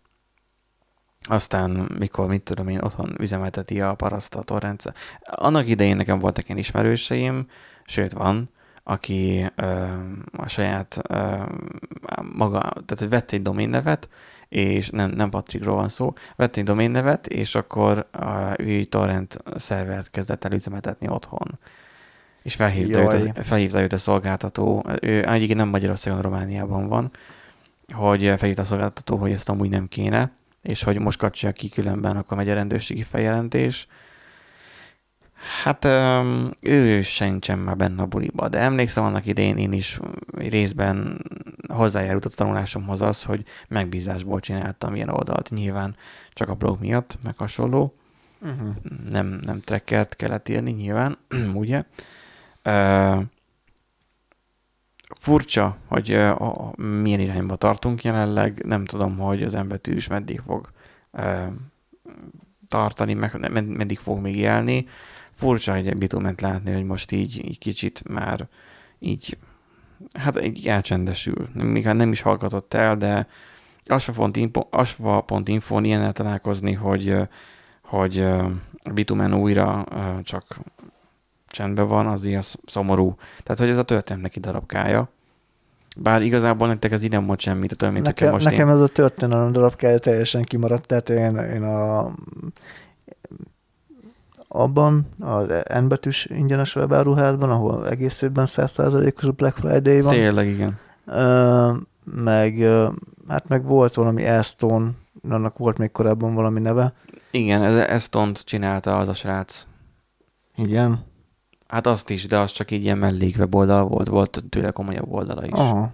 Aztán, 1.28 1.69
mikor, 1.99 2.28
mit 2.28 2.41
tudom 2.41 2.67
én, 2.67 2.82
otthon 2.82 3.15
üzemelteti 3.19 3.82
a 3.82 3.93
paraszt 3.93 4.36
a 4.36 4.41
torrendszer. 4.41 4.93
Annak 5.24 5.67
idején 5.67 5.95
nekem 5.95 6.19
voltak 6.19 6.45
ilyen 6.45 6.57
ismerőseim, 6.57 7.47
sőt 7.86 8.13
van, 8.13 8.49
aki 8.84 9.51
ö, 9.55 9.86
a 10.38 10.47
saját 10.47 11.01
ö, 11.07 11.43
maga, 12.36 12.59
tehát 12.59 13.09
vett 13.09 13.32
egy 13.32 13.41
domain 13.41 13.69
nevet, 13.69 14.09
és 14.51 14.89
nem, 14.89 15.09
nem 15.09 15.30
Patrickról 15.30 15.76
van 15.76 15.88
szó, 15.88 16.13
vett 16.36 16.55
egy 16.57 16.63
doménnevet, 16.63 17.28
és 17.28 17.55
akkor 17.55 18.07
uh, 18.19 18.53
ő 18.57 18.69
egy 18.69 18.89
torrent 18.89 19.38
szervert 19.55 20.11
kezdett 20.11 20.45
el 20.45 20.51
üzemeltetni 20.51 21.07
otthon. 21.07 21.59
És 22.41 22.55
felhívta 22.55 22.99
őt, 22.99 23.13
Jaj. 23.13 23.15
az- 23.15 23.47
felhívta 23.47 23.82
őt 23.82 23.93
a 23.93 23.97
szolgáltató, 23.97 24.86
ő 25.01 25.28
egyébként 25.28 25.59
nem 25.59 25.67
Magyarországon, 25.67 26.22
Romániában 26.22 26.88
van, 26.88 27.11
hogy 27.91 28.22
felhívta 28.22 28.61
a 28.61 28.65
szolgáltató, 28.65 29.17
hogy 29.17 29.32
ezt 29.32 29.49
amúgy 29.49 29.69
nem 29.69 29.88
kéne, 29.88 30.32
és 30.62 30.84
hogy 30.84 30.99
most 30.99 31.20
kapcsolja 31.20 31.55
ki 31.55 31.70
különben, 31.70 32.18
akkor 32.18 32.38
megy 32.38 32.49
a 32.49 32.53
rendőrségi 32.53 33.01
feljelentés. 33.01 33.88
Hát 35.64 35.86
ő 36.62 37.01
sincsen 37.01 37.59
már 37.59 37.76
benne 37.76 38.01
a 38.01 38.05
buliba, 38.05 38.49
de 38.49 38.59
emlékszem 38.59 39.03
annak 39.03 39.26
idején 39.26 39.57
én 39.57 39.72
is 39.72 39.99
részben 40.36 41.26
hozzájárult 41.68 42.26
a 42.26 42.30
tanulásomhoz 42.30 43.01
az, 43.01 43.24
hogy 43.24 43.45
megbízásból 43.68 44.39
csináltam 44.39 44.95
ilyen 44.95 45.09
oldalt, 45.09 45.49
nyilván 45.49 45.95
csak 46.34 46.49
a 46.49 46.55
blog 46.55 46.80
miatt, 46.80 47.18
meg 47.24 47.38
hasonló 47.38 47.95
Uh-huh. 48.41 48.76
nem, 49.09 49.39
nem 49.41 49.59
trekkert 49.59 50.16
kellett 50.16 50.49
írni 50.49 50.72
nyilván, 50.72 51.18
ugye. 51.53 51.84
Ö, 52.62 53.20
furcsa, 55.22 55.78
hogy 55.88 56.13
a, 56.13 56.74
milyen 56.78 57.19
irányba 57.19 57.55
tartunk 57.55 58.03
jelenleg, 58.03 58.63
nem 58.65 58.86
tudom, 58.86 59.17
hogy 59.17 59.43
az 59.43 59.55
embetűs 59.55 60.07
meddig 60.07 60.39
fog 60.39 60.69
ö, 61.11 61.43
tartani, 62.67 63.13
meg 63.13 63.51
med- 63.51 63.67
meddig 63.67 63.99
fog 63.99 64.19
még 64.19 64.36
élni. 64.36 64.88
Furcsa 65.32 65.76
egy 65.76 65.97
bitument 65.97 66.41
látni, 66.41 66.74
hogy 66.74 66.84
most 66.84 67.11
így, 67.11 67.45
így 67.45 67.57
kicsit 67.59 68.03
már 68.09 68.47
így, 68.99 69.38
hát 70.19 70.43
így 70.43 70.67
elcsendesül. 70.67 71.47
Még 71.53 71.84
hát 71.84 71.95
nem 71.95 72.11
is 72.11 72.22
hallgatott 72.22 72.74
el, 72.74 72.97
de 72.97 73.28
asfa.info, 73.86 74.67
asfa.info-n 74.69 75.84
ilyennel 75.84 76.13
találkozni, 76.13 76.74
hogy 76.74 77.15
hogy 77.82 78.26
bitumen 78.93 79.34
újra 79.34 79.86
csak 80.24 80.59
csendben 81.51 81.87
van, 81.87 82.07
az 82.07 82.25
ilyen 82.25 82.43
szomorú. 82.65 83.15
Tehát, 83.43 83.59
hogy 83.59 83.69
ez 83.69 83.77
a 83.77 83.83
történet 83.83 84.21
neki 84.21 84.39
darabkája. 84.39 85.09
Bár 85.97 86.21
igazából 86.21 86.67
nektek 86.67 86.91
ez 86.91 87.03
ide 87.03 87.19
mond 87.19 87.39
semmit, 87.39 87.77
tehát 87.77 87.93
mint 87.93 88.05
Nekem, 88.05 88.31
most 88.31 88.45
nekem 88.45 88.67
én... 88.67 88.73
ez 88.73 88.79
a 88.79 88.87
történelem 88.87 89.51
darabkája 89.51 89.99
teljesen 89.99 90.41
kimaradt, 90.41 90.85
tehát 90.85 91.09
én, 91.09 91.35
én 91.35 91.63
a 91.63 92.13
abban 94.47 95.07
az 95.19 95.47
N 95.79 95.87
betűs 95.87 96.25
ingyenes 96.25 96.75
webáruházban, 96.75 97.49
ahol 97.49 97.89
egész 97.89 98.21
évben 98.21 98.45
100%-os 98.47 99.23
a 99.23 99.31
Black 99.31 99.57
Friday 99.57 100.01
van, 100.01 100.13
Tényleg, 100.13 100.47
igen. 100.47 100.79
Ö, 101.05 101.71
meg, 102.03 102.57
hát 103.27 103.47
meg 103.47 103.65
volt 103.65 103.93
valami 103.93 104.27
Aston, 104.27 104.97
annak 105.29 105.57
volt 105.57 105.77
még 105.77 105.91
korábban 105.91 106.33
valami 106.33 106.59
neve. 106.59 106.93
Igen, 107.31 107.63
ez, 107.63 107.75
ezt 107.75 108.11
tont 108.11 108.39
csinálta 108.39 108.97
az 108.97 109.07
a 109.07 109.13
srác. 109.13 109.67
Igen. 110.55 111.05
Hát 111.72 111.88
azt 111.88 112.09
is, 112.09 112.28
de 112.28 112.38
az 112.38 112.51
csak 112.51 112.72
így 112.72 112.84
ilyen 112.84 112.97
mellék 112.97 113.36
weboldal 113.38 113.84
volt, 113.88 114.07
volt 114.07 114.43
tőle 114.49 114.72
komolyabb 114.72 115.11
oldala 115.11 115.45
is. 115.45 115.51
Aha. 115.51 115.91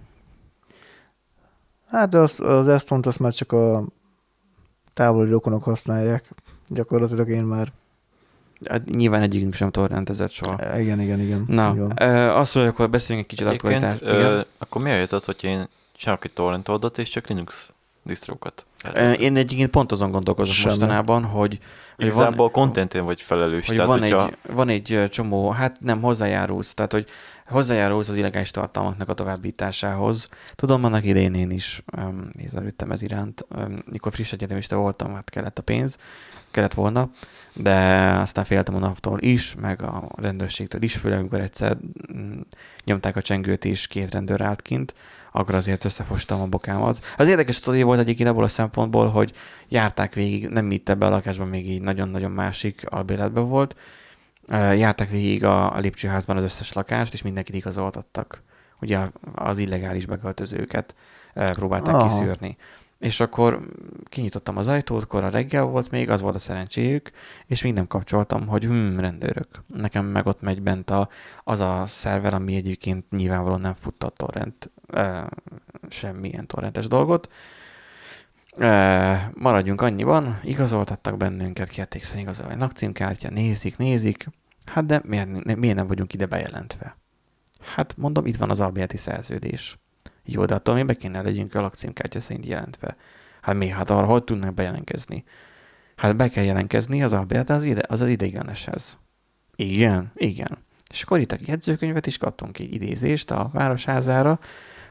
Hát 1.86 2.08
de 2.08 2.18
az, 2.18 2.40
az 2.40 2.66
Aston-t 2.68 3.06
azt 3.06 3.18
már 3.18 3.32
csak 3.32 3.52
a 3.52 3.84
távoli 4.94 5.30
rokonok 5.30 5.62
használják. 5.62 6.30
Gyakorlatilag 6.66 7.28
én 7.28 7.44
már, 7.44 7.72
Hát 8.68 8.84
nyilván 8.84 9.22
egyikünk 9.22 9.54
sem 9.54 9.70
torrentezett 9.70 10.30
soha. 10.30 10.78
igen, 10.78 11.00
igen, 11.00 11.20
igen. 11.20 11.44
Na, 11.48 11.72
igen. 11.74 11.92
ö, 12.02 12.28
azt, 12.28 12.52
hogy 12.52 12.66
akkor 12.66 12.90
beszéljünk 12.90 13.30
egy 13.30 13.36
kicsit 13.36 13.52
Egyébként, 13.52 14.02
ö, 14.02 14.18
Igen. 14.18 14.44
akkor 14.58 14.82
mi 14.82 14.90
a 14.90 14.92
helyzet, 14.92 15.24
hogyha 15.24 15.48
én 15.48 15.68
csinálok 15.96 16.24
egy 16.24 16.32
torrent 16.32 16.68
oldalt, 16.68 16.98
és 16.98 17.08
csak 17.08 17.26
Linux 17.28 17.72
distrókat? 18.08 18.66
Ö, 18.94 19.12
Én 19.12 19.36
egyébként 19.36 19.70
pont 19.70 19.92
azon 19.92 20.10
gondolkozom 20.10 20.54
Semmi. 20.54 20.68
mostanában, 20.68 21.24
hogy, 21.24 21.58
Igazából 21.96 22.46
a 22.46 22.50
contentén 22.50 23.04
vagy 23.04 23.22
felelős. 23.22 23.66
hogy 23.66 23.76
tehát, 23.76 23.90
van, 23.90 24.00
hogyha, 24.00 24.26
egy, 24.26 24.36
van 24.52 24.68
egy 24.68 25.04
csomó, 25.10 25.50
hát 25.50 25.80
nem 25.80 26.00
hozzájárulsz, 26.00 26.74
tehát 26.74 26.92
hogy 26.92 27.08
hozzájárulsz 27.44 28.08
az 28.08 28.16
illegális 28.16 28.50
tartalmaknak 28.50 29.08
a 29.08 29.14
továbbításához. 29.14 30.28
Tudom, 30.54 30.84
annak 30.84 31.04
idején 31.04 31.34
én 31.34 31.50
is 31.50 31.82
um, 31.96 32.28
nézelődtem 32.32 32.90
ez 32.90 33.02
iránt. 33.02 33.46
Um, 33.56 33.74
mikor 33.90 34.12
friss 34.12 34.32
egyetemista 34.32 34.76
voltam, 34.76 35.14
hát 35.14 35.30
kellett 35.30 35.58
a 35.58 35.62
pénz, 35.62 35.98
kellett 36.50 36.74
volna, 36.74 37.10
de 37.52 37.74
aztán 38.20 38.44
féltem 38.44 38.74
a 38.74 38.78
naptól 38.78 39.20
is, 39.20 39.54
meg 39.60 39.82
a 39.82 40.08
rendőrségtől 40.16 40.82
is, 40.82 40.96
főleg 40.96 41.18
amikor 41.18 41.40
egyszer 41.40 41.76
mm, 42.12 42.40
nyomták 42.84 43.16
a 43.16 43.22
csengőt 43.22 43.64
és 43.64 43.86
két 43.86 44.10
rendőr 44.10 44.42
állt 44.42 44.62
kint, 44.62 44.94
akkor 45.32 45.54
azért 45.54 45.84
összefostam 45.84 46.40
a 46.40 46.46
bokámat. 46.46 47.04
Az 47.16 47.28
érdekes 47.28 47.54
sztori 47.54 47.82
volt 47.82 47.98
egyébként 47.98 48.28
abból 48.28 48.44
a 48.44 48.48
szempontból, 48.48 49.08
hogy 49.08 49.32
járták 49.68 50.14
végig, 50.14 50.48
nem 50.48 50.70
itt 50.70 50.88
ebbe 50.88 51.06
a 51.06 51.10
lakásban, 51.10 51.48
még 51.48 51.70
így 51.70 51.82
nagyon-nagyon 51.82 52.30
másik 52.30 52.82
albéletben 52.88 53.48
volt, 53.48 53.76
járták 54.50 55.10
végig 55.10 55.44
a, 55.44 55.74
a 55.74 55.78
lépcsőházban 55.78 56.36
az 56.36 56.42
összes 56.42 56.72
lakást, 56.72 57.12
és 57.12 57.22
mindenkit 57.22 57.54
igazoltattak. 57.54 58.42
Ugye 58.80 58.98
az 59.34 59.58
illegális 59.58 60.06
beköltözőket 60.06 60.94
próbálták 61.34 61.94
Aha. 61.94 62.06
kiszűrni. 62.06 62.56
És 62.98 63.20
akkor 63.20 63.68
kinyitottam 64.04 64.56
az 64.56 64.68
ajtót, 64.68 65.06
kora 65.06 65.28
reggel 65.28 65.64
volt 65.64 65.90
még, 65.90 66.10
az 66.10 66.20
volt 66.20 66.34
a 66.34 66.38
szerencséjük, 66.38 67.10
és 67.46 67.62
még 67.62 67.72
nem 67.72 67.86
kapcsoltam, 67.86 68.46
hogy 68.46 68.64
hm, 68.64 68.98
rendőrök. 68.98 69.48
Nekem 69.66 70.04
meg 70.04 70.26
ott 70.26 70.40
megy 70.40 70.62
bent 70.62 70.90
a, 70.90 71.08
az 71.44 71.60
a 71.60 71.82
szerver, 71.86 72.34
ami 72.34 72.54
egyébként 72.54 73.10
nyilvánvalóan 73.10 73.60
nem 73.60 73.74
futta 73.74 74.06
a 74.06 74.10
torrent, 74.10 74.70
ö, 74.86 75.20
semmilyen 75.88 76.46
torrentes 76.46 76.86
dolgot. 76.86 77.32
Ö, 78.56 79.12
maradjunk 79.34 79.80
annyiban, 79.80 80.40
igazoltattak 80.42 81.16
bennünket, 81.16 81.68
kérték 81.68 82.02
szerint 82.04 82.28
igazolni 82.28 82.58
lakcímkártya, 82.58 83.30
nézik, 83.30 83.76
nézik. 83.76 84.28
Hát 84.64 84.86
de 84.86 85.00
miért, 85.04 85.56
miért 85.56 85.76
nem 85.76 85.86
vagyunk 85.86 86.12
ide 86.12 86.26
bejelentve? 86.26 86.96
Hát 87.74 87.96
mondom, 87.96 88.26
itt 88.26 88.36
van 88.36 88.50
az 88.50 88.60
albérleti 88.60 88.96
szerződés. 88.96 89.78
Jó, 90.30 90.44
de 90.44 90.54
attól 90.54 90.74
mi 90.74 90.82
be 90.82 90.94
kéne 90.94 91.22
legyünk 91.22 91.54
a 91.54 91.60
lakcímkártya 91.60 92.20
szerint 92.20 92.46
jelentve. 92.46 92.96
Hát 93.40 93.54
mi? 93.54 93.68
Hát 93.68 93.90
arra 93.90 94.06
hogy 94.06 94.24
tudnak 94.24 94.54
bejelentkezni? 94.54 95.24
Hát 95.96 96.16
be 96.16 96.28
kell 96.28 96.44
jelentkezni 96.44 97.02
az 97.02 97.12
albérlet 97.12 97.50
az, 97.50 97.64
ide, 97.64 97.82
az, 97.88 98.00
az 98.00 98.08
ideigleneshez. 98.08 98.98
Igen, 99.56 100.12
igen. 100.14 100.58
És 100.90 101.02
akkor 101.02 101.20
itt 101.20 101.32
a 101.32 101.36
jegyzőkönyvet 101.46 102.06
is 102.06 102.16
kaptunk 102.16 102.52
ki 102.52 102.74
idézést 102.74 103.30
a 103.30 103.50
városházára, 103.52 104.38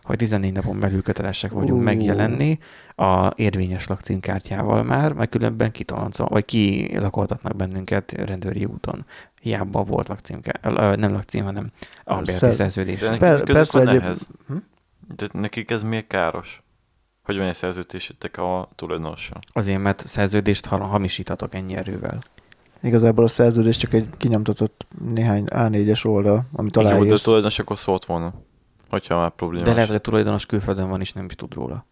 hogy 0.04 0.18
14 0.18 0.54
napon 0.54 0.80
belül 0.80 1.02
kötelesek 1.02 1.52
vagyunk 1.52 1.80
Ú. 1.80 1.84
megjelenni 1.84 2.60
a 2.96 3.32
érvényes 3.36 3.88
lakcímkártyával 3.88 4.84
már, 4.84 5.14
mert 5.14 5.30
különben 5.30 5.72
kitoloncol, 5.72 6.28
vagy 6.28 6.46
kilakoltatnak 6.46 7.56
bennünket 7.56 8.12
rendőri 8.12 8.66
úton. 8.66 9.06
Hiába 9.42 9.84
volt 9.84 10.08
lakcímkár, 10.08 10.60
ö, 10.62 10.96
nem 10.96 11.12
lakcím, 11.12 11.44
hanem 11.44 11.72
albérleti 12.04 12.38
Szer- 12.38 12.54
szerződés. 12.54 13.00
Per- 13.00 13.44
persze 13.44 13.80
egyéb-. 13.80 14.18
Hm? 14.48 14.56
De 15.16 15.28
nekik 15.32 15.72
ez 15.72 15.84
miért 15.84 16.08
káros? 16.08 16.62
Hogy 17.24 17.38
van 17.38 17.48
egy 17.48 17.54
szerződésetek 17.54 18.38
a 18.38 18.70
tulajdonossal? 18.76 19.40
Azért, 19.54 19.82
mert 19.82 20.08
szerződést 20.08 20.66
ha- 20.66 20.86
hamisíthatok 20.86 21.54
ennyi 21.54 21.76
erővel. 21.76 22.20
Igazából 22.82 23.24
a 23.24 23.28
szerződés 23.28 23.78
csak 23.78 23.94
egy 23.94 24.08
kinyomtatott 24.18 24.88
néhány 25.00 25.44
A4-es 25.50 26.06
oldal, 26.06 26.46
amit 26.54 26.76
Jó, 26.76 26.82
de 26.82 26.88
a 26.88 26.96
aláírsz. 26.96 27.24
tulajdonos 27.24 27.60
akkor 27.60 27.78
szólt 27.78 28.06
volna, 28.06 28.34
hogyha 28.90 29.18
már 29.18 29.30
problémás. 29.32 29.68
De 29.68 29.74
lehet, 29.74 29.88
hogy 29.88 29.98
a 29.98 30.02
tulajdonos 30.02 30.46
külföldön 30.46 30.90
van, 30.90 31.02
és 31.02 31.14
nem 31.14 31.26
is 31.26 31.36
tud 31.36 31.54
róla. 31.54 31.86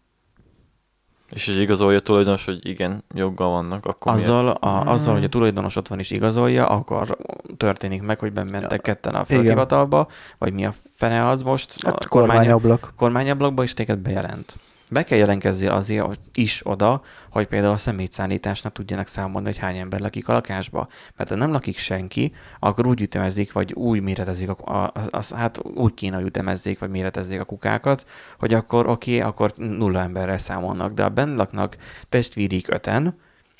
És 1.30 1.46
hogy 1.46 1.60
igazolja 1.60 1.98
a 1.98 2.00
tulajdonos, 2.00 2.44
hogy 2.44 2.66
igen, 2.68 3.04
joggal 3.14 3.50
vannak, 3.50 3.86
akkor 3.86 4.12
Azzal, 4.12 4.48
a, 4.48 4.82
Mm. 4.84 4.88
azzal, 4.88 5.14
hogy 5.14 5.24
a 5.24 5.28
tulajdonos 5.28 5.76
ott 5.76 5.88
van 5.88 5.98
és 5.98 6.10
igazolja, 6.10 6.66
akkor 6.66 7.16
történik 7.56 8.02
meg, 8.02 8.18
hogy 8.18 8.32
bementek 8.32 8.70
Ja. 8.86 8.92
ketten 8.92 9.14
a 9.14 9.24
földhivatalba, 9.24 10.06
vagy 10.38 10.52
mi 10.52 10.66
a 10.66 10.74
fene 10.94 11.26
az 11.28 11.42
most, 11.42 11.82
Hát 11.84 12.04
a 12.04 12.08
kormány, 12.08 12.36
kormányablak. 12.36 12.92
kormányablakba, 12.96 13.62
és 13.62 13.74
téged 13.74 13.98
bejelent. 13.98 14.58
Be 14.90 15.04
kell 15.04 15.18
jelentkezzél 15.18 15.70
azért 15.70 16.20
is 16.34 16.60
oda, 16.64 17.02
hogy 17.30 17.46
például 17.46 17.72
a 17.72 17.76
szemétszállításnak 17.76 18.72
tudjanak 18.72 19.06
számolni, 19.06 19.46
hogy 19.46 19.56
hány 19.56 19.76
ember 19.76 20.00
lakik 20.00 20.28
a 20.28 20.32
lakásba. 20.32 20.88
Mert 21.16 21.28
ha 21.28 21.36
nem 21.36 21.52
lakik 21.52 21.78
senki, 21.78 22.32
akkor 22.58 22.86
úgy 22.86 23.00
ütemezik, 23.00 23.52
vagy 23.52 23.72
úgy 23.72 24.00
méretezik, 24.00 24.50
a, 24.50 24.82
a, 24.84 24.92
az, 25.10 25.32
hát 25.32 25.64
úgy 25.64 25.94
kéne, 25.94 26.16
hogy 26.16 26.26
ütemezzék, 26.26 26.78
vagy 26.78 26.90
méretezzék 26.90 27.40
a 27.40 27.44
kukákat, 27.44 28.06
hogy 28.38 28.54
akkor 28.54 28.88
oké, 28.88 29.16
okay, 29.16 29.28
akkor 29.28 29.52
nulla 29.56 30.00
emberre 30.00 30.38
számolnak. 30.38 30.92
De 30.92 31.02
ha 31.02 31.08
benn 31.08 31.36
laknak 31.36 31.76
testvérik 32.08 32.68
öten, 32.68 33.18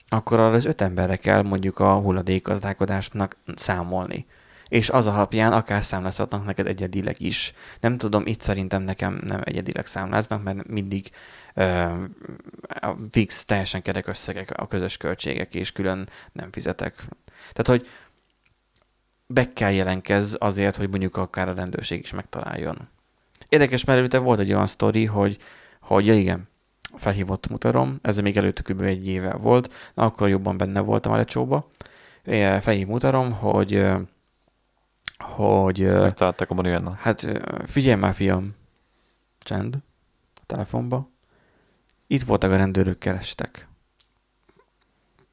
akkor 0.09 0.41
arra 0.41 0.55
az 0.55 0.64
öt 0.64 0.81
emberre 0.81 1.16
kell 1.16 1.43
mondjuk 1.43 1.79
a 1.79 1.95
hulladékgazdálkodásnak 1.95 3.37
számolni. 3.55 4.27
És 4.68 4.90
az 4.90 5.06
alapján 5.06 5.52
akár 5.52 5.84
számlázhatnak 5.84 6.44
neked 6.44 6.66
egyedileg 6.66 7.20
is. 7.20 7.52
Nem 7.80 7.98
tudom, 7.98 8.26
itt 8.26 8.40
szerintem 8.40 8.82
nekem 8.82 9.20
nem 9.26 9.40
egyedileg 9.44 9.86
számláznak, 9.86 10.42
mert 10.42 10.66
mindig 10.66 11.10
ö, 11.54 11.64
a 12.80 12.96
fix, 13.10 13.44
teljesen 13.44 13.82
kerek 13.82 14.06
összegek 14.06 14.50
a 14.50 14.66
közös 14.66 14.96
költségek, 14.96 15.54
és 15.54 15.72
külön 15.72 16.08
nem 16.32 16.52
fizetek. 16.52 16.94
Tehát, 17.52 17.66
hogy 17.66 17.88
be 19.26 19.52
kell 19.52 19.72
jelenkezz 19.72 20.34
azért, 20.38 20.76
hogy 20.76 20.88
mondjuk 20.88 21.16
akár 21.16 21.48
a 21.48 21.54
rendőrség 21.54 22.00
is 22.00 22.10
megtaláljon. 22.10 22.88
Érdekes, 23.48 23.84
mert 23.84 23.98
előtte 23.98 24.18
volt 24.18 24.38
egy 24.38 24.52
olyan 24.52 24.66
sztori, 24.66 25.04
hogy, 25.04 25.38
hogy 25.80 26.06
ja 26.06 26.14
igen, 26.14 26.48
felhívott 26.94 27.48
mutarom, 27.48 27.98
ez 28.02 28.18
még 28.18 28.36
előtte 28.36 28.62
kb. 28.62 28.82
egy 28.82 29.08
éve 29.08 29.32
volt, 29.32 29.72
na, 29.94 30.04
akkor 30.04 30.28
jobban 30.28 30.56
benne 30.56 30.80
voltam 30.80 31.12
a 31.12 31.16
lecsóba. 31.16 31.70
Felhív 32.60 32.86
mutarom, 32.86 33.32
hogy 33.32 33.86
hogy 35.18 35.80
Megtalálták 35.80 36.50
a 36.50 36.54
Mariana. 36.54 36.94
Hát 36.98 37.26
figyelj 37.66 38.00
már, 38.00 38.14
fiam. 38.14 38.54
Csend. 39.38 39.78
A 40.34 40.42
telefonba. 40.46 41.11
Itt 42.07 42.22
voltak 42.22 42.52
a 42.52 42.57
rendőrök, 42.57 42.98
kerestek. 42.98 43.68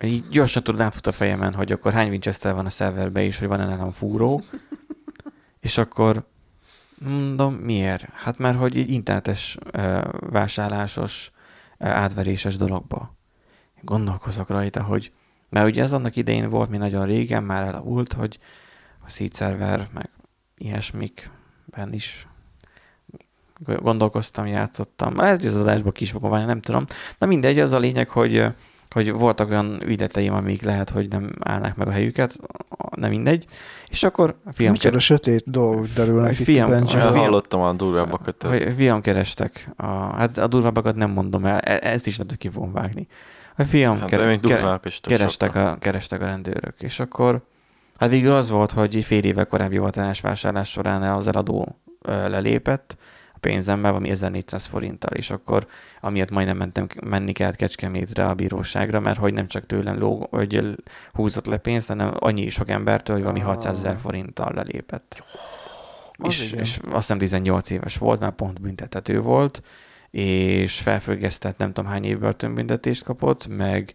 Így 0.03 0.27
gyorsan 0.27 0.63
tudod 0.63 0.81
átfut 0.81 1.07
a 1.07 1.11
fejemen, 1.11 1.53
hogy 1.53 1.71
akkor 1.71 1.93
hány 1.93 2.09
Winchester 2.09 2.53
van 2.53 2.65
a 2.65 2.69
szerverbe 2.69 3.23
és 3.23 3.39
hogy 3.39 3.47
van-e 3.47 3.65
nálam 3.65 3.91
fúró. 3.91 4.43
és 5.59 5.77
akkor 5.77 6.25
mondom, 6.97 7.53
miért? 7.53 8.05
Hát 8.13 8.37
mert 8.37 8.57
hogy 8.57 8.77
egy 8.77 8.89
internetes 8.89 9.57
vásárlásos, 10.19 11.31
átveréses 11.77 12.57
dologba. 12.57 13.15
Gondolkozok 13.81 14.49
rajta, 14.49 14.83
hogy 14.83 15.11
mert 15.49 15.67
ugye 15.67 15.83
ez 15.83 15.93
annak 15.93 16.15
idején 16.15 16.49
volt, 16.49 16.69
mi 16.69 16.77
nagyon 16.77 17.05
régen 17.05 17.43
már 17.43 17.63
elavult, 17.63 18.13
hogy 18.13 18.39
a 19.05 19.09
seed 19.09 19.35
server, 19.35 19.87
meg 19.93 20.09
ilyesmikben 20.57 21.89
is 21.93 22.27
gondolkoztam, 23.65 24.45
játszottam. 24.47 25.15
Lehet, 25.15 25.35
hogy 25.37 25.45
ez 25.45 25.55
az 25.55 25.61
adásba 25.61 25.91
ki 25.91 26.03
is 26.03 26.11
fogom 26.11 26.29
válni, 26.29 26.45
nem 26.45 26.61
tudom. 26.61 26.85
Na 27.17 27.25
mindegy, 27.27 27.59
az 27.59 27.71
a 27.71 27.79
lényeg, 27.79 28.09
hogy, 28.09 28.45
hogy 28.89 29.11
voltak 29.11 29.49
olyan 29.49 29.81
ügyleteim, 29.85 30.33
amik 30.33 30.61
lehet, 30.61 30.89
hogy 30.89 31.07
nem 31.09 31.31
állnak 31.39 31.75
meg 31.75 31.87
a 31.87 31.91
helyüket, 31.91 32.35
nem 32.95 33.09
mindegy. 33.09 33.45
És 33.89 34.03
akkor 34.03 34.35
a 34.45 34.51
fiam, 34.51 34.71
Micsoda 34.71 34.99
sötét 34.99 35.43
dolgok 35.45 35.87
derülnek 35.87 36.39
itt 36.39 36.45
Fiam, 36.45 36.71
a 36.71 36.85
fiam- 36.87 37.15
Hallottam 37.15 37.61
a 37.61 37.73
durvábbakat. 37.73 38.43
hogy 38.43 38.73
fiam 38.77 39.01
kerestek. 39.01 39.69
A, 39.75 39.85
hát 39.85 40.37
a 40.37 40.47
durvábbakat 40.47 40.95
nem 40.95 41.11
mondom 41.11 41.45
el, 41.45 41.59
e- 41.59 41.79
ezt 41.89 42.07
is 42.07 42.13
lehet, 42.13 42.29
hogy 42.29 42.39
ki 42.39 42.49
fogom 42.49 42.71
vágni. 42.71 43.07
A 43.55 43.63
fiam 43.63 43.99
Hát, 43.99 44.09
ke- 44.09 44.39
ke- 44.39 44.99
kerestek 45.01 45.55
a, 45.55 45.77
kerestek 45.79 46.21
a 46.21 46.25
rendőrök. 46.25 46.81
És 46.81 46.99
akkor 46.99 47.43
hát 47.97 48.09
végül 48.09 48.35
az 48.35 48.49
volt, 48.49 48.71
hogy 48.71 49.03
fél 49.03 49.23
éve 49.23 49.43
korábbi 49.43 49.73
hivatalás 49.73 50.21
vásárlás 50.21 50.69
során 50.69 51.01
az 51.01 51.27
eladó 51.27 51.79
lelépett 52.05 52.97
a 53.33 53.39
pénzemmel, 53.39 53.91
valami 53.91 54.09
1400 54.09 54.65
forinttal, 54.65 55.11
és 55.11 55.29
akkor 55.29 55.67
amiatt 56.01 56.31
majdnem 56.31 56.57
mentem, 56.57 56.87
menni 57.05 57.31
kellett 57.31 57.55
Kecskemétre 57.55 58.25
a 58.25 58.33
bíróságra, 58.33 58.99
mert 58.99 59.19
hogy 59.19 59.33
nem 59.33 59.47
csak 59.47 59.65
tőlem 59.65 59.99
ló, 59.99 60.27
hogy 60.31 60.77
húzott 61.11 61.45
le 61.45 61.57
pénzt, 61.57 61.87
hanem 61.87 62.13
annyi 62.19 62.49
sok 62.49 62.69
embertől, 62.69 63.15
hogy 63.15 63.23
valami 63.23 63.41
Ah. 63.41 63.47
600 63.47 63.77
ezer 63.77 63.97
forinttal 64.01 64.51
lelépett. 64.53 65.23
Az 66.17 66.27
És, 66.27 66.51
igen. 66.51 66.63
és 66.63 66.79
azt 66.83 66.95
hiszem 66.95 67.17
18 67.17 67.69
éves 67.69 67.97
volt, 67.97 68.19
már 68.19 68.31
pont 68.31 68.61
büntethető 68.61 69.21
volt, 69.21 69.61
és 70.09 70.79
felfüggesztett 70.79 71.57
nem 71.57 71.73
tudom 71.73 71.91
hány 71.91 72.03
év 72.03 72.19
börtönbüntetést 72.19 73.03
kapott, 73.03 73.47
meg, 73.47 73.93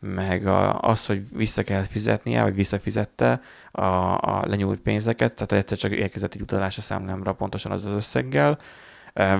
meg 0.00 0.46
a, 0.46 0.80
az, 0.80 1.06
hogy 1.06 1.22
vissza 1.32 1.62
kellett 1.62 1.90
fizetnie, 1.90 2.42
vagy 2.42 2.54
visszafizette 2.54 3.40
a, 3.70 3.84
a 4.16 4.42
lenyúlt 4.46 4.80
pénzeket, 4.80 5.34
tehát 5.34 5.52
egyszer 5.52 5.78
csak 5.78 5.90
érkezett 5.90 6.34
egy 6.34 6.40
utalás 6.40 6.78
a 6.78 6.80
számlámra 6.80 7.32
pontosan 7.32 7.72
az 7.72 7.84
az 7.84 7.92
összeggel, 7.92 8.58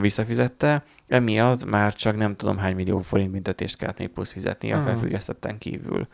visszafizette, 0.01 0.85
emiatt 1.09 1.65
már 1.65 1.95
csak 1.95 2.17
nem 2.17 2.37
tudom 2.37 2.59
hány 2.59 2.75
millió 2.75 3.01
forint 3.01 3.31
büntetést 3.31 3.77
kellett 3.77 3.99
még 3.99 4.09
plusz 4.09 4.33
fizetni 4.33 4.73
a 4.73 4.77
Mhm. 4.77 4.87
felfüggesztetten 4.87 5.59
kívül. 5.59 6.09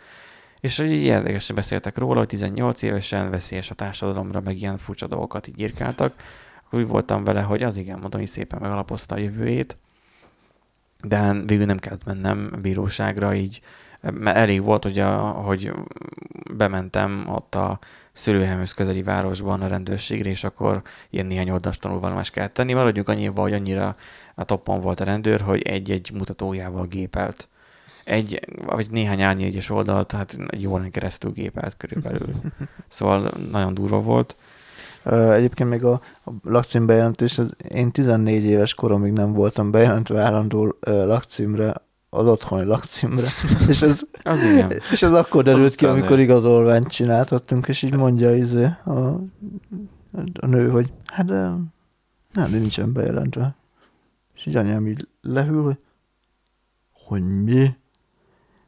És 0.61 0.79
így 0.79 1.03
érdekesen 1.03 1.57
beszéltek 1.57 1.99
róla, 1.99 2.19
hogy 2.19 2.27
18 2.29 2.83
évesen 2.83 3.31
veszélyes 3.31 3.71
a 3.71 3.75
társadalomra, 3.75 4.41
meg 4.41 4.57
ilyen 4.57 4.79
furcsa 4.79 5.07
dolgokat 5.07 5.47
így 5.47 5.61
írkáltak, 5.61 6.15
akkor 6.67 6.79
úgy 6.81 6.87
voltam 6.87 7.25
vele, 7.25 7.41
hogy 7.41 7.63
az 7.63 7.77
igen, 7.77 7.99
mondom, 7.99 8.21
hogy 8.21 8.29
szépen 8.31 8.59
megalapozta 8.63 9.15
a 9.15 9.19
jövőjét, 9.19 9.77
de 11.03 11.33
végül 11.33 11.65
nem 11.67 11.79
kellett 11.79 12.05
mennem 12.05 12.51
a 12.53 12.57
bíróságra, 12.57 13.35
így 13.35 13.61
mert 14.01 14.37
elég 14.37 14.65
volt, 14.65 14.83
hogy, 14.83 14.99
a, 14.99 15.17
hogy 15.19 15.73
bementem 16.55 17.27
ott 17.29 17.55
a 17.55 17.79
szülőhelyemhez 18.13 18.73
közeli 18.73 19.03
városban 19.03 19.63
a 19.63 19.67
rendőrségre, 19.67 20.29
és 20.29 20.45
akkor 20.45 20.83
ilyen 21.11 21.27
néhány 21.27 21.51
oldalas 21.51 21.79
tanulvallomást 21.79 22.33
kellett 22.33 22.55
tenni. 22.55 22.73
Maradjunk 22.73 23.09
annyiba, 23.09 23.41
hogy 23.41 23.53
annyira 23.53 23.97
a 24.35 24.45
toppon 24.45 24.81
volt 24.81 25.01
a 25.01 25.05
rendőr, 25.05 25.41
hogy 25.41 25.63
egy-egy 25.63 26.11
mutatójával 26.15 26.87
gépelt. 26.87 27.49
Egy, 28.05 28.41
vagy 28.67 28.91
néhány 28.91 29.23
árnyégyes 29.23 29.71
oldalt, 29.71 30.13
hát 30.13 30.39
egy 30.49 30.67
órán 30.67 30.91
keresztül 30.91 31.31
gépelt 31.31 31.77
körülbelül. 31.77 32.35
Szóval 32.89 33.31
nagyon 33.51 33.75
durva 33.75 34.01
volt. 34.01 34.37
Egyébként 35.13 35.69
még 35.71 35.85
a, 35.85 36.01
a 36.25 36.31
lakcím 36.43 36.87
bejelentés, 36.87 37.39
az, 37.39 37.57
én 37.69 37.91
14 37.93 38.45
éves 38.45 38.75
koromig 38.75 39.13
nem 39.13 39.33
voltam 39.33 39.71
bejelentve 39.71 40.21
állandó 40.21 40.77
lakcímre, 40.81 41.75
az 42.11 42.27
otthoni 42.27 42.65
lakcímre, 42.65 43.29
és 43.69 43.83
ez, 43.83 44.03
Az 44.23 44.45
igen. 44.45 44.71
és 44.91 45.03
ez 45.03 45.13
akkor 45.13 45.43
derült 45.43 45.75
ki, 45.75 45.85
utcán 45.85 45.91
amikor 45.91 46.19
igazolványt 46.19 46.89
csináltattunk, 46.89 47.69
és 47.69 47.83
így 47.83 47.95
mondja 47.95 48.37
izé, 48.37 48.65
a, 48.85 48.91
a 50.41 50.47
nő, 50.47 50.71
hogy 50.71 50.93
hát 51.05 51.27
nem, 51.27 52.51
nincsen 52.51 52.93
bejelentve. 52.93 53.57
És 54.35 54.47
így 54.47 54.57
anyám 54.57 54.87
így 54.87 55.09
lehűl, 55.21 55.63
hogy 55.63 55.77
hogy 57.07 57.43
mi? 57.43 57.77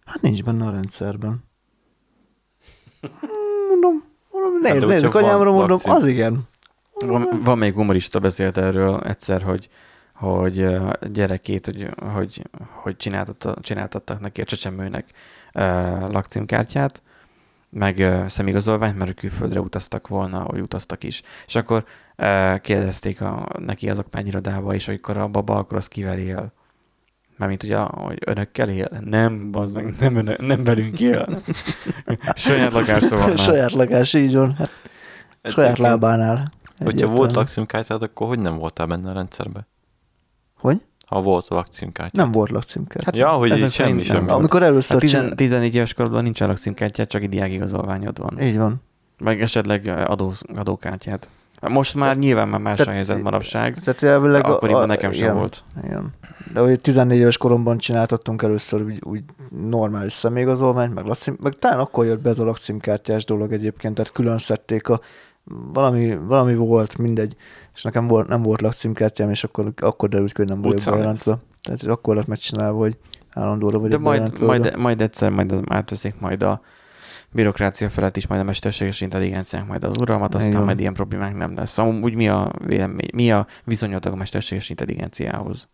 Hát 0.04 0.20
nincs 0.20 0.42
benne 0.44 0.66
a 0.66 0.70
rendszerben. 0.70 1.44
Mondom, 3.68 4.04
mondom 4.30 4.62
Hát 4.62 4.86
nézd, 4.86 5.02
hogyha 5.02 5.10
van 5.10 5.24
anyámra, 5.24 5.50
mondom, 5.50 5.68
lakcím. 5.68 5.92
az 5.92 6.06
igen. 6.06 6.48
Van, 7.06 7.40
van 7.44 7.58
még 7.58 7.74
humorista 7.74 8.18
beszélt 8.18 8.58
erről 8.58 9.00
egyszer, 9.00 9.42
hogy 9.42 9.68
hogy 10.18 10.64
a 10.64 10.92
gyerekét, 11.12 11.66
hogy, 11.66 11.88
hogy, 12.14 12.42
hogy 12.72 12.96
csináltatta, 12.96 13.56
csináltattak 13.60 14.20
neki 14.20 14.40
a 14.40 14.44
csecsemőnek 14.44 15.04
lakcímkártyát, 16.10 17.02
meg 17.70 18.22
szemigazolványt, 18.26 18.98
mert 18.98 19.14
külföldre 19.14 19.60
utaztak 19.60 20.08
volna, 20.08 20.44
vagy 20.44 20.60
utaztak 20.60 21.04
is. 21.04 21.22
És 21.46 21.54
akkor 21.54 21.84
kérdezték 22.60 23.20
a, 23.20 23.48
neki 23.58 23.90
az 23.90 23.98
okmányirodába 23.98 24.74
is, 24.74 24.86
hogy 24.86 24.94
akkor 24.94 25.16
a 25.16 25.28
baba, 25.28 25.56
akkor 25.56 25.76
az 25.76 25.88
kivel 25.88 26.18
él. 26.18 26.52
Mármint 27.36 27.62
ugye, 27.62 27.76
hogy 27.78 28.18
önökkel 28.26 28.68
él? 28.68 28.88
Nem, 29.04 29.50
az 29.52 29.72
meg 29.72 29.94
nem, 29.98 30.16
önök, 30.16 30.46
nem 30.46 30.64
velünk 30.64 31.00
él. 31.00 31.28
Saját 32.34 32.72
lakásra 32.72 33.18
van 33.18 33.28
már. 33.28 33.38
Saját 33.38 33.72
lakás, 33.72 34.14
így 34.14 34.34
van. 34.34 34.54
Hát, 34.54 34.70
saját 35.42 35.58
Egyébként, 35.58 35.78
lábánál. 35.78 36.36
Hogyha 36.36 36.84
Egyértelmű. 36.84 37.16
volt 37.16 37.34
lakcímkártyád, 37.34 38.02
akkor 38.02 38.28
hogy 38.28 38.38
nem 38.38 38.56
voltál 38.56 38.86
benne 38.86 39.10
a 39.10 39.12
rendszerben? 39.12 39.66
Hogy? 40.58 40.80
Ha 41.06 41.20
volt 41.20 41.48
lakcímkártya. 41.48 42.22
Nem 42.22 42.32
volt 42.32 42.50
lakcímkártya. 42.50 43.04
Hát 43.04 43.16
ja, 43.16 43.28
hogy 43.28 43.58
így 43.58 43.70
semmi 43.70 43.92
nem 43.92 44.02
sem. 44.02 44.24
volt. 44.24 44.38
Amikor 44.38 44.62
először 44.62 44.90
Hát 44.90 45.00
10, 45.00 45.10
csin... 45.10 45.30
14 45.36 45.74
éves 45.74 45.94
korodban 45.94 46.22
nincs 46.22 46.40
lakcímkártyád, 46.40 47.06
csak 47.06 47.22
egy 47.22 47.28
diákigazolványod 47.28 48.18
van. 48.18 48.40
Így 48.40 48.58
van. 48.58 48.82
Meg 49.18 49.40
esetleg 49.40 49.86
adó, 50.06 50.32
adókártyát. 50.56 51.28
Most 51.68 51.94
már 51.94 52.16
nyilván 52.18 52.48
már 52.48 52.60
más 52.60 52.72
a 52.72 52.76
Tehát- 52.76 52.94
helyzet 52.94 53.22
manapság. 53.22 53.78
Tehát 53.84 54.02
elvileg 54.02 54.42
De 54.42 54.48
akkoriban 54.48 54.86
nekem 54.86 55.12
sem 55.12 55.22
igen, 55.22 55.36
volt. 55.36 55.64
Igen. 55.84 56.14
De 56.52 56.60
hogy 56.60 56.80
14 56.80 57.18
éves 57.18 57.36
koromban 57.36 57.78
csináltattunk 57.78 58.42
először 58.42 58.82
úgy, 58.82 58.98
úgy 59.02 59.22
normális 59.68 60.12
személyigazolványt, 60.12 60.94
meg, 60.94 61.04
lakcím, 61.04 61.36
meg 61.42 61.52
talán 61.52 61.78
akkor 61.78 62.04
jött 62.06 62.20
be 62.22 62.30
ez 62.30 62.38
a 62.38 62.44
lakcímkártyás 62.44 63.24
dolog 63.24 63.52
egyébként, 63.52 63.94
tehát 63.94 64.12
külön 64.12 64.38
szedték 64.38 64.88
a 64.88 65.00
valami, 65.72 66.16
valami 66.16 66.54
volt, 66.54 66.98
mindegy, 66.98 67.36
és 67.78 67.84
nekem 67.84 68.06
volt, 68.06 68.28
nem 68.28 68.42
volt 68.42 68.60
lakcímkártyám, 68.60 69.30
és 69.30 69.44
akkor, 69.44 69.72
akkor 69.76 70.08
derült 70.08 70.32
ki, 70.32 70.40
hogy 70.40 70.48
nem 70.48 70.60
vagyok 70.60 70.80
bejelentve. 70.84 71.38
Tehát 71.62 71.82
akkor 71.82 72.16
lett 72.16 72.26
megcsinálva, 72.26 72.78
hogy 72.78 72.96
állandóra 73.30 73.72
De 73.72 73.78
vagyok 73.78 74.00
majd, 74.00 74.18
bejelentve 74.18 74.46
majd, 74.46 74.66
oda. 74.66 74.78
majd 74.78 75.00
egyszer 75.02 75.30
majd 75.30 75.52
az, 75.52 75.60
átveszik 75.68 76.20
majd 76.20 76.42
a 76.42 76.60
bürokrácia 77.30 77.88
felett 77.88 78.16
is 78.16 78.26
majd 78.26 78.40
a 78.40 78.44
mesterséges 78.44 79.00
intelligenciánk 79.00 79.68
majd 79.68 79.84
az 79.84 79.96
uralmat, 80.00 80.34
aztán 80.34 80.50
Igen. 80.50 80.64
majd 80.64 80.80
ilyen 80.80 80.92
problémánk 80.94 81.36
nem 81.36 81.54
lesz. 81.54 81.70
Szóval 81.70 82.02
úgy 82.02 82.14
mi 82.14 82.28
a 82.28 82.50
vélemény, 82.64 83.08
mi 83.14 83.32
a 83.32 83.46
viszonyotok 83.64 84.12
a 84.12 84.16
mesterséges 84.16 84.70
intelligenciához? 84.70 85.68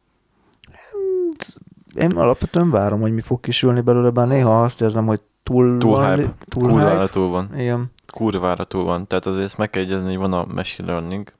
Én 1.95 2.11
alapvetően 2.11 2.71
várom, 2.71 3.01
hogy 3.01 3.13
mi 3.15 3.21
fog 3.21 3.41
kisülni 3.41 3.81
belőle, 3.81 4.11
bár 4.11 4.27
néha 4.27 4.63
azt 4.63 4.83
érzem, 4.83 5.07
hogy 5.07 5.21
túl, 5.43 5.79
Túl 5.79 5.91
van, 5.91 6.17
hype. 6.17 6.35
túl 6.49 6.69
Kurvára 6.69 6.91
hype. 7.01 7.13
túl 7.13 7.29
van. 7.29 7.49
Igen. 7.59 7.91
Kurvára 8.13 8.65
túl 8.65 8.85
van. 8.85 9.07
Tehát 9.07 9.27
azért 9.27 9.45
ezt 9.45 9.59
meg 9.59 9.71
kell 9.71 9.83
egyezni, 9.83 10.09
hogy 10.09 10.17
van 10.17 10.33
a 10.33 10.47
machine 10.55 10.93
learning, 10.93 11.33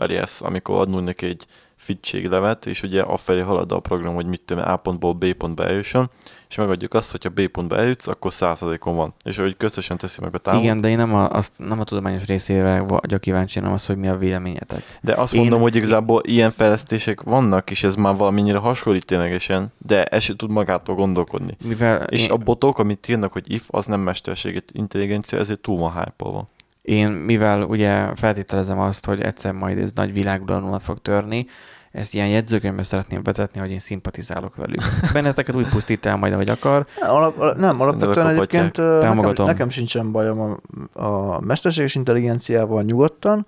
alias, 0.00 0.40
amikor 0.40 0.80
adnunk 0.80 1.06
neki 1.06 1.26
egy 1.26 1.46
fittséglevet, 1.76 2.66
és 2.66 2.82
ugye 2.82 3.02
afelé 3.02 3.40
halad 3.40 3.72
a 3.72 3.80
program, 3.80 4.14
hogy 4.14 4.26
mit 4.26 4.40
tudom, 4.40 4.64
A 4.66 4.76
pontból 4.76 5.12
B 5.12 5.32
pontba 5.32 5.64
eljusson, 5.66 6.10
és 6.48 6.56
megadjuk 6.56 6.94
azt, 6.94 7.10
hogyha 7.10 7.28
B 7.28 7.46
pontba 7.46 7.76
eljutsz, 7.76 8.06
akkor 8.06 8.32
századékon 8.32 8.96
van. 8.96 9.14
És 9.24 9.38
ahogy 9.38 9.56
közösen 9.56 9.96
teszi 9.96 10.20
meg 10.20 10.34
a 10.34 10.38
távol. 10.38 10.60
Igen, 10.60 10.80
de 10.80 10.88
én 10.88 10.96
nem 10.96 11.14
a, 11.14 11.30
azt, 11.30 11.58
nem 11.58 11.80
a 11.80 11.84
tudományos 11.84 12.24
részére 12.26 12.80
vagyok 12.80 13.20
kíváncsi, 13.20 13.58
hanem 13.58 13.74
az, 13.74 13.86
hogy 13.86 13.96
mi 13.96 14.08
a 14.08 14.16
véleményetek. 14.16 14.98
De 15.00 15.14
azt 15.14 15.34
Én- 15.34 15.40
mondom, 15.40 15.60
hogy 15.60 15.74
igazából 15.74 16.22
ilyen 16.24 16.50
fejlesztések 16.50 17.22
vannak, 17.22 17.70
és 17.70 17.84
ez 17.84 17.94
már 17.94 18.16
valamennyire 18.16 18.58
hasonlít 18.58 19.06
ténylegesen, 19.06 19.72
de 19.78 20.04
ez 20.04 20.22
se 20.22 20.36
tud 20.36 20.50
magától 20.50 20.94
gondolkodni. 20.94 21.56
Mivel 21.64 22.02
És 22.02 22.22
én, 22.22 22.30
a 22.30 22.36
botok, 22.36 22.78
amit 22.78 23.08
írnak, 23.08 23.32
hogy 23.32 23.52
if, 23.52 23.64
az 23.68 23.86
nem 23.86 24.00
mesterséget 24.00 24.70
intelligencia, 24.72 25.38
ezért 25.38 25.60
túl 25.60 25.78
van 25.78 25.92
hype-olva. 25.92 26.46
Én, 26.90 27.08
mivel 27.10 27.62
ugye 27.62 28.14
feltételezem 28.14 28.78
azt, 28.78 29.06
hogy 29.06 29.20
egyszer 29.20 29.52
majd 29.52 29.78
ez 29.78 29.92
nagy 29.94 30.12
világuralomra 30.12 30.78
fog 30.78 30.98
törni, 31.02 31.46
ezt 31.90 32.14
ilyen 32.14 32.28
jegyzőkönyvbe 32.28 32.82
szeretném 32.82 33.22
betetni, 33.22 33.60
hogy 33.60 33.70
én 33.70 33.78
szimpatizálok 33.78 34.56
velük. 34.56 34.82
Benneteket 35.12 35.56
úgy 35.56 35.68
pusztít 35.68 36.06
el 36.06 36.16
majd, 36.16 36.32
ahogy 36.32 36.50
akar. 36.50 36.86
Alap, 37.00 37.56
nem, 37.56 37.80
alapvetően 37.80 38.28
egyébként 38.28 38.76
nekem, 38.76 39.32
nekem 39.36 39.68
sincsen 39.68 40.12
bajom 40.12 40.58
a, 40.92 41.06
a 41.06 41.40
mesterséges 41.40 41.94
intelligenciával 41.94 42.82
nyugodtan, 42.82 43.46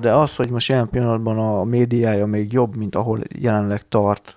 de 0.00 0.12
az, 0.12 0.36
hogy 0.36 0.50
most 0.50 0.68
jelen 0.68 0.88
pillanatban 0.88 1.38
a 1.38 1.64
médiája 1.64 2.26
még 2.26 2.52
jobb, 2.52 2.76
mint 2.76 2.94
ahol 2.94 3.20
jelenleg 3.38 3.88
tart 3.88 4.36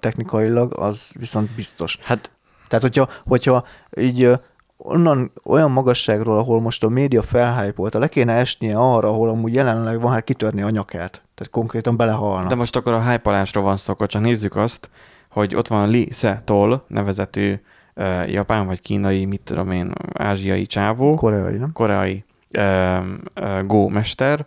technikailag, 0.00 0.74
az 0.78 1.12
viszont 1.18 1.50
biztos. 1.50 1.98
Hát 2.02 2.30
Tehát, 2.68 2.82
hogyha, 2.84 3.08
hogyha 3.24 3.64
így 3.96 4.30
onnan 4.76 5.32
olyan 5.44 5.70
magasságról, 5.70 6.38
ahol 6.38 6.60
most 6.60 6.84
a 6.84 6.88
média 6.88 7.22
felhájpolta, 7.22 7.98
le 7.98 8.08
kéne 8.08 8.32
esnie 8.32 8.76
arra, 8.76 9.08
ahol 9.08 9.28
amúgy 9.28 9.54
jelenleg 9.54 10.00
van, 10.00 10.12
hát 10.12 10.24
kitörni 10.24 10.62
a 10.62 10.70
nyakát. 10.70 11.22
Tehát 11.34 11.52
konkrétan 11.52 11.96
belehalna. 11.96 12.48
De 12.48 12.54
most 12.54 12.76
akkor 12.76 12.92
a 12.92 13.10
hype 13.10 13.30
van 13.60 13.76
szó, 13.76 13.92
akkor 13.92 14.06
csak 14.06 14.22
nézzük 14.22 14.56
azt, 14.56 14.90
hogy 15.30 15.54
ott 15.54 15.68
van 15.68 15.88
Li 15.88 16.08
Se 16.12 16.42
Tol 16.44 16.84
nevezetű 16.88 17.54
uh, 17.94 18.30
japán 18.32 18.66
vagy 18.66 18.80
kínai, 18.80 19.24
mit 19.24 19.40
tudom 19.40 19.70
én, 19.70 19.92
ázsiai 20.12 20.66
csávó, 20.66 21.14
Koreai, 21.14 21.56
nem? 21.56 21.72
koreai 21.72 22.24
uh, 22.58 22.98
uh, 23.40 23.66
Go 23.66 23.88
mester, 23.88 24.46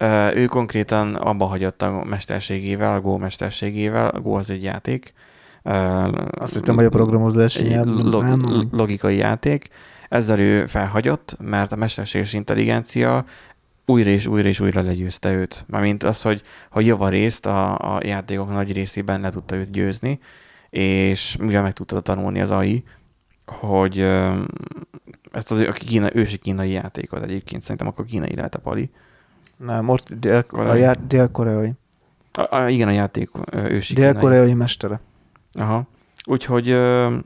uh, 0.00 0.36
ő 0.36 0.46
konkrétan 0.46 1.14
abba 1.14 1.44
hagyott 1.44 1.82
a 1.82 2.04
mesterségével, 2.04 2.94
a 2.94 3.00
Go 3.00 3.16
mesterségével, 3.16 4.08
a 4.08 4.20
Go 4.20 4.32
az 4.34 4.50
egy 4.50 4.62
játék. 4.62 5.12
Uh, 5.14 5.20
Azt 5.62 6.54
hittem, 6.54 6.74
hogy 6.74 6.84
a 6.84 6.88
nyelv. 7.68 7.86
log- 7.86 8.24
nem, 8.24 8.68
logikai 8.70 9.16
játék. 9.16 9.68
Ezzel 10.08 10.38
ő 10.38 10.66
felhagyott, 10.66 11.36
mert 11.40 11.72
a 11.72 11.76
mesterséges 11.76 12.32
intelligencia 12.32 13.24
újra 13.86 14.10
és 14.10 14.26
újra 14.26 14.48
és 14.48 14.60
újra 14.60 14.82
legyőzte 14.82 15.32
őt. 15.32 15.64
Mármint 15.66 16.02
az, 16.02 16.22
hogy, 16.22 16.42
hogy 16.70 16.86
javarészt 16.86 17.46
a, 17.46 17.78
a 17.94 18.00
játékok 18.04 18.50
nagy 18.50 18.72
részében 18.72 19.20
le 19.20 19.30
tudta 19.30 19.56
őt 19.56 19.70
győzni, 19.70 20.18
és 20.70 21.36
mivel 21.36 21.62
meg 21.62 21.72
tudta 21.72 22.00
tanulni 22.00 22.40
az 22.40 22.50
AI, 22.50 22.84
hogy 23.46 23.98
ezt 25.32 25.50
az 25.50 25.58
a 25.58 25.72
kína, 25.72 26.16
ősi 26.16 26.36
kínai 26.36 26.70
játékot 26.70 27.22
egyébként 27.22 27.62
szerintem 27.62 27.86
akkor 27.86 28.04
kínai 28.04 28.34
lehet 28.34 28.54
a 28.54 28.58
pali. 28.58 28.90
Nem, 29.56 29.88
ott 29.88 30.14
dél, 30.14 30.36
a 30.36 30.42
Koreai. 30.42 30.80
já, 30.80 30.92
dél-koreai. 31.06 31.72
A, 32.32 32.56
a, 32.56 32.68
igen, 32.68 32.88
a 32.88 32.92
játék 32.92 33.30
ősi. 33.52 33.94
Dél-koreai 33.94 34.54
mestere. 34.54 35.00
Aha. 35.58 35.82
Úgyhogy 36.26 36.68
ö, 36.68 37.16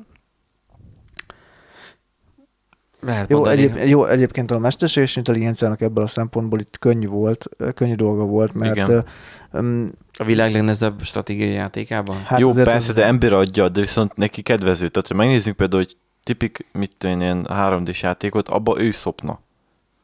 lehet 3.01 3.31
Jó, 3.31 3.39
mondani, 3.39 3.63
egyéb, 3.63 3.77
jó, 3.89 4.05
egyébként 4.05 4.51
a 4.51 4.59
mesterséges 4.59 5.17
intelligenciának 5.17 5.81
ebből 5.81 6.05
a 6.05 6.09
szempontból 6.09 6.61
itt 6.61 6.79
könnyű 6.79 7.07
volt, 7.07 7.49
könnyű 7.75 7.95
dolga 7.95 8.25
volt, 8.25 8.55
mert 8.55 8.77
Igen. 8.77 9.05
öm, 9.51 9.93
a 10.19 10.25
világ 10.25 10.53
legnehezebb 10.53 11.03
stratégiai 11.03 11.53
játékában. 11.53 12.17
hát 12.17 12.25
Hát 12.27 12.39
Jó, 12.39 12.53
persze, 12.53 12.73
ez- 12.89 12.95
de 12.95 13.05
ember 13.05 13.33
adja, 13.33 13.69
de 13.69 13.81
viszont 13.81 14.17
neki 14.17 14.43
kedvező. 14.43 14.89
Tehát, 14.89 15.09
hogy 15.09 15.17
megnézzük 15.17 15.57
például, 15.57 15.83
hogy 15.83 15.97
tipik, 16.23 16.67
mit 16.73 17.05
én, 17.05 17.21
ilyen 17.21 17.47
3D-s 17.51 18.03
játékot, 18.03 18.49
abba 18.49 18.81
ő 18.81 18.91
szopna. 18.91 19.41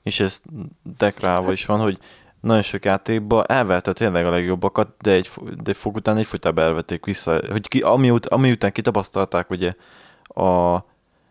És 0.02 0.20
ez 0.20 0.40
dekrálva 0.98 1.52
is 1.52 1.66
van, 1.66 1.80
hogy 1.80 1.98
nagyon 2.40 2.62
sok 2.62 2.84
játékban 2.84 3.44
elverte 3.48 3.92
tényleg 3.92 4.26
a 4.26 4.30
legjobbakat, 4.30 4.88
de 5.00 5.10
egy, 5.10 5.30
de 5.62 5.74
fog 5.74 5.96
után 5.96 6.16
egyfolytában 6.16 6.64
elvették 6.64 7.04
vissza. 7.04 7.40
Hogy 7.50 7.68
ki, 7.68 7.80
ami, 7.80 8.10
ut, 8.10 8.26
ami 8.26 8.50
után 8.50 8.72
kitapasztalták 8.72 9.50
ugye 9.50 9.74
a 10.24 10.78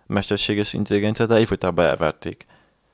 mesterséges 0.07 0.73
intelligenciát, 0.73 1.31
egyfolytában 1.31 1.85
elverték. 1.85 2.45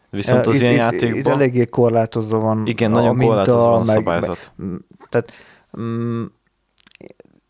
Viszont 0.10 0.46
az 0.46 0.56
itt- 0.56 0.62
ilyen 0.62 0.74
itt, 0.94 1.02
Itt 1.02 1.02
játékban... 1.02 1.34
eléggé 1.34 1.66
korlátozva 1.66 2.40
van 2.40 2.66
Igen, 2.66 2.92
a 2.94 2.96
nagyon 2.96 3.16
minta, 3.16 3.28
korlátozva 3.34 3.70
van 3.70 3.82
a 3.82 3.84
szabályzat. 3.86 4.52
meg- 4.56 4.80
Tehát, 5.10 5.32
mm, 5.80 6.24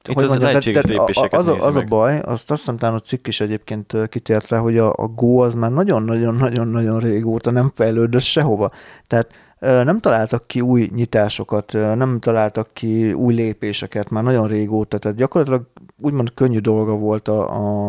Itt 0.08 0.16
hogy 0.16 0.24
az 0.24 0.30
mondjam, 0.30 0.62
tehát- 0.62 1.14
tehát 1.14 1.34
az, 1.34 1.48
a, 1.48 1.56
az 1.56 1.76
a 1.76 1.80
meg. 1.80 1.88
baj, 1.88 2.20
azt 2.20 2.52
azt 2.52 2.60
hiszem 2.60 2.78
talán 2.78 2.96
a 2.96 3.00
cikk 3.00 3.28
is 3.28 3.40
egyébként 3.42 3.96
kitért 4.10 4.48
rá, 4.50 4.58
hogy 4.60 4.78
a, 4.78 4.90
a 4.96 5.08
Go 5.08 5.38
az 5.42 5.54
már 5.54 5.72
nagyon-nagyon-nagyon-nagyon 5.72 7.00
régóta 7.00 7.52
nem 7.52 7.72
fejlődött 7.76 8.22
sehova. 8.22 8.72
Tehát 9.08 9.32
nem 9.64 10.00
találtak 10.00 10.48
ki 10.48 10.62
új 10.62 10.90
nyitásokat, 10.96 11.72
nem 11.74 12.20
találtak 12.20 12.70
ki 12.74 13.14
új 13.14 13.34
lépéseket 13.34 14.10
már 14.10 14.24
nagyon 14.24 14.48
régóta, 14.48 14.98
tehát 14.98 15.18
gyakorlatilag 15.18 15.68
úgymond 16.02 16.34
könnyű 16.34 16.60
dolga 16.60 16.96
volt 16.96 17.28
a, 17.28 17.50
a, 17.50 17.88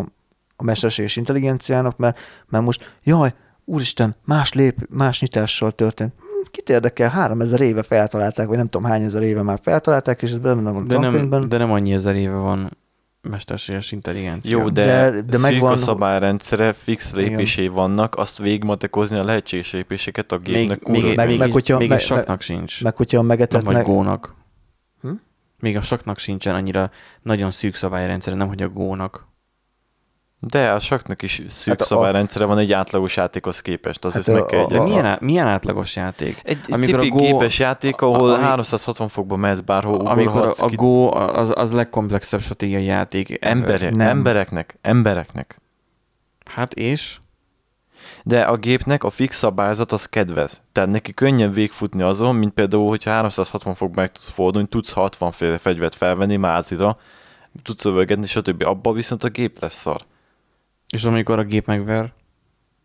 a 0.56 0.64
mesterséges 0.64 1.16
intelligenciának, 1.16 1.96
mert, 1.96 2.18
mert 2.48 2.64
most, 2.64 2.96
jaj, 3.02 3.34
úristen, 3.64 4.16
más 4.24 4.52
lép, 4.52 4.86
más 4.90 5.20
nyitással 5.20 5.70
történt. 5.72 6.12
Hm, 6.18 6.50
Kit 6.50 6.68
érdekel, 6.68 7.08
3000 7.08 7.60
éve 7.60 7.82
feltalálták, 7.82 8.46
vagy 8.46 8.56
nem 8.56 8.68
tudom 8.68 8.90
hány 8.90 9.02
ezer 9.02 9.22
éve 9.22 9.42
már 9.42 9.58
feltalálták, 9.62 10.22
és 10.22 10.30
ez 10.30 10.38
benne 10.38 10.70
van 10.70 10.82
a 10.82 10.86
De 10.86 10.98
nem, 10.98 11.48
de 11.48 11.58
nem 11.58 11.72
annyi 11.72 11.92
ezer 11.92 12.16
éve 12.16 12.36
van 12.36 12.76
mesterséges 13.30 13.92
intelligencia. 13.92 14.58
Jó, 14.58 14.70
de, 14.70 14.84
De- 15.10 15.20
de, 15.22 15.38
megvan- 15.38 15.72
a 15.72 15.76
szabályrendszere, 15.76 16.72
fix 16.72 17.12
Igen. 17.12 17.24
lépései 17.24 17.68
vannak, 17.68 18.14
azt 18.16 18.38
végigmatekozni 18.38 19.18
a 19.18 19.24
lehetséges 19.24 19.72
lépéseket 19.72 20.32
a 20.32 20.36
még, 20.36 20.44
gépnek 20.54 20.82
még, 20.86 21.00
kurva 21.00 21.14
meg, 21.14 21.28
meg- 21.28 21.38
még, 21.38 21.52
hogyha- 21.52 21.78
még 21.78 21.88
meg- 21.88 21.98
egy 21.98 22.04
saknak 22.04 22.40
sincs. 22.40 22.82
Meg 22.82 22.96
hogyha 22.96 23.16
a 23.16 23.20
nem 23.20 23.28
megetetnek... 23.28 23.74
vagy 23.74 23.84
gónak. 23.84 24.34
Hm? 25.00 25.10
Még 25.58 25.76
a 25.76 25.80
saknak 25.80 26.18
sincsen 26.18 26.54
annyira 26.54 26.90
nagyon 27.22 27.50
szűk 27.50 27.74
szabályrendszere, 27.74 28.36
nem 28.36 28.48
hogy 28.48 28.62
a 28.62 28.68
gónak. 28.68 29.26
De 30.46 30.70
a 30.70 30.78
saknak 30.78 31.22
is 31.22 31.32
szűk 31.46 31.68
Hát 31.68 31.80
hát 31.80 31.80
a- 31.80 31.94
szabályrendszere 31.94 32.44
van 32.44 32.58
egy 32.58 32.72
átlagos 32.72 33.16
játékhoz 33.16 33.60
képest, 33.60 34.04
azért 34.04 34.26
Hát 34.26 34.34
meg 34.34 34.44
a- 34.44 34.46
kell 34.46 34.60
a- 34.60 34.66
De 34.66 34.74
egyezni. 34.74 34.88
milyen, 34.90 35.06
á- 35.06 35.20
milyen 35.20 35.46
átlagos 35.46 35.96
játék? 35.96 36.40
Egy 36.44 36.58
amikor 36.68 36.94
a 36.94 36.98
tipik 37.02 37.12
Go- 37.12 37.20
gépes 37.22 37.58
játék, 37.58 38.00
ahol 38.00 38.32
ami- 38.32 38.42
360 38.42 39.08
fokba 39.08 39.36
mehetsz 39.36 39.60
bárhol, 39.60 40.06
Amikor 40.06 40.42
a, 40.42 40.52
a 40.58 40.66
ki- 40.66 40.74
Go 40.76 41.08
az, 41.14 41.52
az 41.56 41.72
legkomplexebb 41.72 42.40
stratégiai 42.40 42.84
játék. 42.84 43.44
Emberek, 43.44 43.94
Nem. 43.94 44.08
embereknek, 44.08 44.78
embereknek. 44.82 45.60
Hát 46.50 46.74
és? 46.74 47.18
De 48.22 48.42
a 48.42 48.56
gépnek 48.56 49.04
a 49.04 49.10
fix 49.10 49.36
szabályzat 49.36 49.92
az 49.92 50.06
kedvez. 50.06 50.60
Tehát 50.72 50.90
neki 50.90 51.14
könnyen 51.14 51.50
végfutni 51.50 52.02
azon, 52.02 52.34
mint 52.36 52.52
például, 52.52 52.88
hogyha 52.88 53.10
360 53.10 53.74
fok 53.74 53.94
meg 53.94 54.12
tudsz 54.12 54.28
fordulni, 54.30 54.68
tudsz 54.68 54.92
60 54.92 55.32
féle 55.32 55.58
fegyvert 55.58 55.94
felvenni 55.94 56.36
mázira, 56.36 56.96
tudsz 57.62 57.84
övölgetni, 57.84 58.26
stb. 58.26 58.62
Abba 58.62 58.92
viszont 58.92 59.24
a 59.24 59.28
gép 59.28 59.60
lesz 59.60 59.74
szar. 59.80 60.00
És 60.94 61.04
amikor 61.04 61.38
a 61.38 61.44
gép 61.44 61.66
megver 61.66 62.12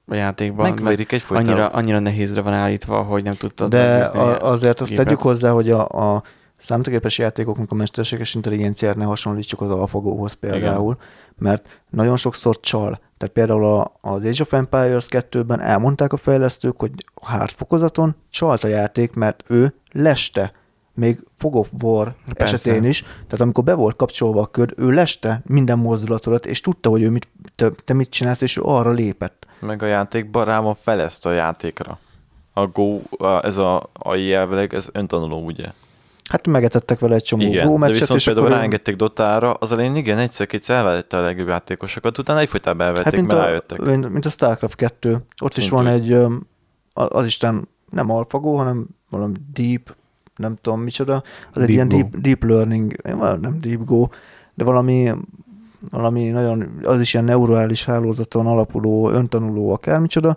a 0.08 0.16
játékban, 0.16 0.70
Megverik 0.70 1.12
egyfolytában. 1.12 1.52
annyira, 1.52 1.68
annyira 1.68 2.00
nehézre 2.00 2.42
van 2.42 2.54
állítva, 2.54 3.02
hogy 3.02 3.24
nem 3.24 3.36
tudtad 3.36 3.70
De 3.70 4.04
a, 4.04 4.52
azért 4.52 4.82
azt 4.82 4.90
gépet. 4.90 5.06
tegyük 5.06 5.22
hozzá, 5.22 5.52
hogy 5.52 5.70
a, 5.70 5.88
a 5.88 6.24
számítógépes 6.58 7.18
játékoknak 7.18 7.72
a 7.72 7.76
mesterséges 7.76 8.36
intelligenciát 8.36 8.96
ne 8.96 9.04
hasonlítsuk 9.04 9.62
az 9.62 9.70
AlphaGo-hoz 9.70 10.34
például, 10.34 10.98
mert 11.38 11.82
nagyon 11.90 12.18
sokszor 12.18 12.60
csal. 12.60 13.00
Tehát 13.18 13.34
például 13.34 13.66
a, 13.66 13.92
az 14.02 14.26
Age 14.26 14.42
of 14.42 14.54
Empires 14.54 15.06
2-ben 15.10 15.62
elmondták 15.62 16.14
a 16.14 16.18
fejlesztők, 16.18 16.80
hogy 16.80 16.92
a 17.14 17.32
hard 17.32 17.52
fokozaton 17.52 18.16
csalt 18.30 18.64
a 18.64 18.68
játék, 18.68 19.14
mert 19.14 19.44
ő 19.48 19.74
leste 19.92 20.52
még 20.94 21.24
Fog 21.38 21.56
of 21.56 21.68
War 21.82 22.16
Persze. 22.34 22.54
esetén 22.54 22.84
is, 22.84 23.02
tehát 23.02 23.40
amikor 23.42 23.64
be 23.64 23.74
volt 23.74 23.96
kapcsolva 23.96 24.42
a 24.42 24.46
köd, 24.48 24.74
ő 24.78 24.90
leste 24.90 25.42
minden 25.46 25.78
mozdulatodat, 25.80 26.46
és 26.46 26.62
tudta, 26.62 26.90
hogy 26.90 27.02
ő 27.02 27.10
mit, 27.10 27.30
te, 27.56 27.72
te 27.86 27.94
mit 27.94 28.10
csinálsz, 28.10 28.42
és 28.42 28.58
ő 28.58 28.62
arra 28.64 28.92
lépett. 28.92 29.48
Meg 29.60 29.84
a 29.84 29.86
játékban 29.86 30.46
rá 30.46 30.60
van 30.60 30.76
feleszt 30.76 31.26
a 31.26 31.32
játékra. 31.32 31.98
A 32.54 32.68
Go, 32.68 33.00
a, 33.18 33.46
ez 33.46 33.58
a 33.58 33.90
AI 33.94 34.34
elvileg, 34.34 34.74
ez 34.74 34.88
öntanuló, 34.92 35.46
ugye? 35.46 35.72
Hát 36.30 36.48
megetettek 36.48 37.00
vele 37.00 37.16
egy 37.16 37.24
csomó 37.24 37.42
Igen, 37.42 37.66
Go 37.68 37.72
de 37.72 37.78
meccset, 37.78 38.00
viszont 38.00 38.20
és 38.20 38.26
például 38.26 38.46
akkor 38.46 38.58
ráengedték 38.58 38.96
Dotára, 38.96 39.54
az 39.54 39.72
elején 39.72 39.96
igen, 39.96 40.18
egyszer-kétszer 40.18 40.76
elvette 40.78 41.18
a 41.18 41.22
legjobb 41.22 41.48
játékosokat, 41.48 42.18
utána 42.18 42.40
egyfolytában 42.40 42.82
elvették, 42.88 43.04
Hát, 43.06 43.16
mint 43.16 43.28
mert 43.28 43.40
a, 43.40 43.44
rájöttek. 43.46 43.80
mint, 44.12 44.26
a 44.26 44.30
StarCraft 44.30 44.76
2. 44.76 45.26
Ott 45.44 45.58
is 45.58 45.64
Szintúgy. 45.64 45.84
van 45.84 45.94
egy, 45.94 46.14
a- 46.94 47.18
az 47.18 47.26
Isten 47.26 47.68
nem 47.90 48.10
AlphaGo, 48.12 48.56
hanem 48.56 48.88
valami 49.10 49.34
Deep, 49.54 49.96
nem 50.40 50.58
tudom 50.62 50.82
micsoda. 50.82 51.24
Az 51.54 51.62
egy 51.62 51.68
Deep 51.68 51.70
ilyen 51.70 51.88
Go. 51.88 51.96
deep, 51.96 52.16
deep 52.18 52.44
Learning, 52.44 52.96
nem 53.42 53.58
Deep 53.60 53.86
Go, 53.86 54.08
de 54.54 54.64
valami, 54.64 55.12
valami 55.92 56.30
nagyon, 56.30 56.80
az 56.84 57.02
is 57.02 57.14
ilyen 57.14 57.26
neurális 57.26 57.86
hálózaton 57.86 58.48
alapuló, 58.48 59.10
öntanuló, 59.10 59.72
akármicsoda. 59.72 60.36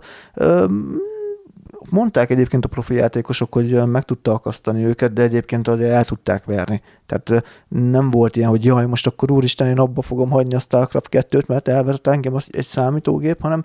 Mondták 1.89 2.29
egyébként 2.29 2.65
a 2.65 2.67
profi 2.67 2.93
játékosok, 2.93 3.53
hogy 3.53 3.85
meg 3.85 4.03
tudta 4.03 4.33
akasztani 4.33 4.85
őket, 4.85 5.13
de 5.13 5.21
egyébként 5.21 5.67
azért 5.67 5.91
el 5.91 6.05
tudták 6.05 6.45
verni. 6.45 6.81
Tehát 7.05 7.43
nem 7.67 8.09
volt 8.09 8.35
ilyen, 8.35 8.49
hogy 8.49 8.65
jaj, 8.65 8.85
most 8.85 9.07
akkor 9.07 9.31
úristen, 9.31 9.67
én 9.67 9.79
abba 9.79 10.01
fogom 10.01 10.29
hagyni 10.29 10.55
a 10.55 10.59
StarCraft 10.59 11.09
2-t, 11.11 11.45
mert 11.45 11.67
elvert 11.67 12.07
engem 12.07 12.35
az 12.35 12.49
egy 12.51 12.65
számítógép, 12.65 13.41
hanem 13.41 13.63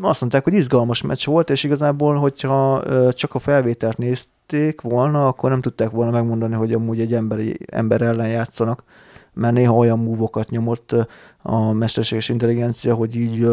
azt 0.00 0.20
mondták, 0.20 0.44
hogy 0.44 0.54
izgalmas 0.54 1.02
meccs 1.02 1.24
volt, 1.26 1.50
és 1.50 1.64
igazából, 1.64 2.16
hogyha 2.16 2.82
csak 3.12 3.34
a 3.34 3.38
felvételt 3.38 3.98
nézték 3.98 4.80
volna, 4.80 5.26
akkor 5.26 5.50
nem 5.50 5.60
tudták 5.60 5.90
volna 5.90 6.10
megmondani, 6.10 6.54
hogy 6.54 6.72
amúgy 6.72 7.00
egy 7.00 7.14
emberi, 7.14 7.56
ember 7.66 8.02
ellen 8.02 8.28
játszanak, 8.28 8.84
mert 9.34 9.54
néha 9.54 9.74
olyan 9.74 9.98
múvokat 9.98 10.50
nyomott 10.50 10.94
a 11.42 11.72
mesterséges 11.72 12.28
intelligencia, 12.28 12.94
hogy 12.94 13.16
így 13.16 13.48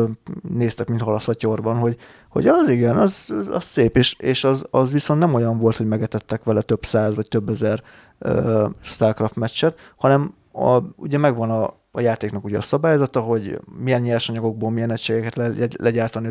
néztek, 0.53 0.87
mint 0.87 1.01
hal 1.01 1.15
a 1.15 1.19
szatyorban, 1.19 1.77
hogy, 1.77 1.97
hogy 2.29 2.47
az 2.47 2.69
igen, 2.69 2.97
az, 2.97 3.33
az 3.51 3.63
szép, 3.63 3.97
és, 3.97 4.15
és 4.19 4.43
az, 4.43 4.65
az 4.71 4.91
viszont 4.91 5.19
nem 5.19 5.33
olyan 5.33 5.57
volt, 5.57 5.75
hogy 5.75 5.87
megetettek 5.87 6.43
vele 6.43 6.61
több 6.61 6.85
száz 6.85 7.15
vagy 7.15 7.27
több 7.27 7.49
ezer 7.49 7.83
uh, 8.19 8.69
StarCraft 8.81 9.35
meccset, 9.35 9.79
hanem 9.97 10.33
a, 10.51 10.79
ugye 10.95 11.17
megvan 11.17 11.49
a, 11.51 11.73
a 11.95 12.01
játéknak 12.01 12.43
ugye 12.43 12.57
a 12.57 12.61
szabályzata, 12.61 13.19
hogy 13.19 13.59
milyen 13.79 14.01
nyersanyagokból 14.01 14.71
milyen 14.71 14.91
egységeket 14.91 15.35
le, 15.35 15.49
legyártani, 15.77 16.29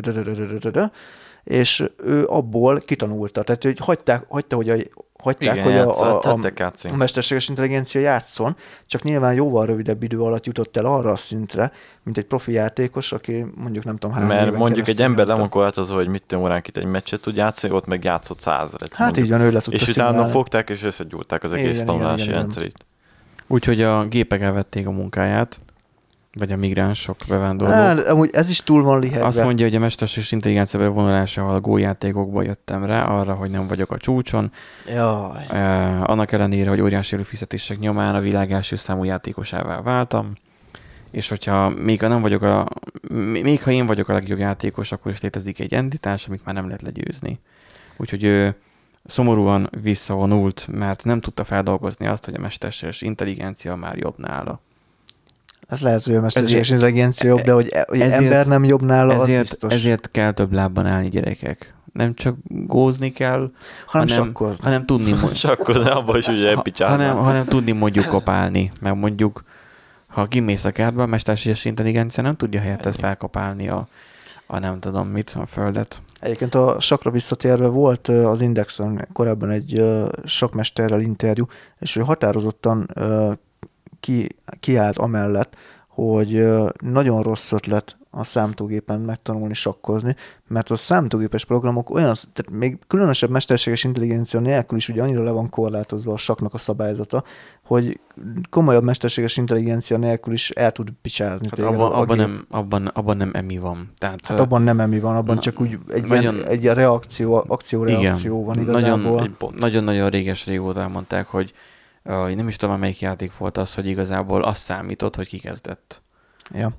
és 1.43 1.83
ő 2.03 2.25
abból 2.25 2.79
kitanulta. 2.79 3.43
Tehát, 3.43 3.63
hogy 3.63 3.79
hagyták, 3.79 4.25
hagyta, 4.29 4.55
hogy 4.55 4.69
a, 4.69 4.75
hagyták, 5.17 5.55
Igen, 5.55 5.65
hogy 5.65 5.77
a, 5.77 5.99
a, 5.99 6.21
a, 6.23 6.39
a 6.91 6.95
mesterséges 6.95 7.49
intelligencia 7.49 8.01
játszon, 8.01 8.55
csak 8.85 9.03
nyilván 9.03 9.33
jóval 9.33 9.65
rövidebb 9.65 10.03
idő 10.03 10.19
alatt 10.19 10.45
jutott 10.45 10.77
el 10.77 10.85
arra 10.85 11.11
a 11.11 11.15
szintre, 11.15 11.71
mint 12.03 12.17
egy 12.17 12.25
profi 12.25 12.51
játékos, 12.51 13.11
aki 13.11 13.45
mondjuk 13.55 13.83
nem 13.83 13.97
tudom 13.97 14.15
hány 14.15 14.25
Mert 14.25 14.57
mondjuk 14.57 14.87
egy 14.87 15.01
ember 15.01 15.17
nyomta. 15.17 15.33
lemonkolhatozva, 15.33 15.95
hogy 15.95 16.07
mit 16.07 16.23
tudom, 16.27 16.43
óránként 16.43 16.77
egy 16.77 16.85
meccset 16.85 17.21
tud 17.21 17.35
játszani, 17.35 17.73
ott 17.73 17.85
meg 17.85 18.03
játszott 18.03 18.39
százeret. 18.39 18.93
Hát 18.93 19.05
mondjuk. 19.05 19.25
így 19.25 19.31
van, 19.31 19.41
ő 19.41 19.51
le 19.51 19.61
tudta 19.61 19.79
És 19.79 19.89
utána 19.89 20.07
szimulálni. 20.07 20.31
fogták 20.31 20.69
és 20.69 20.83
összegyúrták 20.83 21.43
az 21.43 21.51
egész 21.53 21.73
Igen, 21.73 21.85
tanulási 21.85 22.13
igen, 22.15 22.27
igen, 22.27 22.39
rendszerét. 22.39 22.85
Úgyhogy 23.47 23.81
a 23.81 24.05
gépek 24.05 24.41
elvették 24.41 24.87
a 24.87 24.91
munkáját, 24.91 25.59
vagy 26.33 26.51
a 26.51 26.55
migránsok, 26.55 27.17
bevándorlók. 27.27 27.77
Hát, 27.77 28.07
amúgy 28.07 28.29
ez 28.33 28.49
is 28.49 28.63
túl 28.63 28.83
van 28.83 28.99
lihegve. 28.99 29.25
Azt 29.25 29.43
mondja, 29.43 29.65
hogy 29.65 29.75
a 29.75 29.79
mesterséges 29.79 30.31
intelligencia 30.31 30.79
bevonulásával 30.79 31.55
a 31.55 31.59
gójátékokból 31.59 32.43
jöttem 32.43 32.85
rá, 32.85 33.03
arra, 33.03 33.33
hogy 33.33 33.49
nem 33.49 33.67
vagyok 33.67 33.91
a 33.91 33.97
csúcson. 33.97 34.51
Jaj. 34.87 35.45
Eh, 35.49 36.09
annak 36.09 36.31
ellenére, 36.31 36.69
hogy 36.69 36.81
óriási 36.81 37.23
fizetések 37.23 37.79
nyomán 37.79 38.15
a 38.15 38.19
világ 38.19 38.51
első 38.51 38.75
számú 38.75 39.03
játékosává 39.03 39.81
váltam, 39.81 40.33
és 41.11 41.29
hogyha 41.29 41.69
még 41.69 42.01
ha 42.01 42.07
nem 42.07 42.21
vagyok 42.21 42.41
a, 42.41 42.67
még 43.41 43.63
ha 43.63 43.71
én 43.71 43.85
vagyok 43.85 44.09
a 44.09 44.13
legjobb 44.13 44.39
játékos, 44.39 44.91
akkor 44.91 45.11
is 45.11 45.21
létezik 45.21 45.59
egy 45.59 45.73
entitás, 45.73 46.27
amit 46.27 46.45
már 46.45 46.55
nem 46.55 46.65
lehet 46.65 46.81
legyőzni. 46.81 47.39
Úgyhogy 47.97 48.23
ő 48.23 48.55
szomorúan 49.05 49.69
visszavonult, 49.81 50.67
mert 50.71 51.03
nem 51.03 51.21
tudta 51.21 51.43
feldolgozni 51.43 52.07
azt, 52.07 52.25
hogy 52.25 52.33
a 52.35 52.39
mesterséges 52.39 53.01
intelligencia 53.01 53.75
már 53.75 53.97
jobb 53.97 54.17
nála. 54.17 54.59
Ez 55.67 55.79
lehet, 55.79 56.03
hogy 56.03 56.15
a 56.15 56.21
mesterséges 56.21 56.69
intelligencia 56.69 57.29
jobb, 57.29 57.39
de 57.39 57.51
hogy, 57.51 57.69
hogy 57.87 57.99
ezért- 58.01 58.21
ember 58.21 58.45
nem 58.47 58.63
jobb 58.63 58.81
nála, 58.81 59.13
az 59.15 59.21
Ezért, 59.21 59.41
biztos. 59.41 59.73
ezért 59.73 60.11
kell 60.11 60.31
több 60.31 60.53
lábban 60.53 60.85
állni 60.85 61.09
gyerekek. 61.09 61.73
Nem 61.93 62.13
csak 62.13 62.35
gózni 62.47 63.11
kell, 63.11 63.51
hanem 63.85 64.07
hanem, 64.07 64.23
sakkozni. 64.25 64.63
hanem 64.63 64.85
tudni, 64.85 65.11
mo- 65.11 65.31
És 65.37 65.43
akkor 65.43 65.83
ne 65.83 65.89
abban 65.91 66.17
is 66.17 66.27
ugye 66.27 66.55
ha, 66.55 66.61
picsálnál. 66.61 66.97
hanem, 67.09 67.23
hanem 67.23 67.45
tudni 67.45 67.71
mondjuk 67.71 68.05
kopálni, 68.05 68.71
mert 68.81 68.95
mondjuk 68.95 69.43
ha 70.07 70.25
kimész 70.25 70.65
a 70.65 70.71
kertbe, 70.71 71.01
a 71.01 71.05
mesterséges 71.05 71.65
intelligencia 71.65 72.23
nem 72.23 72.35
tudja 72.35 72.59
helyetted 72.59 72.85
Ennyi. 72.85 72.95
felkopálni 73.01 73.69
a, 73.69 73.87
a 74.47 74.59
nem 74.59 74.79
tudom 74.79 75.07
mit, 75.07 75.29
a 75.39 75.45
földet. 75.45 76.01
Egyébként 76.19 76.55
a 76.55 76.79
sakra 76.79 77.11
visszatérve 77.11 77.67
volt 77.67 78.07
az 78.07 78.41
Indexen 78.41 79.07
korábban 79.13 79.49
egy 79.49 79.83
sakmesterrel 80.23 81.01
interjú, 81.01 81.45
és 81.79 81.95
ő 81.95 82.01
határozottan 82.01 82.87
ki, 83.99 84.27
kiállt 84.59 84.97
amellett, 84.97 85.55
hogy 85.87 86.47
nagyon 86.81 87.21
rossz 87.21 87.51
ötlet 87.51 87.97
a 88.09 88.23
számítógépen 88.23 88.99
megtanulni 88.99 89.53
sakkozni, 89.53 90.15
mert 90.47 90.69
a 90.69 90.75
számítógépes 90.75 91.45
programok 91.45 91.89
olyan, 91.89 92.13
tehát 92.33 92.49
még 92.51 92.79
különösebb 92.87 93.29
mesterséges 93.29 93.83
intelligencia 93.83 94.39
nélkül 94.39 94.77
is 94.77 94.89
ugye 94.89 95.01
annyira 95.01 95.23
le 95.23 95.31
van 95.31 95.49
korlátozva 95.49 96.13
a 96.13 96.17
saknak 96.17 96.53
a 96.53 96.57
szabályzata, 96.57 97.23
hogy 97.65 97.99
komolyabb 98.49 98.83
mesterséges 98.83 99.37
intelligencia 99.37 99.97
nélkül 99.97 100.33
is 100.33 100.49
el 100.49 100.71
tud 100.71 100.89
picsázni 101.01 101.47
Hát 101.49 101.55
téged 101.55 101.73
abban, 101.73 101.91
a- 101.91 101.95
a 101.95 101.99
abban, 102.01 102.17
nem, 102.17 102.45
abban, 102.49 102.87
abban 102.87 103.17
nem 103.17 103.31
emi 103.33 103.57
van. 103.57 103.91
Tehát, 103.97 104.27
Hát 104.27 104.39
abban 104.39 104.61
nem 104.61 104.79
emi 104.79 104.99
van, 104.99 105.15
abban 105.15 105.35
Na, 105.35 105.41
csak 105.41 105.59
úgy 105.61 105.77
egy, 105.87 106.07
nagyon- 106.07 106.35
ilyen, 106.35 106.47
egy 106.47 106.61
ilyen 106.63 106.75
reakció, 106.75 107.43
akció-reakció 107.47 108.43
van 108.43 108.59
igazából. 108.59 109.29
nagyon-nagyon 109.55 110.09
réges 110.09 110.45
régóta 110.45 110.81
elmondták, 110.81 111.27
hogy 111.27 111.53
uh, 112.03 112.33
nem 112.33 112.47
is 112.47 112.55
tudom, 112.55 112.79
melyik 112.79 112.99
játék 112.99 113.37
volt 113.37 113.57
az, 113.57 113.75
hogy 113.75 113.87
igazából 113.87 114.43
az 114.43 114.57
számított, 114.57 115.15
hogy 115.15 115.27
ki 115.27 115.39
kezdett. 115.39 116.03
Ja. 116.53 116.71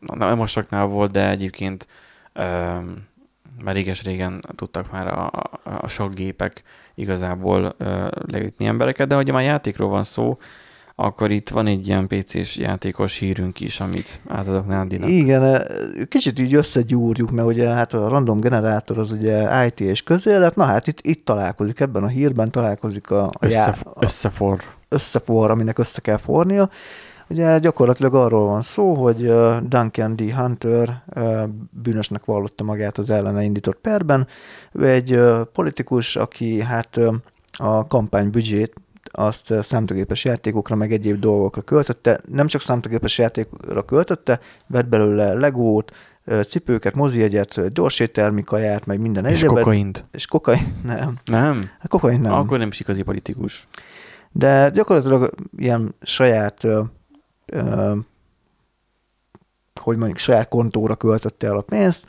Na, 0.00 0.14
nem 0.16 0.36
mostaknál 0.36 0.86
volt, 0.86 1.10
de 1.10 1.28
egyébként 1.30 1.88
öm, 2.32 2.96
már 3.64 3.74
réges-régen 3.74 4.44
tudtak 4.54 4.92
már 4.92 5.06
a, 5.06 5.26
a, 5.26 5.60
a 5.80 5.86
sok 5.88 6.14
gépek 6.14 6.62
igazából 6.94 7.74
ö, 7.78 8.06
leütni 8.26 8.66
embereket, 8.66 9.08
de 9.08 9.14
hogyha 9.14 9.34
már 9.34 9.44
játékról 9.44 9.88
van 9.88 10.02
szó, 10.02 10.38
akkor 10.96 11.30
itt 11.30 11.48
van 11.48 11.66
egy 11.66 11.86
ilyen 11.86 12.06
PC-s 12.06 12.56
játékos 12.56 13.18
hírünk 13.18 13.60
is, 13.60 13.80
amit 13.80 14.20
átadok 14.28 14.66
Nándinak. 14.66 15.08
Igen, 15.08 15.62
kicsit 16.08 16.38
így 16.38 16.54
összegyúrjuk, 16.54 17.30
mert 17.30 17.48
ugye 17.48 17.68
hát 17.68 17.92
a 17.92 18.08
random 18.08 18.40
generátor 18.40 18.98
az 18.98 19.12
ugye 19.12 19.66
IT 19.66 19.80
és 19.80 20.02
közélet, 20.02 20.56
na 20.56 20.64
hát 20.64 20.86
itt, 20.86 20.98
itt 21.00 21.24
találkozik, 21.24 21.80
ebben 21.80 22.02
a 22.02 22.08
hírben 22.08 22.50
találkozik 22.50 23.10
a, 23.10 23.24
a, 23.24 23.46
já, 23.46 23.68
Összef- 23.68 23.86
a 23.86 23.92
összefor. 23.98 24.60
összefor, 24.88 25.50
aminek 25.50 25.78
össze 25.78 26.00
kell 26.00 26.16
fornia. 26.16 26.68
Ugye 27.28 27.58
gyakorlatilag 27.58 28.14
arról 28.14 28.46
van 28.46 28.62
szó, 28.62 28.94
hogy 28.94 29.32
Duncan 29.68 30.16
D. 30.16 30.30
Hunter 30.30 31.02
bűnösnek 31.70 32.24
vallotta 32.24 32.64
magát 32.64 32.98
az 32.98 33.10
ellene 33.10 33.42
indított 33.42 33.78
perben. 33.80 34.26
Ő 34.72 34.88
egy 34.88 35.20
politikus, 35.52 36.16
aki 36.16 36.60
hát 36.60 37.00
a 37.58 37.86
kampány 37.86 38.30
büdzsét 38.30 38.74
azt 39.16 39.54
számítógépes 39.62 40.24
játékokra, 40.24 40.76
meg 40.76 40.92
egyéb 40.92 41.18
dolgokra 41.18 41.62
költötte. 41.62 42.20
Nem 42.28 42.46
csak 42.46 42.60
számítógépes 42.60 43.18
játékokra 43.18 43.82
költötte, 43.82 44.40
vett 44.66 44.86
belőle 44.88 45.32
legót, 45.34 45.92
cipőket, 46.46 46.94
mozijegyet, 46.94 47.72
gyorsételmi 47.72 48.42
kaját, 48.42 48.86
meg 48.86 49.00
minden 49.00 49.26
És 49.26 49.38
egyébet. 49.38 49.56
kokaint. 49.62 50.04
És 50.12 50.26
kokain, 50.26 50.76
nem. 50.84 51.18
Nem? 51.24 51.70
A 51.82 51.88
kokain 51.88 52.20
nem. 52.20 52.32
Akkor 52.32 52.58
nem 52.58 52.68
is 52.68 52.80
igazi 52.80 53.02
politikus. 53.02 53.66
De 54.32 54.70
gyakorlatilag 54.70 55.34
ilyen 55.56 55.94
saját, 56.02 56.66
hogy 59.80 59.96
mondjuk, 59.96 60.18
saját 60.18 60.48
kontóra 60.48 60.94
költötte 60.94 61.46
el 61.46 61.56
a 61.56 61.60
pénzt, 61.60 62.06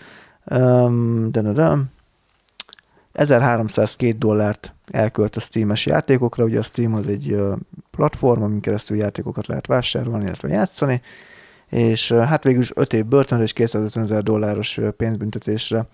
de, 1.31 1.41
de, 1.41 1.51
de. 1.51 1.77
1302 3.11 4.17
dollárt 4.17 4.73
elkölt 4.87 5.35
a 5.35 5.39
Steam-es 5.39 5.85
játékokra, 5.85 6.43
ugye 6.43 6.59
a 6.59 6.63
Steam 6.63 6.93
az 6.93 7.07
egy 7.07 7.37
platform, 7.91 8.41
amin 8.41 8.59
keresztül 8.59 8.97
játékokat 8.97 9.47
lehet 9.47 9.67
vásárolni, 9.67 10.23
illetve 10.23 10.47
játszani, 10.47 11.01
és 11.69 12.11
hát 12.11 12.43
végül 12.43 12.61
is 12.61 12.71
5 12.75 12.93
év 12.93 13.05
börtönre 13.05 13.43
és 13.43 13.53
250 13.53 14.03
ezer 14.03 14.23
dolláros 14.23 14.79
pénzbüntetésre 14.97 15.87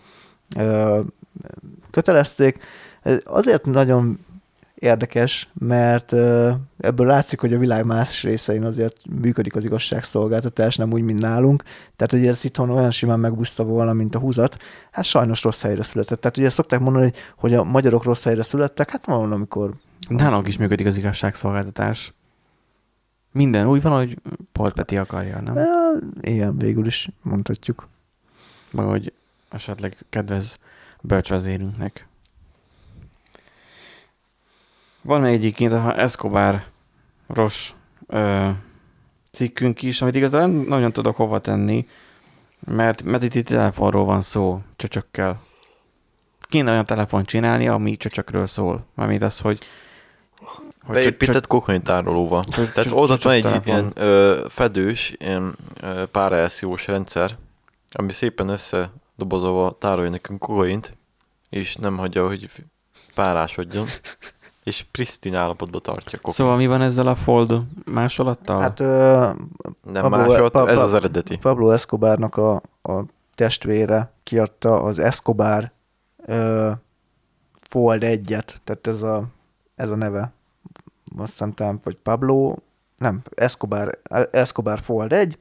kötelezték. 1.91 2.60
Ez 3.02 3.22
azért 3.26 3.66
nagyon 3.66 4.20
érdekes, 4.82 5.50
mert 5.54 6.14
ebből 6.78 7.06
látszik, 7.06 7.40
hogy 7.40 7.54
a 7.54 7.58
világ 7.58 7.86
más 7.86 8.24
részein 8.24 8.64
azért 8.64 8.96
működik 9.22 9.56
az 9.56 9.64
igazságszolgáltatás, 9.64 10.76
nem 10.76 10.92
úgy, 10.92 11.02
mint 11.02 11.20
nálunk. 11.20 11.64
Tehát, 11.96 12.12
hogy 12.12 12.28
ez 12.28 12.46
itthon 12.46 12.70
olyan 12.70 12.92
simán 12.92 13.20
megbuszta 13.20 13.64
volna, 13.64 13.94
mint 13.94 14.16
a 14.16 14.20
húzat, 14.20 14.58
hát 14.92 15.06
sajnos 15.06 15.44
rossz 15.44 15.62
helyre 15.62 15.84
született. 15.84 16.22
Tehát 16.22 16.38
ugye 16.38 16.50
szokták 16.50 16.80
mondani, 16.80 17.04
hogy- 17.04 17.16
hogy 17.36 17.54
a 17.54 17.64
magyarok 17.64 18.04
rossz 18.04 18.24
helyre 18.24 18.44
születtek, 18.44 18.92
hát 18.92 19.06
van, 19.06 19.32
amikor 19.32 19.74
Nálunk 20.08 20.48
is 20.48 20.58
működik 20.58 20.86
az 20.88 20.98
igazságszolgáltatás. 20.98 22.14
Minden 23.32 23.68
úgy 23.68 23.82
van, 23.82 23.98
hogy 23.98 24.18
Paul 24.52 24.72
Peti 24.72 24.98
akarja, 24.98 25.42
nem? 25.42 25.58
e, 25.58 25.66
ilyen 26.22 26.58
végül 26.58 26.86
is 26.86 27.10
mondhatjuk. 27.22 27.88
Meg 28.72 28.86
hogy 28.86 29.14
esetleg 29.50 30.06
kedvez 30.10 30.60
bölcsvezérünknek. 31.02 32.08
Van 35.02 35.24
egyébként 35.26 35.72
a 35.74 35.99
Escobar 35.99 36.64
Ros 37.28 37.74
ö, 38.08 38.49
cikkünk 39.32 39.82
is, 39.82 40.02
amit 40.02 40.16
igazából 40.16 40.47
nem 40.47 40.66
nagyon 40.68 40.91
tudok 40.93 41.16
hova 41.16 41.39
tenni, 41.39 41.88
mert, 42.60 43.04
mert 43.04 43.24
itt, 43.24 43.36
itt 43.36 43.45
telefonról 43.45 44.06
van 44.06 44.22
szó, 44.22 44.62
csöcsökkel. 44.76 45.41
Kéne 46.41 46.72
olyan 46.72 46.86
telefon 46.86 47.24
csinálni, 47.24 47.68
ami 47.68 47.97
csöcsökről 47.97 48.45
szól. 48.45 48.86
Mármint 48.93 49.24
az, 49.24 49.39
hogy... 49.39 49.60
hogy 50.82 50.93
Beépített 50.95 51.47
kokaintárolóval. 51.47 52.43
Csak- 52.43 52.72
Tehát 52.72 52.91
oda 52.91 53.18
van 53.22 53.34
egy 53.34 53.41
telefon. 53.41 53.64
ilyen 53.74 53.91
ö, 53.95 54.45
fedős, 54.49 55.16
ilyen 55.18 55.56
ö, 55.82 56.06
páraelsziós 56.06 56.88
rendszer, 56.88 57.38
ami 57.91 58.12
szépen 58.12 58.49
összedobozolva 58.49 59.72
tárolja 59.80 60.10
nekünk 60.10 60.39
kokaint, 60.39 60.97
és 61.49 61.76
nem 61.76 61.97
hagyja, 61.97 62.28
hogy 62.28 62.49
párásodjon, 63.16 63.86
és 64.64 64.86
pristine 64.91 65.38
állapotba 65.38 65.80
tartja 65.80 66.18
kokaint. 66.18 66.36
Szóval 66.38 66.57
mi 66.57 66.68
van 66.68 66.82
ezzel 66.82 67.07
a 67.07 67.16
fold 67.16 67.62
másolattal? 67.86 68.62
Hát 68.62 68.80
ö, 68.80 69.30
nem 69.84 70.01
Pablo- 70.01 70.28
másod, 70.28 70.51
Pa- 70.51 70.70
ez 70.70 70.76
Pa- 70.76 70.84
az 70.84 70.93
eredeti. 70.93 71.38
Pablo 71.38 71.70
Escobarnak 71.72 72.36
a, 72.38 72.55
a 72.82 73.03
testvére 73.36 74.12
kiadta 74.24 74.82
az 74.82 74.99
Escobar 74.99 75.72
ö, 76.26 76.72
Fold 77.70 78.01
1-et, 78.05 78.47
tehát 78.64 78.88
ez 78.88 79.01
a, 79.01 79.24
ez 79.76 79.89
a 79.89 79.95
neve. 79.95 80.32
Azt 81.18 81.32
hiszem 81.32 81.51
talán, 81.53 81.80
vagy 81.84 81.95
Pablo, 81.95 82.55
nem, 82.97 83.22
Escobar, 83.36 83.99
Escobar 84.32 84.80
Fold 84.80 85.14
1, 85.14 85.38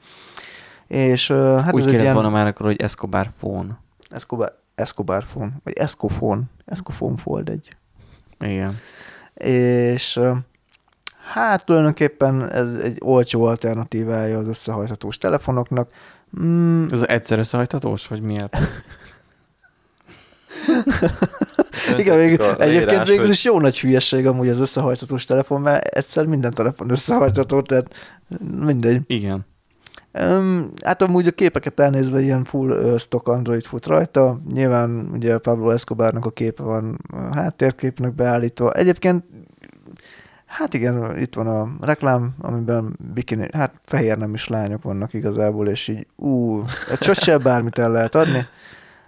és 0.87 1.31
hát 1.31 1.73
Úgy 1.73 1.81
ez 1.81 1.87
egy 1.87 1.91
kellett 1.91 2.01
ilyen, 2.01 2.15
volna 2.15 2.29
már 2.31 2.47
akkor, 2.47 2.67
hogy 2.67 2.81
Escobar 2.81 3.31
phone. 3.39 3.79
Escobar, 4.09 4.59
Escobar 4.75 5.25
phone, 5.25 5.51
vagy 5.65 5.73
Escofone, 5.73 6.43
Escofone 6.65 7.17
Fold 7.17 7.49
egy. 7.49 7.77
Igen. 8.41 8.79
És 9.35 10.21
hát 11.33 11.65
tulajdonképpen 11.65 12.51
ez 12.51 12.75
egy 12.75 12.97
olcsó 13.01 13.45
alternatívája 13.45 14.39
az 14.39 14.47
összehajthatós 14.47 15.19
telefonoknak. 15.19 15.91
Mm, 16.41 16.87
Ez 16.91 17.03
egyszerű 17.03 17.41
összehajthatós, 17.41 18.07
vagy 18.07 18.21
miért? 18.21 18.59
igen, 21.99 22.15
a 22.15 22.21
egyébként 22.21 22.59
leírás, 22.59 23.09
végül 23.09 23.31
is 23.31 23.45
jó 23.45 23.61
nagy 23.61 23.81
hülyeség 23.81 24.27
amúgy 24.27 24.49
az 24.49 24.61
összehajthatós 24.61 25.25
telefon, 25.25 25.61
mert 25.61 25.85
egyszer 25.85 26.27
minden 26.27 26.55
telefon 26.55 26.91
összehajtható, 26.91 27.63
tehát 27.63 27.95
mindegy. 28.61 29.03
Igen. 29.07 29.47
Um, 30.13 30.71
hát 30.85 31.03
amúgy 31.03 31.27
a 31.27 31.31
képeket 31.31 31.81
elnézve 31.81 32.21
ilyen 32.21 32.45
full 32.45 32.99
stock 32.99 33.29
Android 33.29 33.65
fut 33.65 33.87
rajta. 33.87 34.41
Nyilván 34.53 35.09
ugye 35.13 35.39
Pablo 35.39 35.71
Escobarnak 35.71 36.27
a 36.27 36.31
képe 36.31 36.63
van 36.63 36.99
uh, 37.13 37.35
háttérképnek 37.35 38.15
beállítva. 38.15 38.73
Egyébként 38.73 39.25
hát 40.47 40.75
igen, 40.75 41.19
itt 41.19 41.35
van 41.35 41.47
a 41.47 41.69
reklám, 41.81 42.35
amiben 42.41 42.97
bikini, 43.15 43.47
hát 43.53 43.75
fehér 43.85 44.19
nem 44.19 44.35
is 44.35 44.49
lányok 44.49 44.83
vannak 44.83 45.15
igazából, 45.15 45.69
és 45.69 45.89
így 45.89 46.07
ú, 46.17 46.61
egy 46.91 47.03
sose 47.03 47.39
bármit 47.39 47.79
el 47.79 47.91
lehet 47.91 48.15
adni. 48.15 48.47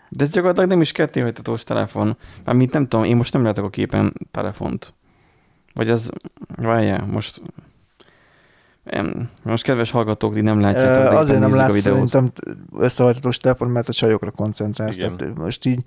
De 0.08 0.24
ez 0.24 0.30
gyakorlatilag 0.30 0.68
nem 0.68 0.80
is 0.80 0.92
kettéhajtatós 0.92 1.62
telefon. 1.62 2.16
Mármint 2.44 2.72
nem 2.72 2.88
tudom, 2.88 3.04
én 3.04 3.16
most 3.16 3.32
nem 3.32 3.44
látok 3.44 3.64
a 3.64 3.70
képen 3.70 4.12
telefont. 4.30 4.94
Vagy 5.74 5.90
az, 5.90 6.10
várjál, 6.56 7.06
most... 7.06 7.42
Most 9.42 9.62
kedves 9.62 9.90
hallgatók, 9.90 10.34
ti 10.34 10.40
nem 10.40 10.60
látjátok, 10.60 11.12
Uh, 11.12 11.18
azért 11.18 11.40
nem 11.40 11.54
látsz 11.54 11.78
szerintem 11.78 12.30
összehajthatós 12.78 13.38
telefon, 13.38 13.68
mert 13.68 13.88
a 13.88 13.92
csajokra 13.92 14.30
koncentrálsz. 14.30 14.96
Igen. 14.96 15.16
Tehát 15.16 15.38
most 15.38 15.64
így 15.64 15.80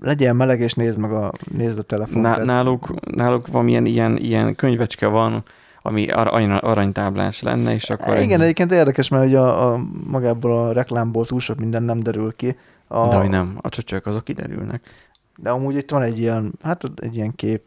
legyen 0.00 0.36
meleg, 0.36 0.60
és 0.60 0.72
nézd 0.74 0.98
meg 0.98 1.12
a, 1.12 1.32
nézd 1.56 1.78
a 1.78 1.82
telefont. 1.82 2.20
Ná, 2.22 2.30
tehát- 2.32 2.46
náluk, 2.46 2.94
náluk 3.16 3.46
valamilyen 3.46 3.86
ilyen, 3.86 4.16
ilyen 4.16 4.54
könyvecske 4.54 5.06
van, 5.06 5.42
ami 5.82 6.08
ar- 6.08 6.28
arany, 6.28 6.50
aranytáblás 6.50 7.42
lenne, 7.42 7.74
és 7.74 7.90
akkor... 7.90 8.18
Igen, 8.18 8.40
egyébként 8.40 8.72
érdekes, 8.72 9.08
mert 9.08 9.24
ugye 9.24 9.38
a, 9.38 9.72
a, 9.72 9.80
magából 10.10 10.52
a 10.58 10.72
reklámból 10.72 11.26
túl 11.26 11.40
sok 11.40 11.58
minden 11.58 11.82
nem 11.82 12.00
derül 12.00 12.32
ki. 12.32 12.56
A, 12.86 13.08
De 13.08 13.16
hogy 13.16 13.28
nem, 13.28 13.58
a 13.60 13.68
csöcsök 13.68 14.06
azok 14.06 14.24
kiderülnek. 14.24 14.82
De 15.36 15.50
amúgy 15.50 15.76
itt 15.76 15.90
van 15.90 16.02
egy 16.02 16.18
ilyen, 16.18 16.52
hát 16.62 16.90
egy 16.96 17.16
ilyen 17.16 17.34
kép, 17.34 17.62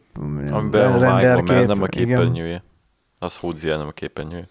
Amiben 0.50 0.92
a 0.92 0.98
vágva, 0.98 1.42
mert 1.42 1.66
nem 1.66 1.82
a 1.82 1.86
igen. 1.90 2.62
Az 3.22 3.36
húzzi 3.36 3.68
el, 3.68 3.78
nem 3.78 3.86
a 3.86 3.90
képernyője. 3.90 4.48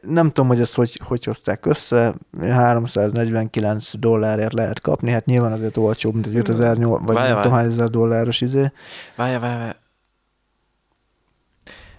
Nem 0.00 0.26
tudom, 0.26 0.48
hogy 0.48 0.60
ezt 0.60 0.74
hogy, 0.74 1.00
hogy 1.04 1.24
hozták 1.24 1.66
össze, 1.66 2.14
349 2.40 3.96
dollárért 3.96 4.52
lehet 4.52 4.80
kapni, 4.80 5.10
hát 5.10 5.24
nyilván 5.24 5.52
azért 5.52 5.76
olcsóbb, 5.76 6.14
mint 6.14 6.26
egy 6.26 6.36
5008, 6.36 7.00
vagy 7.04 7.14
Várj, 7.14 7.26
nem 7.26 7.34
várj. 7.34 7.42
tudom 7.42 7.58
hány 7.58 7.66
ezer 7.66 7.88
dolláros 7.88 8.40
izé. 8.40 8.72
Várja, 9.16 9.40
várja, 9.40 9.58
várja. 9.58 9.74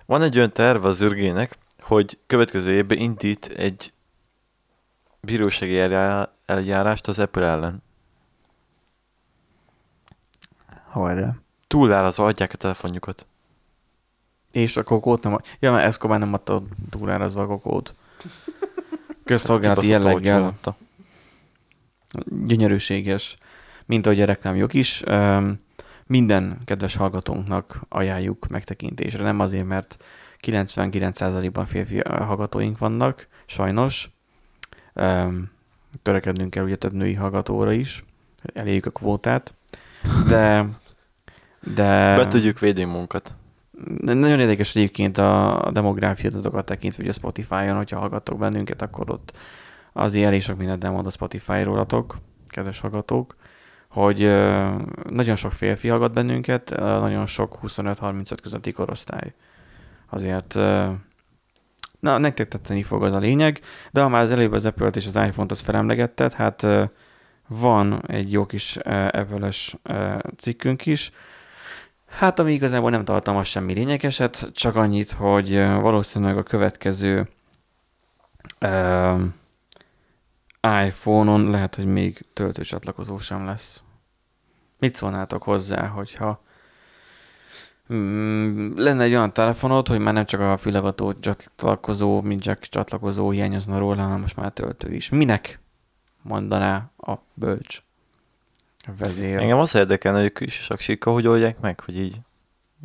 Van 0.06 0.22
egy 0.22 0.38
olyan 0.38 0.54
terve 0.54 0.88
az 0.88 1.02
ürgének, 1.02 1.58
hogy 1.80 2.20
következő 2.28 2.72
évben 2.72 2.98
indít 2.98 3.46
egy 3.46 3.94
bírósági 5.22 5.80
eljá- 5.80 6.30
eljárást 6.46 7.08
az 7.08 7.20
Apple 7.20 7.46
ellen. 7.46 7.84
Hajrá. 10.90 11.36
Túlárazva 11.68 12.26
adják 12.26 12.52
a 12.54 12.58
telefonjukat. 12.58 13.26
És 14.58 14.78
a 14.78 14.84
kokót 14.84 15.24
nem... 15.24 15.38
Ja, 15.60 15.72
mert 15.72 15.86
Escobar 15.86 16.20
nem 16.20 16.34
adta 16.34 16.64
túlárazva 16.90 17.42
a 17.42 17.48
kokót. 17.48 17.96
Közszolgálati 19.24 19.88
jelleggel. 19.88 20.44
adta. 20.44 20.76
gyönyörűséges, 22.46 23.38
mint 23.86 24.06
ahogy 24.06 24.22
a 24.22 24.26
reklámjuk 24.26 24.74
is. 24.74 25.04
Minden 26.06 26.58
kedves 26.66 26.96
hallgatónknak 26.96 27.82
ajánljuk 27.90 28.48
megtekintésre, 28.48 29.24
nem 29.24 29.40
azért, 29.40 29.66
mert 29.66 30.04
99%-ban 30.42 31.66
férfi 31.66 32.00
hallgatóink 32.00 32.78
vannak, 32.78 33.28
sajnos. 33.46 34.10
Törekednünk 36.02 36.50
kell 36.50 36.64
ugye 36.64 36.76
több 36.76 36.94
női 36.94 37.14
hallgatóra 37.14 37.72
is, 37.72 38.04
elérjük 38.54 38.86
a 38.86 38.90
kvótát, 38.90 39.54
de 40.28 40.66
de 41.76 42.16
Be 42.16 42.28
tudjuk 42.28 42.60
védni 42.60 42.84
munkat. 42.84 43.36
Nagyon 44.02 44.40
érdekes 44.40 44.76
egyébként 44.76 45.18
a 45.18 45.70
demográfia 45.74 46.30
adatokat 46.30 46.66
tekintve, 46.66 47.04
hogy 47.04 47.12
a 47.12 47.16
Spotify-on, 47.16 47.76
hogyha 47.76 48.00
hallgattok 48.00 48.38
bennünket, 48.38 48.82
akkor 48.82 49.10
ott 49.10 49.38
azért 49.94 50.26
elég 50.26 50.42
sok 50.42 50.58
mindent 50.58 50.84
elmond 50.84 51.06
a 51.06 51.10
Spotify 51.10 51.64
rólatok, 51.64 52.18
kedves 52.48 52.80
hallgatók, 52.80 53.36
hogy 53.90 54.20
nagyon 55.10 55.36
sok 55.36 55.52
férfi 55.52 55.88
hallgat 55.88 56.14
bennünket, 56.14 56.76
nagyon 56.80 57.26
sok 57.26 57.60
25-35 57.64 58.38
közötti 58.42 58.72
korosztály. 58.72 59.34
Azért 60.10 60.54
na, 62.00 62.18
nektek 62.18 62.48
tetszeni 62.48 62.84
fog 62.84 63.04
az 63.04 63.14
a 63.14 63.20
lényeg, 63.20 63.60
de 63.92 64.02
ha 64.02 64.08
már 64.08 64.24
az 64.24 64.32
előbb 64.32 64.52
az 64.52 64.66
Apple-t 64.66 64.96
és 64.96 65.06
az 65.06 65.16
iPhone-t 65.16 65.52
azt 65.52 65.62
felemlegetted, 65.62 66.34
hát 66.34 66.68
van 67.48 68.02
egy 68.08 68.32
jó 68.32 68.46
kis 68.46 68.78
Apple-es 69.12 69.76
cikkünk 70.38 70.86
is, 70.86 71.12
Hát, 72.08 72.40
ami 72.40 72.54
igazából 72.54 72.90
nem 72.90 73.06
tartalmaz 73.06 73.48
semmi 73.48 73.74
lényegeset, 73.74 74.50
csak 74.54 74.76
annyit, 74.76 75.12
hogy 75.12 75.56
valószínűleg 75.58 76.38
a 76.38 76.44
következő 76.44 77.30
ö, 78.60 79.24
iPhone-on 80.86 81.50
lehet, 81.50 81.76
hogy 81.76 81.86
még 81.86 82.26
töltőcsatlakozó 82.34 83.18
sem 83.18 83.46
lesz. 83.46 83.84
Mit 84.80 84.96
szólnátok 84.96 85.44
hozzá, 85.44 85.88
hogyha 85.88 86.42
mm, 87.94 88.72
lenne 88.76 89.04
egy 89.04 89.14
olyan 89.14 89.34
telefonod, 89.34 89.88
hogy 89.88 90.00
már 90.00 90.14
nem 90.14 90.26
csak 90.26 90.40
a 90.40 90.58
fülhallgató 90.58 91.14
csatlakozó, 91.20 92.22
mint 92.22 92.42
csak 92.42 92.60
csatlakozó 92.60 93.30
hiányozna 93.30 93.78
róla, 93.78 94.02
hanem 94.02 94.20
most 94.20 94.36
már 94.36 94.52
töltő 94.52 94.94
is. 94.94 95.10
Minek 95.10 95.60
mondaná 96.22 96.92
a 96.98 97.14
bölcs 97.34 97.87
vezér? 98.98 99.38
Engem 99.38 99.58
az 99.58 99.76
érdekelne, 99.76 100.18
hogy 100.18 100.32
a 100.36 100.40
kis 100.40 100.54
saksika 100.54 101.12
hogy 101.12 101.28
oldják 101.28 101.60
meg, 101.60 101.80
hogy 101.80 102.00
így 102.00 102.16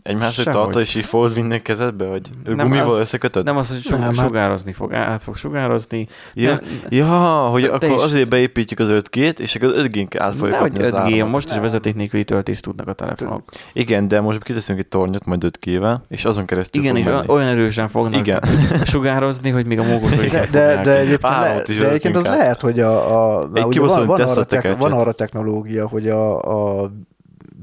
egymásra 0.03 0.53
tartja, 0.53 0.81
és 0.81 0.95
így 0.95 1.05
fold 1.05 1.35
minden 1.35 1.63
kezedbe, 1.63 2.05
vagy 2.05 2.31
Nem, 2.45 2.57
gumival 2.57 2.93
az- 2.93 2.99
összekötöd? 2.99 3.45
Nem 3.45 3.57
az, 3.57 3.69
hogy 3.69 3.81
su- 3.81 3.91
Nem, 3.99 4.01
hát- 4.01 4.15
sugározni 4.15 4.73
fog, 4.73 4.93
át 4.93 5.23
fog 5.23 5.37
sugározni. 5.37 6.07
Ja, 6.35 6.49
Nem- 6.51 6.61
ja 6.89 7.07
hogy 7.47 7.63
Te- 7.63 7.73
akkor 7.73 7.89
is- 7.89 8.03
azért 8.03 8.29
beépítjük 8.29 8.79
az 8.79 8.89
5G-t, 8.91 9.39
és 9.39 9.55
akkor 9.55 9.69
az 9.69 9.85
5G-n 9.85 10.19
át 10.19 10.35
fogja 10.35 10.57
kapni 10.59 10.83
az 10.85 10.91
5G, 10.93 10.97
áramot. 10.97 11.31
most 11.31 11.51
is 11.51 11.59
vezeték 11.59 11.95
nélküli 11.95 12.25
töltést 12.25 12.63
tudnak 12.63 12.89
a 12.89 12.93
telefonok. 12.93 13.43
Igen, 13.73 14.09
de 14.09 14.21
most 14.21 14.43
kiteszünk 14.43 14.79
egy 14.79 14.87
tornyot 14.89 15.25
majd 15.25 15.45
5G-vel, 15.45 15.97
és 16.09 16.25
azon 16.25 16.45
keresztül 16.47 16.83
Igen, 16.83 16.97
és 16.97 17.05
menni. 17.05 17.29
olyan 17.29 17.49
erősen 17.49 17.89
fognak 17.89 18.21
Igen. 18.21 18.41
sugározni, 18.85 19.51
hogy 19.51 19.67
még 19.67 19.79
a 19.79 19.83
mókusok 19.85 20.25
is 20.25 20.31
De, 20.31 20.39
meg 20.39 20.51
de, 20.51 20.81
de 20.83 20.99
egyébként, 20.99 21.23
le, 21.33 21.63
de 21.79 21.89
egyébként 21.89 22.17
az 22.17 22.25
lehet, 22.25 22.61
hogy 22.61 22.81
a, 22.81 23.35
a 23.35 23.49
van, 23.49 24.07
van, 24.07 24.93
arra, 24.93 25.05
van 25.05 25.15
technológia, 25.17 25.89
hogy 25.89 26.09
a, 26.09 26.39
a 26.83 26.91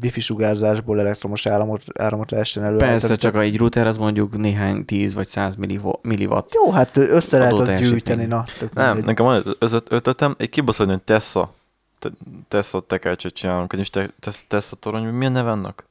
wifi 0.01 0.19
sugárzásból 0.21 0.99
elektromos 0.99 1.45
áramot, 1.45 1.83
áramot 1.99 2.31
lehessen 2.31 2.63
előállítani. 2.63 2.91
Persze, 2.99 3.15
csak 3.15 3.35
egy 3.35 3.57
router 3.57 3.87
az 3.87 3.97
mondjuk 3.97 4.37
néhány 4.37 4.85
10 4.85 5.13
vagy 5.13 5.27
100 5.27 5.55
millivo- 5.55 5.99
milliwatt. 6.03 6.53
Jó, 6.53 6.71
hát 6.71 6.97
össze 6.97 7.37
lehet 7.37 7.51
azt 7.53 7.61
Adóteljesítmény. 7.61 7.99
gyűjteni, 8.17 8.25
na. 8.25 8.43
Nem, 8.73 8.85
mindegy. 8.85 9.05
nekem 9.05 9.25
van 9.25 9.55
az 9.59 9.73
öt- 9.73 9.91
ötletem, 9.91 10.35
egy 10.37 10.49
kibaszott 10.49 10.87
olyan 10.87 11.01
Tesla, 11.05 11.53
te- 11.99 12.09
Tesla 12.47 12.79
tekercset 12.79 13.33
csinálunk, 13.33 13.73
és 13.77 13.89
te, 13.89 14.09
Tesla, 14.47 14.77
torony, 14.79 15.03
milyen 15.03 15.31
neve 15.31 15.51
annak? 15.51 15.83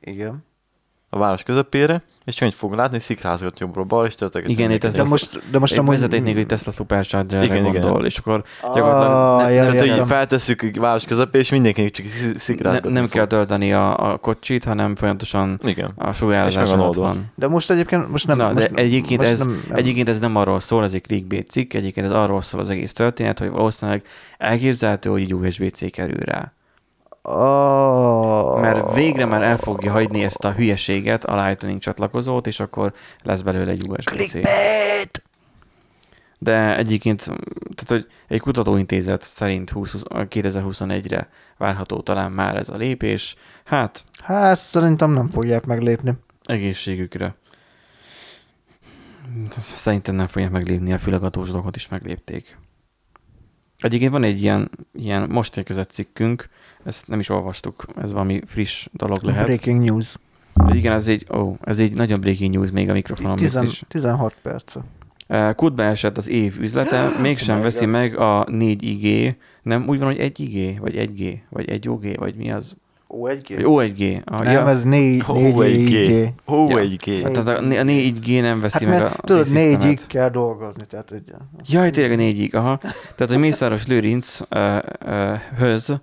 Igen. 0.00 0.44
A 1.14 1.18
város 1.18 1.42
közepére, 1.42 2.02
és 2.24 2.34
csak 2.34 2.52
fog 2.52 2.72
látni, 2.72 2.98
szikrázgat 2.98 3.58
jobbra, 3.58 3.82
bal, 3.84 4.06
és 4.06 4.14
tölteget. 4.14 4.48
Igen, 4.48 4.70
itt 4.70 4.84
ez 4.84 4.94
De 4.94 5.04
most, 5.04 5.40
de 5.50 5.58
most 5.58 5.72
Egy 5.72 5.78
amúgy... 5.78 5.90
vezeték 5.94 6.22
nélküli 6.22 6.46
Tesla 6.46 6.72
Supercharger-re 6.72 7.44
Igen, 7.44 7.66
igen. 7.66 7.80
gondol, 7.80 8.06
és 8.06 8.18
akkor 8.18 8.44
Ah, 8.62 8.74
gyakorlatilag 8.74 9.70
Tehát, 9.72 9.98
hogy 9.98 10.06
feltesszük 10.08 10.70
a 10.76 10.80
város 10.80 11.04
közepére, 11.04 11.38
és 11.38 11.50
mindenkinek 11.50 11.90
csak 11.90 12.06
szi- 12.06 12.26
ne, 12.32 12.38
szikrázgatni 12.38 12.92
nem 12.92 13.02
fog. 13.02 13.12
kell 13.12 13.26
tölteni 13.26 13.72
a, 13.72 14.10
a 14.12 14.16
kocsit, 14.16 14.64
hanem 14.64 14.94
folyamatosan 14.96 15.60
Igen. 15.64 15.90
a 15.96 16.12
sugárzás 16.12 16.70
meg 16.74 16.92
van. 16.94 17.32
De 17.34 17.48
most 17.48 17.70
egyébként 17.70 18.10
most 18.10 18.26
nem... 18.26 18.36
Na, 18.36 18.52
de 18.52 18.68
egyébként, 18.74 19.20
most 19.20 19.32
ez, 19.32 19.38
nem, 19.38 19.62
nem, 19.68 19.76
egyébként 19.78 20.08
ez 20.08 20.18
nem 20.18 20.36
arról 20.36 20.60
szól, 20.60 20.84
ez 20.84 20.94
egy 20.94 21.02
clickbait 21.02 21.48
cikk, 21.50 21.72
egyébként 21.72 22.06
ez 22.06 22.12
arról 22.12 22.42
szól 22.42 22.60
az 22.60 22.70
egész 22.70 22.92
történet, 22.92 23.38
hogy 23.38 23.50
valószínűleg 23.50 24.02
elképzelhető, 24.38 25.10
hogy 25.10 25.22
egy 25.22 25.34
USB-C 25.34 25.90
kerül 25.90 26.20
rá. 26.24 26.52
Oh. 27.22 28.60
Mert 28.60 28.94
végre 28.94 29.24
már 29.24 29.42
el 29.42 29.56
fogja 29.56 29.92
hagyni 29.92 30.22
ezt 30.22 30.44
a 30.44 30.52
hülyeséget, 30.52 31.24
a 31.24 31.44
Lightning 31.44 31.80
csatlakozót, 31.80 32.46
és 32.46 32.60
akkor 32.60 32.92
lesz 33.22 33.40
belőle 33.40 33.70
egy 33.70 33.82
USB-C. 33.88 34.04
Clickbait! 34.04 35.22
De 36.38 36.76
egyébként, 36.76 37.24
tehát 37.74 37.86
hogy 37.86 38.06
egy 38.28 38.40
kutatóintézet 38.40 39.22
szerint 39.22 39.70
20, 39.70 39.94
2021-re 40.08 41.28
várható 41.58 42.00
talán 42.00 42.32
már 42.32 42.56
ez 42.56 42.68
a 42.68 42.76
lépés, 42.76 43.36
hát 43.64 44.04
Hát 44.22 44.56
szerintem 44.56 45.10
nem 45.10 45.28
fogják 45.28 45.64
meglépni. 45.64 46.12
egészségükre. 46.44 47.34
Szerintem 49.58 50.14
nem 50.14 50.26
fogják 50.26 50.50
meglépni, 50.50 50.92
a 50.92 50.98
fülhallgatós 50.98 51.50
dolgot 51.50 51.76
is 51.76 51.88
meglépték. 51.88 52.58
Egyébként 53.78 54.12
van 54.12 54.24
egy 54.24 54.42
ilyen, 54.42 54.70
ilyen 54.94 55.28
most 55.30 55.56
érkezett 55.56 55.90
cikkünk, 55.90 56.48
ezt 56.84 57.08
nem 57.08 57.18
is 57.18 57.28
olvastuk, 57.28 57.84
ez 58.02 58.12
valami 58.12 58.40
friss 58.46 58.88
dolog 58.92 59.22
lehet. 59.22 59.44
Breaking 59.44 59.84
news. 59.84 60.14
Igen, 60.72 60.92
ez 60.92 61.06
egy, 61.08 61.26
ó, 61.34 61.56
ez 61.64 61.78
egy 61.78 61.94
nagyon 61.94 62.20
breaking 62.20 62.54
news 62.54 62.70
még 62.70 62.90
a 62.90 62.92
mikrofonon 62.92 63.36
Tizen, 63.36 63.64
is. 63.64 63.82
16 63.88 64.34
perc. 64.42 64.76
Kútba 65.56 65.82
esett 65.82 66.16
az 66.16 66.28
év 66.28 66.60
üzlete, 66.60 67.08
mégsem 67.22 67.56
my 67.56 67.62
veszi 67.62 67.84
God. 67.84 67.94
meg 67.94 68.18
a 68.18 68.44
4IG, 68.44 69.34
nem 69.62 69.84
úgy 69.88 69.98
van, 69.98 70.06
hogy 70.06 70.32
1IG, 70.38 70.76
vagy 70.80 70.94
1G, 70.96 71.34
vagy 71.48 71.68
1 71.68 71.88
OG, 71.88 72.18
vagy 72.18 72.34
mi 72.34 72.52
az? 72.52 72.76
Ó, 73.14 73.26
egy 73.26 73.62
Vagy 73.62 73.90
O1G. 73.92 74.24
Ah, 74.24 74.44
Nem, 74.44 74.66
ez 74.66 74.84
4 74.84 75.24
Ó, 75.28 75.34
4 75.34 75.60
egy 75.60 75.84
G. 75.84 76.12
G. 76.46 76.50
Ó, 76.52 76.68
Ja. 76.68 76.78
egy 76.78 76.96
G. 76.96 77.22
Hát, 77.22 77.32
tehát 77.32 77.48
a, 77.48 77.62
a 77.64 77.84
4G 77.84 78.40
nem 78.40 78.60
veszi 78.60 78.84
Hát 78.84 78.92
meg 78.92 79.00
mert 79.02 79.18
a 79.18 79.22
tudod, 79.22 79.42
T-Systemet. 79.44 79.78
négyig 79.80 80.06
kell 80.06 80.28
dolgozni, 80.28 80.84
tehát 80.86 81.10
egy... 81.10 81.32
Jaj, 81.64 81.90
tényleg 81.90 82.12
a 82.12 82.16
4 82.16 82.54
aha. 82.54 82.78
Tehát, 83.14 83.26
hogy 83.32 83.38
Mészáros 83.38 83.86
Lőrinc 83.86 84.40
uh, 84.50 84.78
uh, 85.06 85.38
höz, 85.58 85.94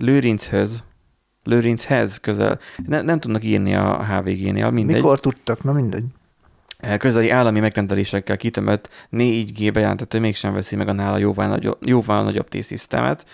Lőrinchöz, 0.00 0.84
Lőrinchhez 1.44 2.18
közel, 2.18 2.58
ne, 2.86 3.02
nem 3.02 3.20
tudnak 3.20 3.44
írni 3.44 3.74
a 3.74 4.04
HVG-nél, 4.04 4.70
mindegy. 4.70 4.96
Mikor 4.96 5.20
tudtak? 5.20 5.62
Na 5.62 5.72
mindegy. 5.72 6.04
Eh, 6.78 6.96
közeli 6.96 7.30
állami 7.30 7.60
megrendelésekkel 7.60 8.36
kitömött 8.36 8.88
4G 9.12 9.70
bejelentett, 9.72 10.12
hogy 10.12 10.20
mégsem 10.20 10.52
veszi 10.52 10.76
meg 10.76 10.88
a 10.88 10.92
nála 10.92 11.18
jóval 11.18 11.46
nagyobb, 11.46 11.78
jóval 11.86 12.22
nagyobb 12.22 12.48
T-Systemet, 12.48 13.26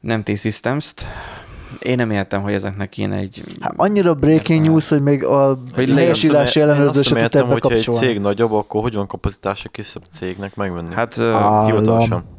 nem 0.00 0.22
T-Systems-t. 0.22 1.06
Én 1.78 1.96
nem 1.96 2.10
értem, 2.10 2.42
hogy 2.42 2.52
ezeknek 2.52 2.88
kéne 2.88 3.16
egy... 3.16 3.42
Hát 3.60 3.72
annyira 3.76 4.14
breaking 4.14 4.66
news, 4.66 4.88
hogy 4.88 5.02
még 5.02 5.24
a 5.24 5.58
Hogy 5.74 5.94
nem 5.94 6.92
tud 6.92 7.16
értem, 7.16 7.46
hogyha 7.46 7.70
egy 7.70 7.88
cég 7.92 8.18
nagyobb, 8.18 8.52
akkor 8.52 8.82
hogy 8.82 8.94
van 8.94 9.06
kapacitása 9.06 9.68
kisebb 9.68 10.02
cégnek 10.10 10.56
megvenni? 10.56 10.94
Hát 10.94 11.16
uh, 11.16 11.64
hivatalosan. 11.64 12.37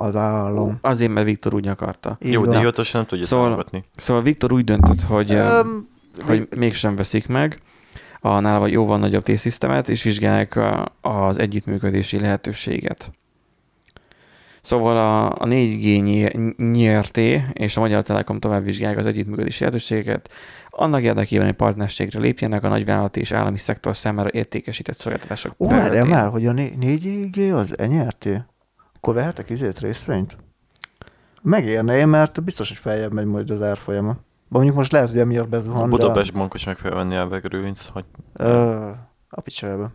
Az 0.00 0.16
állam. 0.16 0.78
azért, 0.80 1.12
mert 1.12 1.26
Viktor 1.26 1.54
úgy 1.54 1.68
akarta. 1.68 2.18
Így 2.22 2.32
Jó, 2.32 2.40
van. 2.44 2.50
de 2.50 2.72
nem 2.92 3.06
tudja 3.06 3.24
Szóval- 3.26 3.44
támogatni. 3.46 3.84
Szóval 3.96 4.22
Viktor 4.22 4.52
úgy 4.52 4.64
döntött, 4.64 5.02
hogy, 5.02 5.32
Öm, 5.32 5.88
hogy 6.22 6.48
mégsem 6.56 6.96
veszik 6.96 7.26
meg 7.26 7.58
a 8.20 8.40
nála 8.40 8.58
vagy 8.58 8.72
jóval 8.72 8.98
nagyobb 8.98 9.22
T-Systemet, 9.22 9.88
és 9.88 10.02
vizsgálják 10.02 10.58
az 11.00 11.38
együttműködési 11.38 12.18
lehetőséget. 12.20 13.12
Szóval 14.62 14.96
a, 14.96 15.26
a 15.26 15.46
4G 15.46 16.02
nyi- 16.02 16.54
nyerté, 16.56 17.44
és 17.52 17.76
a 17.76 17.80
Magyar 17.80 18.02
Telekom 18.02 18.38
tovább 18.38 18.64
vizsgálják 18.64 18.98
az 18.98 19.06
együttműködési 19.06 19.60
lehetőséget, 19.60 20.30
annak 20.70 21.02
érdekében, 21.02 21.46
hogy 21.46 21.54
partnerségre 21.54 22.20
lépjenek 22.20 22.64
a 22.64 22.68
nagyvállalati 22.68 23.20
és 23.20 23.32
állami 23.32 23.58
szektor 23.58 23.96
számára 23.96 24.28
értékesített 24.32 24.96
szolgáltatások 24.96 25.54
Ó, 25.58 25.68
már, 25.68 26.28
hogy 26.28 26.46
a 26.46 26.52
4G 26.52 27.54
az 27.54 27.78
enyerté? 27.78 28.36
Akkor 28.98 29.14
vehetek 29.14 29.50
izét 29.50 29.78
részvényt? 29.78 30.36
Megérne 31.42 31.96
én, 31.96 32.08
mert 32.08 32.44
biztos, 32.44 32.68
hogy 32.68 32.76
feljebb 32.78 33.12
megy 33.12 33.26
majd 33.26 33.50
az 33.50 33.62
árfolyama. 33.62 34.16
Mondjuk 34.48 34.76
most 34.76 34.92
lehet, 34.92 35.08
hogy 35.08 35.18
emiatt 35.18 35.44
A 35.44 35.48
bezuhan, 35.48 35.90
Budapest 35.90 36.32
bankos 36.32 36.64
meg 36.64 36.78
fel 36.78 36.94
venni 36.94 37.16
a 37.16 37.26
Grővinc, 37.26 37.86
hogy 37.86 38.04
de... 38.34 38.44
Ö, 38.44 38.90
a 39.28 39.40
picsába. 39.40 39.90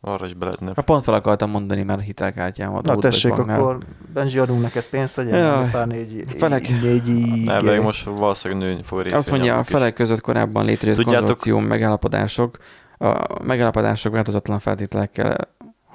arra 0.00 0.26
is 0.26 0.34
be 0.34 0.44
lehetne. 0.44 0.72
Ha 0.74 0.82
pont 0.82 1.04
fel 1.04 1.14
akartam 1.14 1.50
mondani, 1.50 1.82
mert 1.82 1.98
a 1.98 2.02
hitelkártyámat. 2.02 2.84
Na 2.84 2.96
tessék, 2.96 3.32
akkor 3.32 3.78
Benji, 4.14 4.38
adunk 4.38 4.62
neked 4.62 4.84
pénzt, 4.84 5.16
vagy 5.16 5.28
Jaj, 5.28 5.70
pár 5.70 5.86
négy, 5.86 6.24
felek. 6.38 6.68
négy, 6.82 7.44
Ne, 7.44 7.60
meg 7.60 7.82
most 7.82 8.04
valószínűleg 8.04 8.62
nőni 8.68 8.82
fog 8.82 8.98
részvény. 9.00 9.18
Azt 9.18 9.30
mondja, 9.30 9.58
a 9.58 9.64
felek 9.64 9.94
között 9.94 10.20
korábban 10.20 10.64
létrejött 10.64 10.96
Tudjátok- 10.98 11.26
konzorcium 11.26 11.64
megállapodások, 11.64 12.58
a 12.98 13.42
megállapodások 13.42 14.12
változatlan 14.12 14.58
feltételekkel 14.58 15.36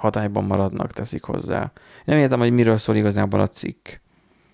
hatályban 0.00 0.44
maradnak, 0.44 0.92
teszik 0.92 1.22
hozzá. 1.22 1.72
Nem 2.04 2.16
értem, 2.16 2.38
hogy 2.38 2.52
miről 2.52 2.78
szól 2.78 2.96
igazából 2.96 3.40
a 3.40 3.48
cikk. 3.48 3.88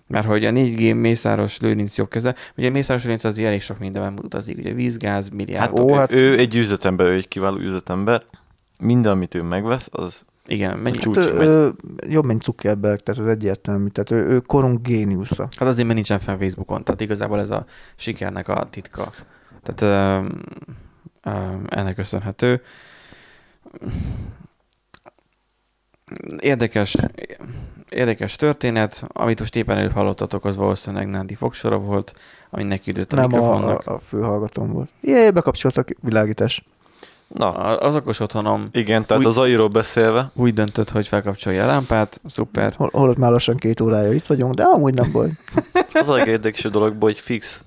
Mert 0.07 0.25
hogy 0.25 0.45
a 0.45 0.51
4G 0.51 0.99
Mészáros 0.99 1.59
Lőrinc 1.59 1.97
jobb 1.97 2.09
keze, 2.09 2.35
ugye 2.57 2.69
Mészáros 2.69 3.03
Lőrinc 3.03 3.23
az 3.23 3.39
elég 3.39 3.61
sok 3.61 3.79
mindenben 3.79 4.25
utazik, 4.25 4.57
ugye 4.57 4.73
vízgáz, 4.73 5.29
milliárdok. 5.29 5.79
ó, 5.79 5.91
Ó, 5.91 5.93
hát- 5.93 6.11
ő 6.11 6.37
egy 6.37 6.55
üzletember, 6.55 7.05
ő 7.05 7.13
egy 7.13 7.27
kiváló 7.27 7.57
üzletember. 7.57 8.23
Minden, 8.81 9.11
amit 9.11 9.35
ő 9.35 9.41
megvesz, 9.41 9.89
az 9.91 10.25
Igen, 10.45 10.77
mennyi, 10.77 10.97
csúcs. 10.97 11.17
Hát, 11.17 11.25
ö, 11.27 11.69
jobb, 12.07 12.25
mint 12.25 12.43
Zuckerberg, 12.43 12.99
tehát 12.99 13.21
az 13.21 13.27
egyértelmű. 13.27 13.87
Tehát 13.87 14.11
ő, 14.11 14.29
ő 14.33 14.39
korunk 14.39 14.81
géniusza. 14.87 15.47
Hát 15.57 15.67
azért, 15.67 15.83
mert 15.83 15.95
nincsen 15.95 16.19
fenn 16.19 16.37
Facebookon, 16.37 16.83
tehát 16.83 17.01
igazából 17.01 17.39
ez 17.39 17.49
a 17.49 17.65
sikernek 17.95 18.47
a 18.47 18.67
titka. 18.69 19.11
Tehát 19.63 20.19
um, 20.21 20.41
um, 21.33 21.63
ennek 21.69 21.95
köszönhető. 21.95 22.61
Érdekes, 26.39 26.95
érdekes 27.89 28.35
történet, 28.35 29.05
amit 29.07 29.39
most 29.39 29.55
éppen 29.55 29.77
előbb 29.77 29.91
hallottatok, 29.91 30.45
az 30.45 30.55
valószínűleg 30.55 31.07
Nándi 31.07 31.35
Fogsora 31.35 31.77
volt, 31.77 32.13
ami 32.49 32.63
neki 32.63 32.89
időtt 32.89 33.13
a 33.13 33.15
Nem 33.15 33.25
a, 33.25 33.27
mikrofonnak. 33.27 33.85
a, 33.87 33.93
a 33.93 33.99
főhallgatóm 34.07 34.71
volt. 34.71 34.89
Jé, 35.01 35.31
bekapcsoltak 35.31 35.89
világítás. 36.01 36.63
Na, 37.27 37.51
A, 37.51 37.79
az 37.87 37.95
okos 37.95 38.19
otthonom 38.19 38.63
igen, 38.71 39.05
tehát 39.05 39.23
Úgy- 39.23 39.29
az 39.29 39.37
AI-ról 39.37 39.67
beszélve, 39.67 40.31
úgy 40.33 40.53
döntött, 40.53 40.89
hogy 40.89 41.07
felkapcsolja 41.07 41.63
a 41.63 41.67
lámpát, 41.67 42.21
szuper. 42.25 42.73
Hol, 42.77 42.89
holott 42.93 43.17
már 43.17 43.31
lassan 43.31 43.57
két 43.57 43.81
órája 43.81 44.11
itt 44.13 44.25
vagyunk, 44.25 44.53
de 44.53 44.63
amúgy 44.63 44.93
nem 44.93 45.11
baj. 45.11 45.29
az 45.93 46.09
a 46.09 46.15
legérdekesebb 46.15 46.71
dolog, 46.71 46.95
hogy 46.99 47.19
fix 47.19 47.65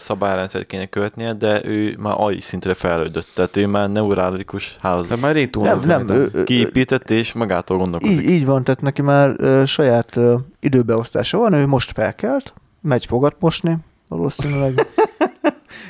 szabályrendszert 0.00 0.66
kéne 0.66 0.86
követnie, 0.86 1.32
de 1.32 1.64
ő 1.64 1.96
már 1.98 2.14
AI 2.16 2.40
szintre 2.40 2.74
fejlődött, 2.74 3.26
tehát 3.34 3.56
ő 3.56 3.66
már 3.66 3.90
neurálikus 3.90 4.76
hálózat 4.80 5.20
már 5.20 5.34
rég 5.34 5.50
túl 5.50 5.64
nem, 5.64 5.80
nem, 5.80 6.06
rajta. 6.06 6.14
ő, 6.14 6.30
ő, 6.32 6.44
kiépített, 6.44 7.10
és 7.10 7.32
magától 7.32 7.76
gondolkozik. 7.78 8.16
így, 8.20 8.28
így 8.30 8.44
van, 8.46 8.64
tehát 8.64 8.80
neki 8.80 9.02
már 9.02 9.34
ö, 9.38 9.62
saját 9.66 10.16
ö, 10.16 10.34
időbeosztása 10.60 11.38
van, 11.38 11.52
ő 11.52 11.66
most 11.66 11.92
felkelt, 11.92 12.52
megy 12.82 13.06
fogat 13.06 13.36
mosni, 13.38 13.76
valószínűleg. 14.08 14.72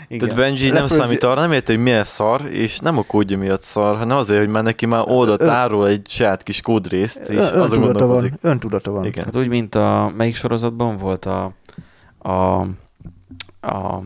Igen. 0.09 0.29
Tehát 0.29 0.45
Benji 0.45 0.67
nem 0.67 0.75
Lefőzi- 0.83 1.01
számít 1.01 1.25
arra, 1.25 1.41
nem 1.41 1.53
érte, 1.53 1.73
hogy 1.73 1.83
milyen 1.83 2.05
szar, 2.05 2.41
és 2.51 2.79
nem 2.79 2.99
a 2.99 3.03
kódja 3.03 3.39
miatt 3.39 3.63
szar, 3.63 3.97
hanem 3.97 4.17
azért, 4.17 4.41
hogy 4.41 4.49
már 4.49 4.63
neki 4.63 4.87
már 4.87 5.03
oldalt 5.07 5.43
Ö- 5.43 5.49
árul 5.49 5.87
egy 5.87 6.07
saját 6.09 6.43
kis 6.43 6.61
kódrészt, 6.61 7.19
és 7.29 7.37
Ö- 7.39 7.55
azon 7.55 7.81
gondolkozik. 7.81 8.31
van, 8.41 8.53
öntudata 8.53 8.91
van. 8.91 9.05
Igen. 9.05 9.25
Hát 9.25 9.37
úgy, 9.37 9.49
mint 9.49 9.75
a, 9.75 10.13
melyik 10.17 10.35
sorozatban 10.35 10.97
volt 10.97 11.25
a, 11.25 11.53
a, 12.19 12.67
a 13.61 14.01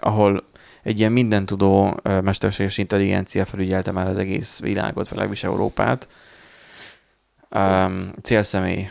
ahol 0.00 0.44
egy 0.82 0.98
ilyen 0.98 1.12
mindentudó 1.12 2.00
mesterséges 2.02 2.78
intelligencia 2.78 3.44
felügyelte 3.44 3.90
már 3.90 4.06
az 4.06 4.18
egész 4.18 4.60
világot, 4.60 4.94
vagy 4.94 5.08
legalábbis 5.10 5.44
Európát. 5.44 6.08
Um, 7.50 8.10
célszemély, 8.22 8.90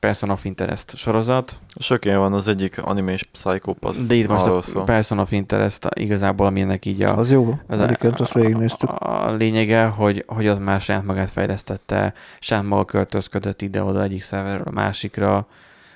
Person 0.00 0.30
of 0.30 0.44
Interest 0.44 0.96
sorozat, 0.96 1.60
ilyen 2.00 2.18
van, 2.18 2.32
az 2.32 2.48
egyik 2.48 2.82
anime 2.82 3.12
és 3.12 3.22
Psychopass. 3.24 3.96
de 4.06 4.14
itt 4.14 4.28
most 4.28 4.46
a. 4.46 4.82
Person 4.82 5.18
of 5.18 5.32
Interest 5.32 5.86
igazából, 5.94 6.46
aminek 6.46 6.86
így 6.86 7.02
a, 7.02 7.14
Az 7.14 7.32
jó, 7.32 7.60
az 7.66 7.80
egyébként 7.80 8.20
azt 8.20 8.32
végignéztük. 8.32 8.88
a, 8.90 9.28
a 9.28 9.34
lényege, 9.34 9.84
hogy, 9.84 10.24
hogy 10.26 10.48
ott 10.48 10.64
már 10.64 10.80
saját 10.80 11.04
magát 11.04 11.30
fejlesztette, 11.30 12.14
saját 12.38 12.64
maga 12.64 12.84
költözködött 12.84 13.62
ide-oda 13.62 14.02
egyik 14.02 14.22
szerverről 14.22 14.66
a 14.66 14.70
másikra, 14.70 15.46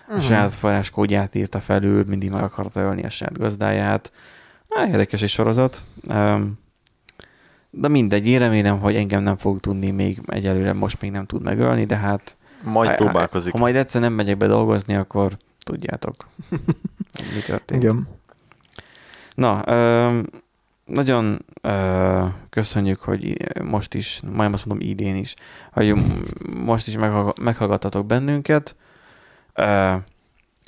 a 0.08 0.12
Mhm. 0.12 0.20
saját 0.20 0.52
forráskódját 0.54 1.34
írta 1.34 1.60
felül, 1.60 2.04
mindig 2.06 2.30
meg 2.30 2.42
akarta 2.42 2.80
ölni 2.80 3.02
a 3.04 3.10
saját 3.10 3.38
gazdáját. 3.38 4.12
Á, 4.68 4.86
érdekes 4.86 5.22
egy 5.22 5.28
sorozat. 5.28 5.84
Um, 6.10 6.58
de 7.70 7.88
mindegy, 7.88 8.26
én 8.26 8.38
remélem, 8.38 8.78
hogy 8.80 8.94
engem 8.96 9.22
nem 9.22 9.36
fog 9.36 9.60
tudni 9.60 9.90
még 9.90 10.20
egyelőre, 10.26 10.72
most 10.72 11.00
még 11.00 11.10
nem 11.10 11.26
tud 11.26 11.42
megölni, 11.42 11.84
de 11.84 11.96
hát 11.96 12.36
Majd 12.62 12.88
ha- 12.90 12.94
próbálkozik. 12.96 13.52
ha 13.52 13.58
majd 13.58 13.76
egyszer 13.76 14.00
nem 14.00 14.12
megyek 14.12 14.36
be 14.36 14.46
dolgozni, 14.46 14.94
akkor 14.94 15.36
tudjátok, 15.58 16.14
mi 17.34 17.40
történt. 17.46 17.82
Igen. 17.82 18.08
Na, 19.34 19.62
ö, 19.66 20.20
nagyon 20.84 21.44
ö, 21.60 22.24
köszönjük, 22.50 23.00
hogy 23.00 23.36
most 23.64 23.94
is, 23.94 24.20
majd 24.32 24.52
azt 24.52 24.66
mondom 24.66 24.88
idén 24.88 25.16
is, 25.16 25.34
hogy 25.72 25.94
most 26.64 26.86
is 26.86 26.96
meghallg- 26.96 27.40
meghallgattatok 27.40 28.06
bennünket. 28.06 28.76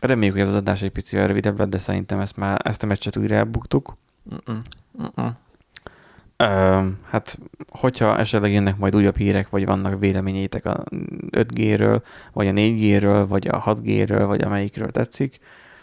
Reméljük, 0.03 0.33
hogy 0.33 0.41
ez 0.41 0.49
az 0.49 0.55
adás 0.55 0.83
egy 0.83 0.91
picivel 0.91 1.27
rövidebb 1.27 1.59
lett, 1.59 1.69
de 1.69 1.79
szerintem 1.79 2.21
ezt 2.21 2.37
már, 2.37 2.61
ezt 2.65 2.83
a 2.83 2.87
meccset 2.87 3.17
újra 3.17 3.35
elbuktuk. 3.35 3.97
Mm-mm. 4.35 4.63
Hát, 7.03 7.39
hogyha 7.69 8.19
esetleg 8.19 8.53
jönnek 8.53 8.77
majd 8.77 8.97
újabb 8.97 9.17
hírek, 9.17 9.49
vagy 9.49 9.67
vannak 9.67 9.99
véleményeitek 9.99 10.65
a 10.65 10.85
5G-ről, 11.31 12.03
vagy 12.33 12.49
a 12.49 12.53
4G-ről, 12.53 13.25
vagy 13.29 13.49
a 13.49 13.63
6G-ről, 13.63 14.25
vagy 14.27 14.43
amelyikről 14.43 14.91
tetszik, 14.91 15.41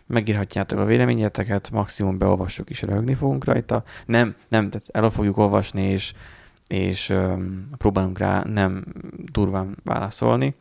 megírhatjátok 0.08 0.80
a 0.80 0.86
véleményeteket, 0.86 1.72
maximum 1.72 2.18
beolvassuk 2.18 2.70
is, 2.70 2.82
röhögni 2.82 3.14
fogunk 3.14 3.46
rajta. 3.46 3.84
Nem, 4.06 4.36
nem, 4.50 4.70
tehát 4.70 4.88
el 4.92 5.10
fogjuk 5.10 5.38
olvasni, 5.38 5.82
és, 5.82 6.14
és 6.68 7.10
öm, 7.10 7.70
próbálunk 7.78 8.18
rá 8.18 8.44
nem 8.44 8.84
durván 9.32 9.78
válaszolni. 9.84 10.56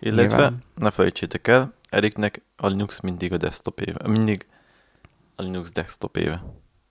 Illetve 0.00 0.36
Nyilván. 0.36 0.62
ne 0.74 0.90
felejtsétek 0.90 1.48
el, 1.48 1.72
Eriknek 1.92 2.42
a 2.56 2.66
Linux 2.66 3.00
mindig 3.00 3.32
a 3.32 3.36
desktop 3.36 3.80
éve. 3.80 4.08
Mindig 4.08 4.46
a 5.36 5.42
Linux 5.42 5.72
desktop 5.72 6.16
éve. 6.16 6.42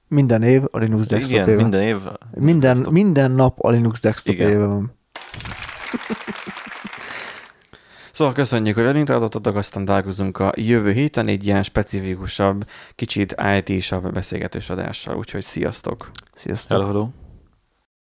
Minden 0.07 0.43
év 0.43 0.63
a 0.71 0.77
Linux 0.77 1.07
desktop 1.07 1.31
Igen, 1.31 1.49
éve. 1.49 1.61
minden 1.61 1.81
év. 1.81 1.97
minden, 2.33 2.73
desktop. 2.73 2.93
minden 2.93 3.31
nap 3.31 3.59
a 3.59 3.69
Linux 3.69 4.01
desktop 4.01 4.33
Igen. 4.33 4.49
éve 4.49 4.65
van. 4.65 4.91
Szóval 8.13 8.33
köszönjük, 8.33 8.75
hogy 8.75 8.83
velünk 8.83 9.07
tartottatok, 9.07 9.55
aztán 9.55 9.85
találkozunk 9.85 10.39
a 10.39 10.51
jövő 10.55 10.91
héten 10.91 11.27
egy 11.27 11.45
ilyen 11.45 11.63
specifikusabb, 11.63 12.67
kicsit 12.95 13.35
IT-sabb 13.57 14.13
beszélgetős 14.13 14.69
adással, 14.69 15.17
úgyhogy 15.17 15.43
sziasztok! 15.43 16.11
Sziasztok! 16.33 16.79
Hello, 16.79 16.91
hello. 16.93 17.20